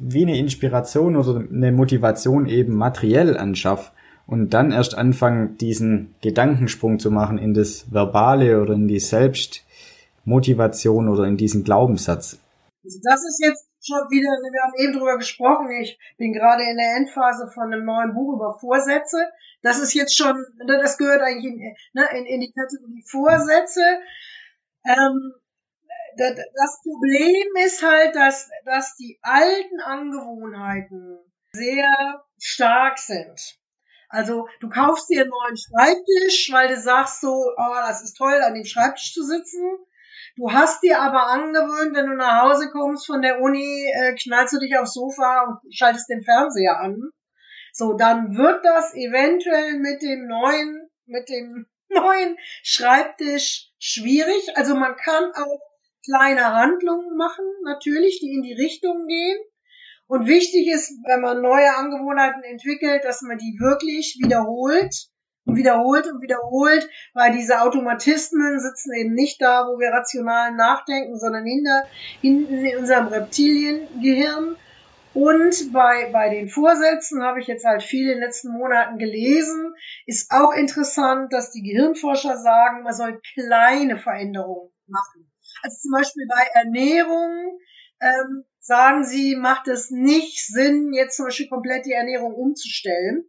wie 0.00 0.22
eine 0.22 0.38
Inspiration 0.38 1.16
oder 1.16 1.40
eine 1.40 1.72
Motivation 1.72 2.46
eben 2.46 2.74
materiell 2.74 3.36
anschaffe 3.36 3.90
und 4.26 4.54
dann 4.54 4.72
erst 4.72 4.96
anfangen, 4.96 5.58
diesen 5.58 6.14
Gedankensprung 6.20 6.98
zu 6.98 7.10
machen 7.10 7.38
in 7.38 7.54
das 7.54 7.90
Verbale 7.92 8.60
oder 8.60 8.74
in 8.74 8.86
die 8.86 9.00
Selbstmotivation 9.00 11.08
oder 11.08 11.24
in 11.24 11.38
diesen 11.38 11.64
Glaubenssatz. 11.64 12.38
Also 12.84 12.98
das 13.02 13.24
ist 13.24 13.40
jetzt 13.42 13.66
schon 13.80 13.98
wieder, 14.10 14.28
wir 14.28 14.62
haben 14.62 14.74
eben 14.78 14.92
drüber 14.98 15.16
gesprochen, 15.16 15.70
ich 15.80 15.98
bin 16.18 16.34
gerade 16.34 16.62
in 16.62 16.76
der 16.76 16.96
Endphase 16.96 17.50
von 17.54 17.72
einem 17.72 17.86
neuen 17.86 18.12
Buch 18.14 18.34
über 18.34 18.58
Vorsätze. 18.60 19.16
Das 19.62 19.78
ist 19.78 19.94
jetzt 19.94 20.16
schon, 20.16 20.36
ne, 20.64 20.78
das 20.80 20.98
gehört 20.98 21.20
eigentlich 21.20 21.52
in, 21.52 21.76
ne, 21.92 22.08
in, 22.12 22.26
in 22.26 22.40
die 22.40 22.52
Kategorie 22.52 23.04
Vorsätze. 23.06 23.82
Ähm, 24.84 25.34
das 26.16 26.80
Problem 26.82 27.46
ist 27.64 27.82
halt, 27.82 28.16
dass, 28.16 28.48
dass 28.64 28.96
die 28.96 29.18
alten 29.22 29.80
Angewohnheiten 29.80 31.18
sehr 31.52 32.24
stark 32.38 32.98
sind. 32.98 33.58
Also 34.08 34.48
du 34.60 34.68
kaufst 34.68 35.10
dir 35.10 35.22
einen 35.22 35.30
neuen 35.30 35.56
Schreibtisch, 35.56 36.50
weil 36.50 36.68
du 36.68 36.80
sagst 36.80 37.20
so, 37.20 37.28
oh, 37.28 37.74
das 37.86 38.02
ist 38.02 38.16
toll, 38.16 38.40
an 38.42 38.54
dem 38.54 38.64
Schreibtisch 38.64 39.12
zu 39.12 39.22
sitzen. 39.22 39.62
Du 40.36 40.52
hast 40.52 40.82
dir 40.82 41.00
aber 41.00 41.26
angewöhnt, 41.26 41.94
wenn 41.96 42.06
du 42.06 42.14
nach 42.14 42.42
Hause 42.42 42.70
kommst 42.70 43.06
von 43.06 43.22
der 43.22 43.40
Uni, 43.40 43.90
äh, 43.92 44.14
knallst 44.14 44.54
du 44.54 44.58
dich 44.58 44.76
aufs 44.78 44.94
Sofa 44.94 45.42
und 45.42 45.74
schaltest 45.74 46.08
den 46.08 46.22
Fernseher 46.22 46.78
an. 46.78 47.10
So, 47.72 47.94
dann 47.94 48.36
wird 48.36 48.64
das 48.64 48.94
eventuell 48.94 49.78
mit 49.78 50.02
dem 50.02 50.26
neuen, 50.26 50.88
mit 51.06 51.28
dem 51.28 51.66
neuen 51.88 52.36
Schreibtisch 52.62 53.70
schwierig. 53.78 54.56
Also 54.56 54.74
man 54.74 54.96
kann 54.96 55.32
auch 55.32 55.60
kleine 56.04 56.54
Handlungen 56.54 57.16
machen, 57.16 57.44
natürlich, 57.64 58.20
die 58.20 58.32
in 58.32 58.42
die 58.42 58.54
Richtung 58.54 59.06
gehen. 59.06 59.38
Und 60.06 60.26
wichtig 60.26 60.68
ist, 60.68 60.90
wenn 61.04 61.20
man 61.20 61.42
neue 61.42 61.74
Angewohnheiten 61.76 62.42
entwickelt, 62.42 63.04
dass 63.04 63.20
man 63.20 63.36
die 63.36 63.58
wirklich 63.60 64.18
wiederholt 64.22 64.94
und 65.44 65.56
wiederholt 65.56 66.06
und 66.06 66.22
wiederholt, 66.22 66.88
weil 67.12 67.32
diese 67.32 67.60
Automatismen 67.60 68.58
sitzen 68.58 68.94
eben 68.94 69.12
nicht 69.12 69.40
da, 69.42 69.66
wo 69.66 69.78
wir 69.78 69.90
rational 69.90 70.52
nachdenken, 70.52 71.18
sondern 71.18 71.44
hinter, 71.44 71.84
hinten 72.22 72.64
in 72.64 72.78
unserem 72.78 73.08
Reptiliengehirn. 73.08 74.56
Und 75.14 75.72
bei, 75.72 76.10
bei 76.12 76.28
den 76.28 76.48
Vorsätzen 76.48 77.22
habe 77.22 77.40
ich 77.40 77.46
jetzt 77.46 77.64
halt 77.64 77.82
viel 77.82 78.08
in 78.08 78.18
den 78.18 78.20
letzten 78.20 78.52
Monaten 78.52 78.98
gelesen. 78.98 79.74
Ist 80.06 80.30
auch 80.30 80.52
interessant, 80.52 81.32
dass 81.32 81.50
die 81.50 81.62
Gehirnforscher 81.62 82.36
sagen, 82.36 82.82
man 82.82 82.94
soll 82.94 83.20
kleine 83.34 83.98
Veränderungen 83.98 84.70
machen. 84.86 85.30
Also 85.62 85.76
zum 85.82 85.92
Beispiel 85.92 86.26
bei 86.28 86.46
Ernährung 86.54 87.58
ähm, 88.00 88.44
sagen 88.60 89.04
sie, 89.04 89.34
macht 89.34 89.66
es 89.68 89.90
nicht 89.90 90.46
Sinn, 90.46 90.92
jetzt 90.92 91.16
zum 91.16 91.26
Beispiel 91.26 91.48
komplett 91.48 91.86
die 91.86 91.92
Ernährung 91.92 92.34
umzustellen. 92.34 93.24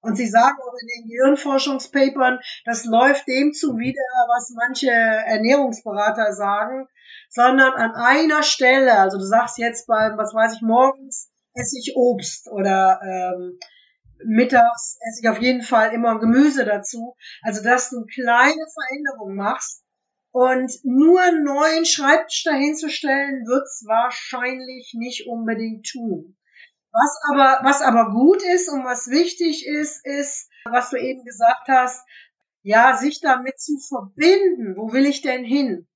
Und 0.00 0.16
sie 0.16 0.26
sagen 0.26 0.56
auch 0.62 0.74
in 0.80 0.88
den 0.88 1.08
Gehirnforschungspapern, 1.08 2.38
das 2.64 2.84
läuft 2.84 3.26
dem 3.26 3.52
zuwider, 3.52 4.00
was 4.28 4.52
manche 4.54 4.90
Ernährungsberater 4.90 6.32
sagen, 6.32 6.86
sondern 7.30 7.72
an 7.74 7.92
einer 7.92 8.42
Stelle, 8.42 8.98
also 8.98 9.18
du 9.18 9.24
sagst 9.24 9.58
jetzt 9.58 9.86
beim, 9.86 10.16
was 10.16 10.34
weiß 10.34 10.54
ich, 10.54 10.62
morgens 10.62 11.30
esse 11.54 11.78
ich 11.78 11.94
Obst 11.96 12.48
oder 12.50 13.00
ähm, 13.02 13.58
mittags 14.24 14.98
esse 15.08 15.20
ich 15.22 15.28
auf 15.28 15.40
jeden 15.40 15.62
Fall 15.62 15.92
immer 15.92 16.18
Gemüse 16.18 16.64
dazu. 16.64 17.16
Also 17.42 17.62
dass 17.62 17.90
du 17.90 18.04
kleine 18.06 18.64
Veränderungen 18.74 19.36
machst, 19.36 19.82
und 20.30 20.72
nur 20.84 21.20
einen 21.20 21.42
neuen 21.42 21.84
Schreibtisch 21.84 22.44
dahinzustellen, 22.44 23.46
wird's 23.46 23.84
wahrscheinlich 23.86 24.94
nicht 24.94 25.26
unbedingt 25.26 25.86
tun. 25.86 26.36
Was 26.92 27.20
aber, 27.30 27.68
was 27.68 27.82
aber 27.82 28.10
gut 28.10 28.42
ist 28.42 28.68
und 28.68 28.84
was 28.84 29.08
wichtig 29.08 29.66
ist, 29.66 30.04
ist, 30.04 30.48
was 30.64 30.90
du 30.90 30.96
eben 30.96 31.24
gesagt 31.24 31.68
hast, 31.68 32.06
ja, 32.62 32.96
sich 32.96 33.20
damit 33.20 33.58
zu 33.58 33.78
verbinden. 33.78 34.76
Wo 34.76 34.92
will 34.92 35.06
ich 35.06 35.22
denn 35.22 35.44
hin? 35.44 35.86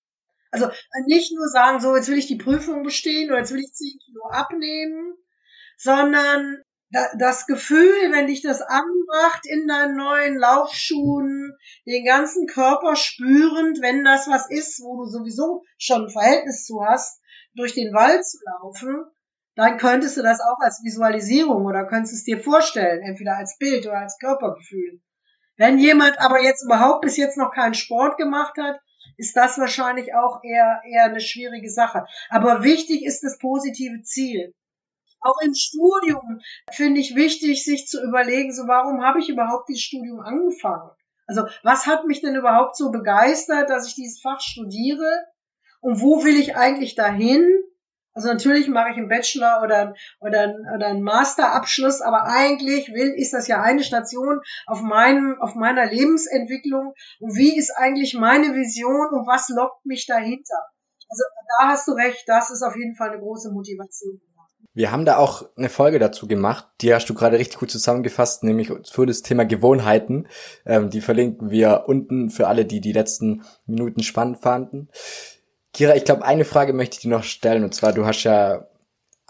Also 0.52 0.70
nicht 1.06 1.32
nur 1.34 1.48
sagen, 1.48 1.80
so, 1.80 1.96
jetzt 1.96 2.08
will 2.08 2.18
ich 2.18 2.26
die 2.26 2.36
Prüfung 2.36 2.82
bestehen 2.82 3.30
oder 3.30 3.38
jetzt 3.38 3.52
will 3.52 3.60
ich 3.60 3.72
10 3.72 3.98
Kilo 4.04 4.26
abnehmen, 4.30 5.14
sondern 5.78 6.62
das 7.18 7.46
Gefühl, 7.46 8.12
wenn 8.12 8.26
dich 8.26 8.42
das 8.42 8.60
anmacht 8.60 9.46
in 9.46 9.66
deinen 9.66 9.96
neuen 9.96 10.36
Laufschuhen, 10.36 11.56
den 11.86 12.04
ganzen 12.04 12.46
Körper 12.46 12.96
spürend, 12.96 13.80
wenn 13.80 14.04
das 14.04 14.28
was 14.28 14.50
ist, 14.50 14.80
wo 14.82 15.02
du 15.02 15.06
sowieso 15.06 15.64
schon 15.78 16.04
ein 16.04 16.10
Verhältnis 16.10 16.66
zu 16.66 16.84
hast, 16.84 17.22
durch 17.54 17.72
den 17.72 17.94
Wald 17.94 18.26
zu 18.26 18.38
laufen, 18.44 19.06
dann 19.54 19.78
könntest 19.78 20.18
du 20.18 20.22
das 20.22 20.40
auch 20.40 20.58
als 20.60 20.82
Visualisierung 20.84 21.64
oder 21.64 21.86
könntest 21.86 22.14
es 22.14 22.24
dir 22.24 22.42
vorstellen, 22.42 23.00
entweder 23.02 23.38
als 23.38 23.56
Bild 23.58 23.86
oder 23.86 24.00
als 24.00 24.18
Körpergefühl. 24.18 25.00
Wenn 25.56 25.78
jemand 25.78 26.20
aber 26.20 26.42
jetzt 26.42 26.64
überhaupt 26.64 27.00
bis 27.00 27.16
jetzt 27.16 27.38
noch 27.38 27.52
keinen 27.54 27.74
Sport 27.74 28.18
gemacht 28.18 28.58
hat, 28.58 28.78
ist 29.16 29.36
das 29.36 29.58
wahrscheinlich 29.58 30.14
auch 30.14 30.42
eher, 30.42 30.82
eher 30.84 31.04
eine 31.04 31.20
schwierige 31.20 31.70
Sache. 31.70 32.06
Aber 32.28 32.62
wichtig 32.62 33.04
ist 33.04 33.22
das 33.22 33.38
positive 33.38 34.02
Ziel. 34.02 34.54
Auch 35.20 35.40
im 35.40 35.54
Studium 35.54 36.40
finde 36.72 37.00
ich 37.00 37.14
wichtig, 37.14 37.64
sich 37.64 37.86
zu 37.86 38.02
überlegen, 38.02 38.52
so 38.52 38.66
warum 38.66 39.02
habe 39.02 39.20
ich 39.20 39.28
überhaupt 39.28 39.68
dieses 39.68 39.82
Studium 39.82 40.20
angefangen? 40.20 40.90
Also 41.26 41.46
was 41.62 41.86
hat 41.86 42.06
mich 42.06 42.20
denn 42.20 42.34
überhaupt 42.34 42.76
so 42.76 42.90
begeistert, 42.90 43.70
dass 43.70 43.86
ich 43.86 43.94
dieses 43.94 44.20
Fach 44.20 44.40
studiere? 44.40 45.24
Und 45.80 46.00
wo 46.00 46.24
will 46.24 46.36
ich 46.36 46.56
eigentlich 46.56 46.94
dahin? 46.94 47.62
Also 48.14 48.28
natürlich 48.28 48.68
mache 48.68 48.90
ich 48.90 48.96
einen 48.96 49.08
Bachelor 49.08 49.62
oder, 49.62 49.94
oder, 50.20 50.54
oder 50.74 50.86
einen 50.86 51.02
Masterabschluss, 51.02 52.02
aber 52.02 52.24
eigentlich 52.24 52.88
will, 52.88 53.14
ist 53.16 53.32
das 53.32 53.48
ja 53.48 53.62
eine 53.62 53.82
Station 53.82 54.40
auf 54.66 54.82
meinem, 54.82 55.36
auf 55.40 55.54
meiner 55.54 55.86
Lebensentwicklung. 55.86 56.94
Und 57.20 57.36
wie 57.36 57.56
ist 57.56 57.70
eigentlich 57.76 58.14
meine 58.14 58.54
Vision 58.54 59.08
und 59.12 59.26
was 59.26 59.48
lockt 59.48 59.86
mich 59.86 60.06
dahinter? 60.06 60.58
Also 61.08 61.24
da 61.58 61.68
hast 61.68 61.88
du 61.88 61.92
recht, 61.92 62.24
das 62.26 62.50
ist 62.50 62.62
auf 62.62 62.76
jeden 62.76 62.96
Fall 62.96 63.10
eine 63.10 63.20
große 63.20 63.50
Motivation. 63.50 64.20
Wir 64.74 64.90
haben 64.90 65.04
da 65.04 65.18
auch 65.18 65.44
eine 65.56 65.68
Folge 65.68 65.98
dazu 65.98 66.26
gemacht, 66.26 66.66
die 66.80 66.94
hast 66.94 67.06
du 67.10 67.14
gerade 67.14 67.38
richtig 67.38 67.58
gut 67.58 67.70
zusammengefasst, 67.70 68.42
nämlich 68.42 68.72
für 68.90 69.04
das 69.04 69.20
Thema 69.20 69.44
Gewohnheiten. 69.44 70.28
Ähm, 70.64 70.88
die 70.88 71.02
verlinken 71.02 71.50
wir 71.50 71.84
unten 71.86 72.30
für 72.30 72.48
alle, 72.48 72.64
die 72.64 72.80
die 72.80 72.92
letzten 72.92 73.42
Minuten 73.66 74.02
spannend 74.02 74.38
fanden. 74.38 74.88
Kira, 75.72 75.96
ich 75.96 76.04
glaube, 76.04 76.24
eine 76.24 76.44
Frage 76.44 76.72
möchte 76.72 76.96
ich 76.96 77.02
dir 77.02 77.10
noch 77.10 77.24
stellen. 77.24 77.64
Und 77.64 77.74
zwar, 77.74 77.92
du 77.92 78.04
hast 78.04 78.24
ja, 78.24 78.66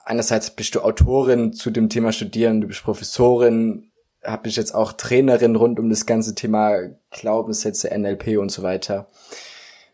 einerseits 0.04 0.50
bist 0.50 0.74
du 0.74 0.80
Autorin 0.80 1.52
zu 1.52 1.70
dem 1.70 1.88
Thema 1.88 2.12
Studieren, 2.12 2.60
du 2.60 2.66
bist 2.66 2.82
Professorin, 2.82 3.90
hab 4.24 4.46
ich 4.46 4.56
jetzt 4.56 4.74
auch 4.74 4.92
Trainerin 4.92 5.56
rund 5.56 5.78
um 5.78 5.88
das 5.88 6.06
ganze 6.06 6.34
Thema 6.34 6.76
Glaubenssätze, 7.10 7.96
NLP 7.96 8.38
und 8.38 8.50
so 8.50 8.62
weiter. 8.62 9.08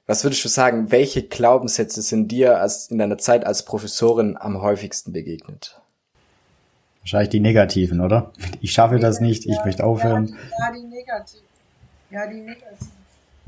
Was 0.07 0.25
würdest 0.25 0.43
du 0.45 0.49
sagen, 0.49 0.91
welche 0.91 1.23
Glaubenssätze 1.23 2.01
sind 2.01 2.29
dir 2.29 2.59
als, 2.59 2.91
in 2.91 2.99
deiner 2.99 3.19
Zeit 3.19 3.45
als 3.45 3.65
Professorin 3.65 4.39
am 4.39 4.63
häufigsten 4.63 5.13
begegnet? 5.13 5.81
Wahrscheinlich 7.01 7.29
die 7.29 7.41
negativen, 7.41 8.01
oder? 8.01 8.33
Ich 8.61 8.73
schaffe 8.73 8.99
das 8.99 9.21
nicht, 9.21 9.47
ich 9.47 9.59
möchte 9.65 9.85
aufhören. 9.85 10.37
Ja, 10.59 10.73
die 10.73 10.87
negativen. 10.87 11.47
Ja, 12.11 12.27
die 12.27 12.41
negativen. 12.41 12.98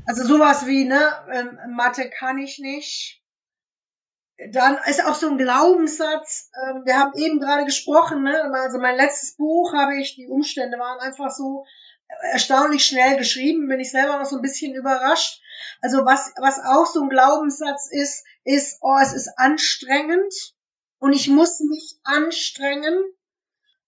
Also 0.07 0.25
sowas 0.25 0.67
wie, 0.67 0.85
ne, 0.85 1.13
ähm, 1.33 1.59
Mathe 1.75 2.11
kann 2.11 2.39
ich 2.39 2.59
nicht. 2.59 3.23
Dann 4.53 4.79
ist 4.87 5.05
auch 5.05 5.15
so 5.15 5.29
ein 5.29 5.39
Glaubenssatz, 5.39 6.51
ähm, 6.63 6.83
wir 6.85 6.99
haben 6.99 7.13
eben 7.15 7.41
gerade 7.41 7.65
gesprochen, 7.65 8.23
ne, 8.23 8.43
also 8.55 8.79
mein 8.79 8.97
letztes 8.97 9.37
Buch 9.37 9.75
habe 9.75 9.97
ich, 9.97 10.17
die 10.17 10.29
Umstände 10.29 10.79
waren 10.79 10.99
einfach 11.01 11.31
so 11.31 11.67
erstaunlich 12.33 12.85
schnell 12.85 13.17
geschrieben, 13.17 13.69
bin 13.69 13.81
ich 13.81 13.91
selber 13.91 14.19
noch 14.19 14.27
so 14.27 14.37
ein 14.37 14.43
bisschen 14.43 14.75
überrascht. 14.75 15.41
Also 15.81 16.05
was, 16.05 16.33
was 16.41 16.59
auch 16.59 16.87
so 16.87 17.03
ein 17.03 17.09
Glaubenssatz 17.09 17.89
ist, 17.91 18.25
ist, 18.45 18.79
oh, 18.81 18.97
es 19.01 19.13
ist 19.13 19.31
anstrengend 19.37 20.33
und 20.99 21.13
ich 21.13 21.29
muss 21.29 21.61
mich 21.61 21.99
anstrengen. 22.05 22.99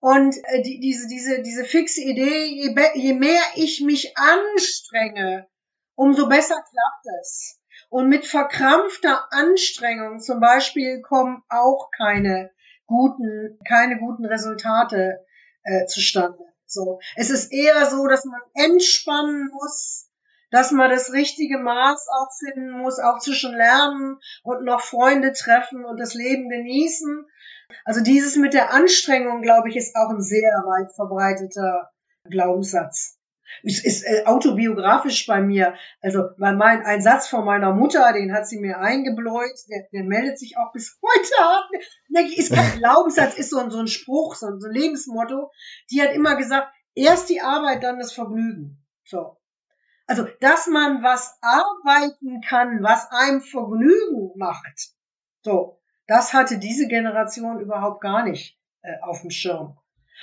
Und 0.01 0.37
äh, 0.45 0.63
die, 0.63 0.81
diese, 0.81 1.07
diese, 1.07 1.43
diese 1.43 1.65
fixe 1.65 2.01
Idee, 2.03 2.45
je, 2.47 2.75
je 2.95 3.13
mehr 3.15 3.43
ich 3.55 3.81
mich 3.81 4.17
anstrenge, 4.17 5.47
umso 5.95 6.29
besser 6.29 6.55
klappt 6.55 7.07
es. 7.21 7.59
Und 7.89 8.09
mit 8.09 8.25
verkrampfter 8.25 9.27
Anstrengung 9.31 10.21
zum 10.21 10.41
Beispiel 10.41 11.03
kommen 11.03 11.43
auch 11.49 11.91
keine 11.97 12.51
guten, 12.87 13.59
keine 13.67 13.99
guten 13.99 14.25
Resultate 14.25 15.25
äh, 15.63 15.87
zustande. 15.87 16.39
So, 16.67 17.01
es 17.17 17.31
ist 17.31 17.53
eher 17.53 17.87
so, 17.87 18.07
dass 18.07 18.25
man 18.25 18.41
entspannen 18.55 19.51
muss, 19.53 20.09
dass 20.51 20.71
man 20.71 20.91
das 20.91 21.13
richtige 21.13 21.59
Maß 21.59 22.07
auch 22.09 22.29
finden 22.39 22.71
muss, 22.71 22.99
auch 22.99 23.19
zwischen 23.19 23.55
Lernen 23.55 24.19
und 24.43 24.65
noch 24.65 24.81
Freunde 24.81 25.33
treffen 25.33 25.85
und 25.85 25.99
das 25.99 26.15
Leben 26.15 26.49
genießen. 26.49 27.27
Also 27.85 28.03
dieses 28.03 28.37
mit 28.37 28.55
der 28.55 28.73
Anstrengung, 28.73 29.43
glaube 29.43 29.69
ich, 29.69 29.77
ist 29.77 29.97
auch 29.97 30.11
ein 30.11 30.21
sehr 30.21 30.53
weit 30.67 30.95
verbreiteter 30.95 31.91
Glaubenssatz. 32.25 33.19
Es 33.63 33.85
ist 33.85 34.03
äh, 34.05 34.25
autobiografisch 34.25 35.27
bei 35.27 35.41
mir. 35.41 35.75
Also, 36.01 36.31
weil 36.39 36.57
mein, 36.57 36.85
ein 36.85 37.03
Satz 37.03 37.29
von 37.29 37.45
meiner 37.45 37.73
Mutter, 37.73 38.13
den 38.13 38.33
hat 38.33 38.47
sie 38.47 38.59
mir 38.59 38.79
eingebläut, 38.79 39.53
der, 39.69 39.87
der 39.93 40.05
meldet 40.05 40.39
sich 40.39 40.57
auch 40.57 40.73
bis 40.73 40.99
heute 41.03 41.45
ab. 41.45 41.69
Ist 42.37 42.53
kein 42.53 42.73
Glaubenssatz, 42.79 43.37
ist 43.37 43.51
so 43.51 43.59
ein, 43.59 43.71
so 43.71 43.79
ein 43.79 43.89
Spruch, 43.89 44.35
so 44.35 44.47
ein, 44.47 44.61
so 44.61 44.69
ein 44.69 44.75
Lebensmotto. 44.75 45.51
Die 45.91 46.03
hat 46.03 46.13
immer 46.15 46.37
gesagt, 46.37 46.73
erst 46.95 47.29
die 47.29 47.41
Arbeit, 47.41 47.83
dann 47.83 47.99
das 47.99 48.13
Vergnügen. 48.13 48.83
So. 49.05 49.37
Also, 50.07 50.27
dass 50.41 50.67
man 50.67 51.03
was 51.03 51.39
arbeiten 51.41 52.41
kann, 52.41 52.83
was 52.83 53.11
einem 53.11 53.41
Vergnügen 53.41 54.33
macht. 54.37 54.91
So. 55.43 55.79
Das 56.07 56.35
hatte 56.35 56.59
diese 56.59 56.89
Generation 56.89 57.61
überhaupt 57.61 58.01
gar 58.01 58.25
nicht 58.25 58.59
äh, 58.83 59.01
auf 59.03 59.21
dem 59.21 59.31
Schirm. 59.31 59.79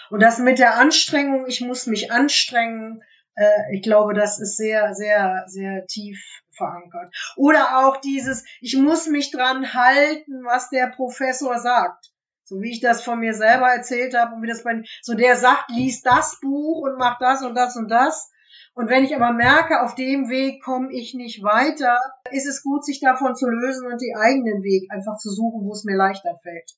Und 0.09 0.21
das 0.21 0.39
mit 0.39 0.59
der 0.59 0.75
Anstrengung, 0.75 1.45
ich 1.47 1.61
muss 1.61 1.85
mich 1.85 2.11
anstrengen, 2.11 3.03
äh, 3.35 3.75
ich 3.75 3.81
glaube, 3.81 4.13
das 4.13 4.39
ist 4.39 4.57
sehr, 4.57 4.93
sehr, 4.93 5.43
sehr 5.47 5.85
tief 5.87 6.19
verankert. 6.51 7.13
Oder 7.35 7.79
auch 7.79 7.97
dieses, 7.97 8.43
ich 8.61 8.75
muss 8.77 9.07
mich 9.07 9.31
dran 9.31 9.73
halten, 9.73 10.43
was 10.43 10.69
der 10.69 10.87
Professor 10.87 11.57
sagt. 11.57 12.11
So 12.43 12.61
wie 12.61 12.71
ich 12.71 12.81
das 12.81 13.03
von 13.03 13.19
mir 13.19 13.33
selber 13.33 13.67
erzählt 13.67 14.17
habe 14.17 14.35
und 14.35 14.41
wie 14.41 14.47
das 14.47 14.63
bei, 14.63 14.81
so 15.01 15.13
der 15.13 15.35
sagt, 15.35 15.69
liest 15.69 16.05
das 16.05 16.39
Buch 16.41 16.81
und 16.81 16.97
macht 16.97 17.21
das 17.21 17.43
und 17.43 17.53
das 17.53 17.75
und 17.75 17.89
das. 17.89 18.31
Und 18.73 18.89
wenn 18.89 19.03
ich 19.03 19.15
aber 19.15 19.33
merke, 19.33 19.81
auf 19.83 19.93
dem 19.93 20.29
Weg 20.29 20.63
komme 20.63 20.91
ich 20.91 21.13
nicht 21.13 21.43
weiter, 21.43 21.99
ist 22.31 22.47
es 22.47 22.63
gut, 22.63 22.83
sich 22.83 22.99
davon 22.99 23.35
zu 23.35 23.47
lösen 23.47 23.85
und 23.85 24.01
den 24.01 24.15
eigenen 24.17 24.63
Weg 24.63 24.89
einfach 24.91 25.17
zu 25.17 25.29
suchen, 25.29 25.65
wo 25.65 25.73
es 25.73 25.83
mir 25.83 25.95
leichter 25.95 26.39
fällt. 26.41 26.71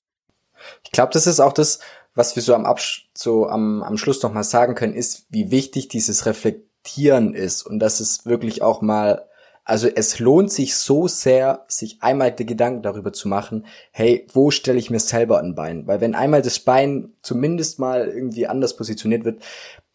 Ich 0.84 0.92
glaube, 0.92 1.14
das 1.14 1.28
ist 1.28 1.40
auch 1.40 1.54
das, 1.54 1.80
was 2.16 2.36
wir 2.36 2.44
so 2.44 2.54
am, 2.54 2.66
Absch 2.66 3.10
so 3.16 3.48
am, 3.48 3.84
am 3.84 3.98
Schluss 3.98 4.22
nochmal 4.24 4.44
sagen 4.44 4.76
können, 4.76 4.94
ist, 4.94 5.26
wie 5.30 5.52
wichtig 5.52 5.88
dieses 5.88 6.26
Reflektieren 6.26 7.34
ist 7.34 7.64
und 7.64 7.80
dass 7.80 8.00
es 8.00 8.26
wirklich 8.26 8.62
auch 8.62 8.82
mal, 8.82 9.28
also 9.64 9.88
es 9.88 10.20
lohnt 10.20 10.52
sich 10.52 10.76
so 10.76 11.08
sehr, 11.08 11.66
sich 11.68 12.02
einmal 12.02 12.32
die 12.32 12.46
Gedanken 12.46 12.82
darüber 12.82 13.14
zu 13.14 13.28
machen, 13.28 13.66
hey, 13.92 14.28
wo 14.34 14.52
stelle 14.52 14.80
ich 14.80 14.90
mir 14.90 15.00
selber 15.00 15.40
ein 15.40 15.56
Bein? 15.56 15.88
Weil 15.88 16.02
wenn 16.02 16.16
einmal 16.16 16.42
das 16.42 16.60
Bein 16.60 17.14
zumindest 17.22 17.80
mal 17.80 18.08
irgendwie 18.08 18.48
anders 18.48 18.76
positioniert 18.76 19.24
wird, 19.24 19.42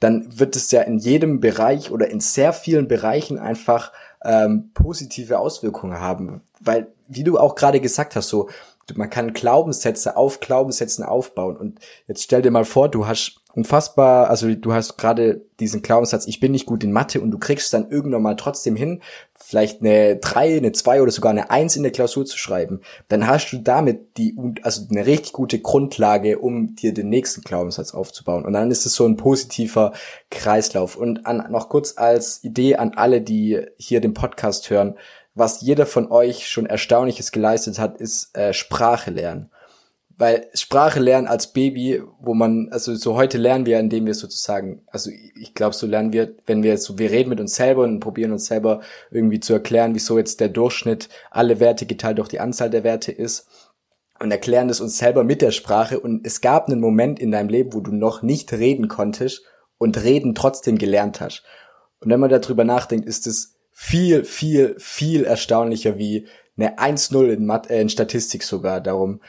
dann 0.01 0.39
wird 0.39 0.57
es 0.57 0.71
ja 0.71 0.83
in 0.83 0.99
jedem 0.99 1.41
Bereich 1.41 1.91
oder 1.91 2.09
in 2.09 2.21
sehr 2.21 2.53
vielen 2.53 2.87
Bereichen 2.87 3.39
einfach 3.39 3.93
ähm, 4.25 4.71
positive 4.75 5.39
Auswirkungen 5.39 6.01
haben. 6.01 6.43
Weil, 6.61 6.93
wie 7.09 7.25
du 7.25 7.39
auch 7.39 7.55
gerade 7.55 7.81
gesagt 7.81 8.17
hast, 8.17 8.29
so 8.29 8.49
man 8.95 9.11
kann 9.11 9.33
Glaubenssätze 9.33 10.17
auf 10.17 10.41
Glaubenssätzen 10.41 11.05
aufbauen. 11.05 11.57
Und 11.57 11.81
jetzt 12.07 12.23
stell 12.23 12.43
dir 12.43 12.51
mal 12.51 12.65
vor, 12.65 12.89
du 12.89 13.07
hast 13.07 13.41
unfassbar, 13.55 14.29
also 14.29 14.55
du 14.55 14.75
hast 14.75 14.99
gerade 14.99 15.41
diesen 15.61 15.81
Glaubenssatz, 15.81 16.27
ich 16.27 16.41
bin 16.41 16.53
nicht 16.53 16.67
gut 16.67 16.85
in 16.85 16.93
Mathe 16.93 17.23
und 17.23 17.31
du 17.31 17.39
kriegst 17.39 17.73
dann 17.73 17.91
irgendwann 17.91 18.23
mal 18.23 18.37
trotzdem 18.37 18.77
hin, 18.77 19.01
vielleicht 19.35 19.81
eine 19.81 20.17
drei, 20.17 20.59
eine 20.59 20.73
zwei 20.73 21.01
oder 21.01 21.11
sogar 21.11 21.31
eine 21.31 21.51
eins 21.51 21.75
in 21.75 21.83
der 21.83 21.91
Klausur 21.91 22.27
zu 22.27 22.37
schreiben. 22.37 22.83
Dann 23.09 23.27
hast 23.27 23.51
du 23.51 23.59
damit 23.59 24.19
die, 24.19 24.37
also 24.61 24.83
eine 24.91 25.07
richtig 25.07 25.33
gute 25.33 25.59
Grundlage, 25.59 26.39
um 26.39 26.77
dir 26.77 26.93
den 26.93 27.09
nächsten 27.09 27.41
Glaubenssatz 27.41 27.95
aufzubauen. 27.95 28.45
Und 28.45 28.53
dann 28.53 28.71
ist 28.71 28.85
es 28.85 28.95
so 28.95 29.07
ein 29.07 29.17
positiver 29.17 29.93
Kreislauf. 30.31 30.97
Und 30.97 31.25
an, 31.25 31.51
noch 31.51 31.71
kurz 31.71 31.95
als 31.97 32.45
Idee 32.45 32.77
an 32.77 32.93
alle, 32.95 33.23
die 33.23 33.63
hier 33.79 34.03
den 34.03 34.13
Podcast 34.13 34.69
hören, 34.69 34.97
was 35.37 35.61
jeder 35.61 35.84
von 35.84 36.11
euch 36.11 36.49
schon 36.49 36.64
Erstaunliches 36.64 37.30
geleistet 37.30 37.78
hat, 37.78 37.99
ist 37.99 38.34
äh, 38.37 38.55
Sprache 38.55 39.11
lernen. 39.11 39.51
Weil 40.16 40.49
Sprache 40.55 40.99
lernen 40.99 41.26
als 41.26 41.53
Baby, 41.53 42.03
wo 42.18 42.32
man, 42.32 42.70
also 42.70 42.95
so 42.95 43.16
heute 43.16 43.37
lernen 43.37 43.66
wir, 43.66 43.78
indem 43.78 44.07
wir 44.07 44.14
sozusagen, 44.14 44.82
also 44.87 45.11
ich 45.11 45.53
glaube, 45.53 45.76
so 45.76 45.87
lernen 45.87 46.14
wir, 46.14 46.34
wenn 46.47 46.62
wir 46.62 46.78
so, 46.78 46.99
wir 46.99 47.11
reden 47.11 47.28
mit 47.28 47.39
uns 47.39 47.55
selber 47.55 47.82
und 47.84 48.01
probieren 48.01 48.32
uns 48.32 48.47
selber 48.47 48.80
irgendwie 49.11 49.39
zu 49.39 49.53
erklären, 49.53 49.95
wieso 49.95 50.16
jetzt 50.16 50.41
der 50.41 50.49
Durchschnitt 50.49 51.11
alle 51.30 51.61
Werte 51.61 51.84
geteilt 51.84 52.16
durch 52.16 52.30
die 52.30 52.41
Anzahl 52.41 52.70
der 52.70 52.82
Werte 52.82 53.12
ist 53.12 53.47
und 54.18 54.30
erklären 54.30 54.70
es 54.70 54.80
uns 54.80 54.97
selber 54.97 55.22
mit 55.22 55.43
der 55.43 55.51
Sprache 55.51 56.01
und 56.01 56.26
es 56.26 56.41
gab 56.41 56.66
einen 56.66 56.80
Moment 56.80 57.20
in 57.20 57.30
deinem 57.30 57.51
Leben, 57.51 57.74
wo 57.74 57.80
du 57.80 57.93
noch 57.93 58.22
nicht 58.22 58.55
reden 58.55 58.89
konntest 58.89 59.43
und 59.76 60.03
reden 60.03 60.34
trotzdem 60.34 60.78
gelernt 60.78 61.20
hast. 61.20 61.45
Und 62.01 62.11
wenn 62.11 62.20
man 62.20 62.30
darüber 62.30 62.64
nachdenkt, 62.64 63.07
ist 63.07 63.26
es 63.26 63.56
viel, 63.79 64.24
viel, 64.24 64.74
viel 64.79 65.24
erstaunlicher 65.24 65.99
wie 65.99 66.27
eine 66.57 66.79
1-0 66.79 67.29
in, 67.29 67.51
äh, 67.51 67.81
in 67.83 67.91
Statistik 67.91 68.43
sogar. 68.43 68.81
Darum, 68.81 69.20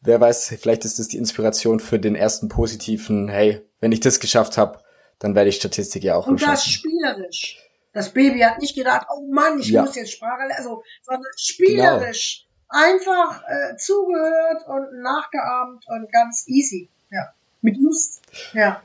wer 0.00 0.18
weiß, 0.18 0.56
vielleicht 0.58 0.86
ist 0.86 0.98
das 0.98 1.08
die 1.08 1.18
Inspiration 1.18 1.80
für 1.80 1.98
den 1.98 2.14
ersten 2.14 2.48
positiven, 2.48 3.28
hey, 3.28 3.60
wenn 3.78 3.92
ich 3.92 4.00
das 4.00 4.18
geschafft 4.18 4.56
habe, 4.56 4.80
dann 5.18 5.34
werde 5.34 5.50
ich 5.50 5.56
Statistik 5.56 6.02
ja 6.02 6.16
auch 6.16 6.26
Und 6.26 6.40
das 6.40 6.64
spielerisch. 6.64 7.58
Das 7.92 8.08
Baby 8.08 8.40
hat 8.40 8.58
nicht 8.58 8.74
gedacht, 8.74 9.06
oh 9.14 9.30
Mann, 9.30 9.60
ich 9.60 9.68
ja. 9.68 9.82
muss 9.82 9.94
jetzt 9.94 10.12
Sprache 10.12 10.46
lernen, 10.46 10.54
also, 10.56 10.82
sondern 11.02 11.30
spielerisch. 11.36 12.46
Genau. 12.70 12.86
einfach 12.86 13.42
äh, 13.48 13.76
zugehört 13.76 14.66
und 14.66 15.02
nachgeahmt 15.02 15.84
und 15.88 16.10
ganz 16.10 16.48
easy. 16.48 16.88
Ja. 17.10 17.34
Mit 17.60 17.76
Lust. 17.76 18.22
Ja. 18.54 18.82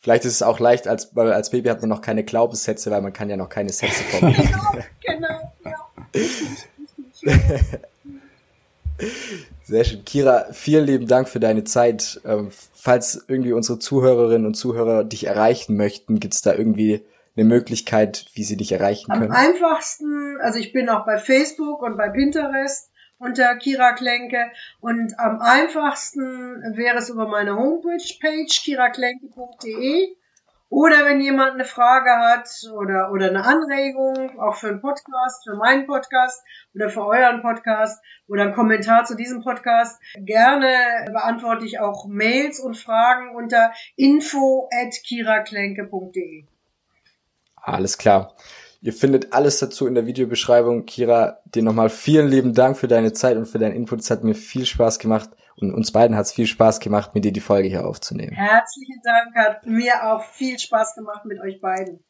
Vielleicht 0.00 0.24
ist 0.24 0.32
es 0.32 0.42
auch 0.42 0.58
leicht, 0.60 0.88
als, 0.88 1.14
weil 1.14 1.32
als 1.32 1.50
Baby 1.50 1.68
hat 1.68 1.80
man 1.82 1.90
noch 1.90 2.00
keine 2.00 2.24
Glaubenssätze, 2.24 2.90
weil 2.90 3.02
man 3.02 3.12
kann 3.12 3.28
ja 3.28 3.36
noch 3.36 3.50
keine 3.50 3.70
Sätze 3.70 4.02
formulieren. 4.10 4.48
genau, 5.04 5.52
genau, 5.62 5.76
ja. 6.02 7.40
Sehr 9.62 9.84
schön. 9.84 10.04
Kira, 10.04 10.46
vielen 10.52 10.86
lieben 10.86 11.06
Dank 11.06 11.28
für 11.28 11.38
deine 11.38 11.64
Zeit. 11.64 12.20
Ähm, 12.24 12.48
falls 12.74 13.24
irgendwie 13.28 13.52
unsere 13.52 13.78
Zuhörerinnen 13.78 14.46
und 14.46 14.54
Zuhörer 14.54 15.04
dich 15.04 15.26
erreichen 15.26 15.76
möchten, 15.76 16.18
gibt's 16.18 16.42
da 16.42 16.54
irgendwie 16.54 17.04
eine 17.36 17.44
Möglichkeit, 17.44 18.26
wie 18.34 18.44
sie 18.44 18.56
dich 18.56 18.72
erreichen 18.72 19.12
können? 19.12 19.30
Am 19.30 19.36
einfachsten, 19.36 20.38
also 20.40 20.58
ich 20.58 20.72
bin 20.72 20.88
auch 20.88 21.06
bei 21.06 21.18
Facebook 21.18 21.82
und 21.82 21.96
bei 21.96 22.08
Pinterest 22.08 22.89
unter 23.20 23.54
Kira 23.56 23.92
Klenke 23.92 24.50
und 24.80 25.18
am 25.20 25.40
einfachsten 25.40 26.76
wäre 26.76 26.98
es 26.98 27.10
über 27.10 27.28
meine 27.28 27.54
Homepage 27.54 28.46
kiraklenke.de 28.46 30.16
oder 30.70 31.04
wenn 31.04 31.20
jemand 31.20 31.54
eine 31.54 31.64
Frage 31.64 32.10
hat 32.10 32.48
oder, 32.72 33.10
oder 33.12 33.28
eine 33.28 33.44
Anregung, 33.44 34.38
auch 34.38 34.54
für 34.54 34.68
einen 34.68 34.80
Podcast, 34.80 35.42
für 35.44 35.56
meinen 35.56 35.86
Podcast 35.86 36.42
oder 36.74 36.88
für 36.88 37.04
euren 37.04 37.42
Podcast 37.42 38.00
oder 38.28 38.44
einen 38.44 38.54
Kommentar 38.54 39.04
zu 39.04 39.16
diesem 39.16 39.42
Podcast, 39.42 40.00
gerne 40.16 41.06
beantworte 41.06 41.66
ich 41.66 41.80
auch 41.80 42.06
Mails 42.06 42.60
und 42.60 42.76
Fragen 42.76 43.34
unter 43.34 43.72
info 43.96 44.68
at 44.72 44.94
kiraklenke.de. 45.04 46.46
Alles 47.56 47.98
klar. 47.98 48.34
Ihr 48.82 48.94
findet 48.94 49.32
alles 49.34 49.58
dazu 49.58 49.86
in 49.86 49.94
der 49.94 50.06
Videobeschreibung. 50.06 50.86
Kira, 50.86 51.40
dir 51.44 51.62
nochmal 51.62 51.90
vielen 51.90 52.28
lieben 52.28 52.54
Dank 52.54 52.78
für 52.78 52.88
deine 52.88 53.12
Zeit 53.12 53.36
und 53.36 53.46
für 53.46 53.58
deinen 53.58 53.74
Input. 53.74 54.00
Es 54.00 54.10
hat 54.10 54.24
mir 54.24 54.34
viel 54.34 54.64
Spaß 54.64 54.98
gemacht 54.98 55.30
und 55.56 55.74
uns 55.74 55.92
beiden 55.92 56.16
hat 56.16 56.26
es 56.26 56.32
viel 56.32 56.46
Spaß 56.46 56.80
gemacht, 56.80 57.14
mit 57.14 57.24
dir 57.24 57.32
die 57.32 57.40
Folge 57.40 57.68
hier 57.68 57.86
aufzunehmen. 57.86 58.32
Herzlichen 58.32 59.00
Dank, 59.04 59.36
hat 59.36 59.66
mir 59.66 60.10
auch 60.10 60.24
viel 60.24 60.58
Spaß 60.58 60.94
gemacht 60.94 61.26
mit 61.26 61.40
euch 61.40 61.60
beiden. 61.60 62.02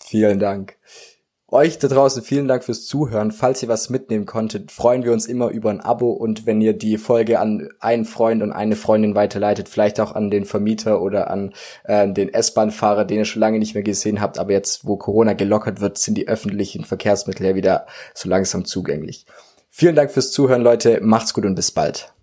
Vielen 0.00 0.38
Dank. 0.38 0.78
Euch 1.54 1.78
da 1.78 1.86
draußen 1.86 2.24
vielen 2.24 2.48
Dank 2.48 2.64
fürs 2.64 2.84
Zuhören. 2.84 3.30
Falls 3.30 3.62
ihr 3.62 3.68
was 3.68 3.88
mitnehmen 3.88 4.26
konntet, 4.26 4.72
freuen 4.72 5.04
wir 5.04 5.12
uns 5.12 5.26
immer 5.26 5.50
über 5.50 5.70
ein 5.70 5.80
Abo 5.80 6.10
und 6.10 6.46
wenn 6.46 6.60
ihr 6.60 6.72
die 6.72 6.98
Folge 6.98 7.38
an 7.38 7.68
einen 7.78 8.06
Freund 8.06 8.42
und 8.42 8.50
eine 8.50 8.74
Freundin 8.74 9.14
weiterleitet, 9.14 9.68
vielleicht 9.68 10.00
auch 10.00 10.16
an 10.16 10.32
den 10.32 10.46
Vermieter 10.46 11.00
oder 11.00 11.30
an 11.30 11.54
äh, 11.84 12.12
den 12.12 12.34
S-Bahn-Fahrer, 12.34 13.04
den 13.04 13.18
ihr 13.18 13.24
schon 13.24 13.38
lange 13.38 13.60
nicht 13.60 13.74
mehr 13.74 13.84
gesehen 13.84 14.20
habt, 14.20 14.40
aber 14.40 14.50
jetzt, 14.50 14.84
wo 14.84 14.96
Corona 14.96 15.34
gelockert 15.34 15.80
wird, 15.80 15.96
sind 15.96 16.18
die 16.18 16.26
öffentlichen 16.26 16.84
Verkehrsmittel 16.84 17.46
ja 17.46 17.54
wieder 17.54 17.86
so 18.14 18.28
langsam 18.28 18.64
zugänglich. 18.64 19.24
Vielen 19.70 19.94
Dank 19.94 20.10
fürs 20.10 20.32
Zuhören, 20.32 20.60
Leute. 20.60 20.98
Macht's 21.02 21.34
gut 21.34 21.44
und 21.44 21.54
bis 21.54 21.70
bald. 21.70 22.14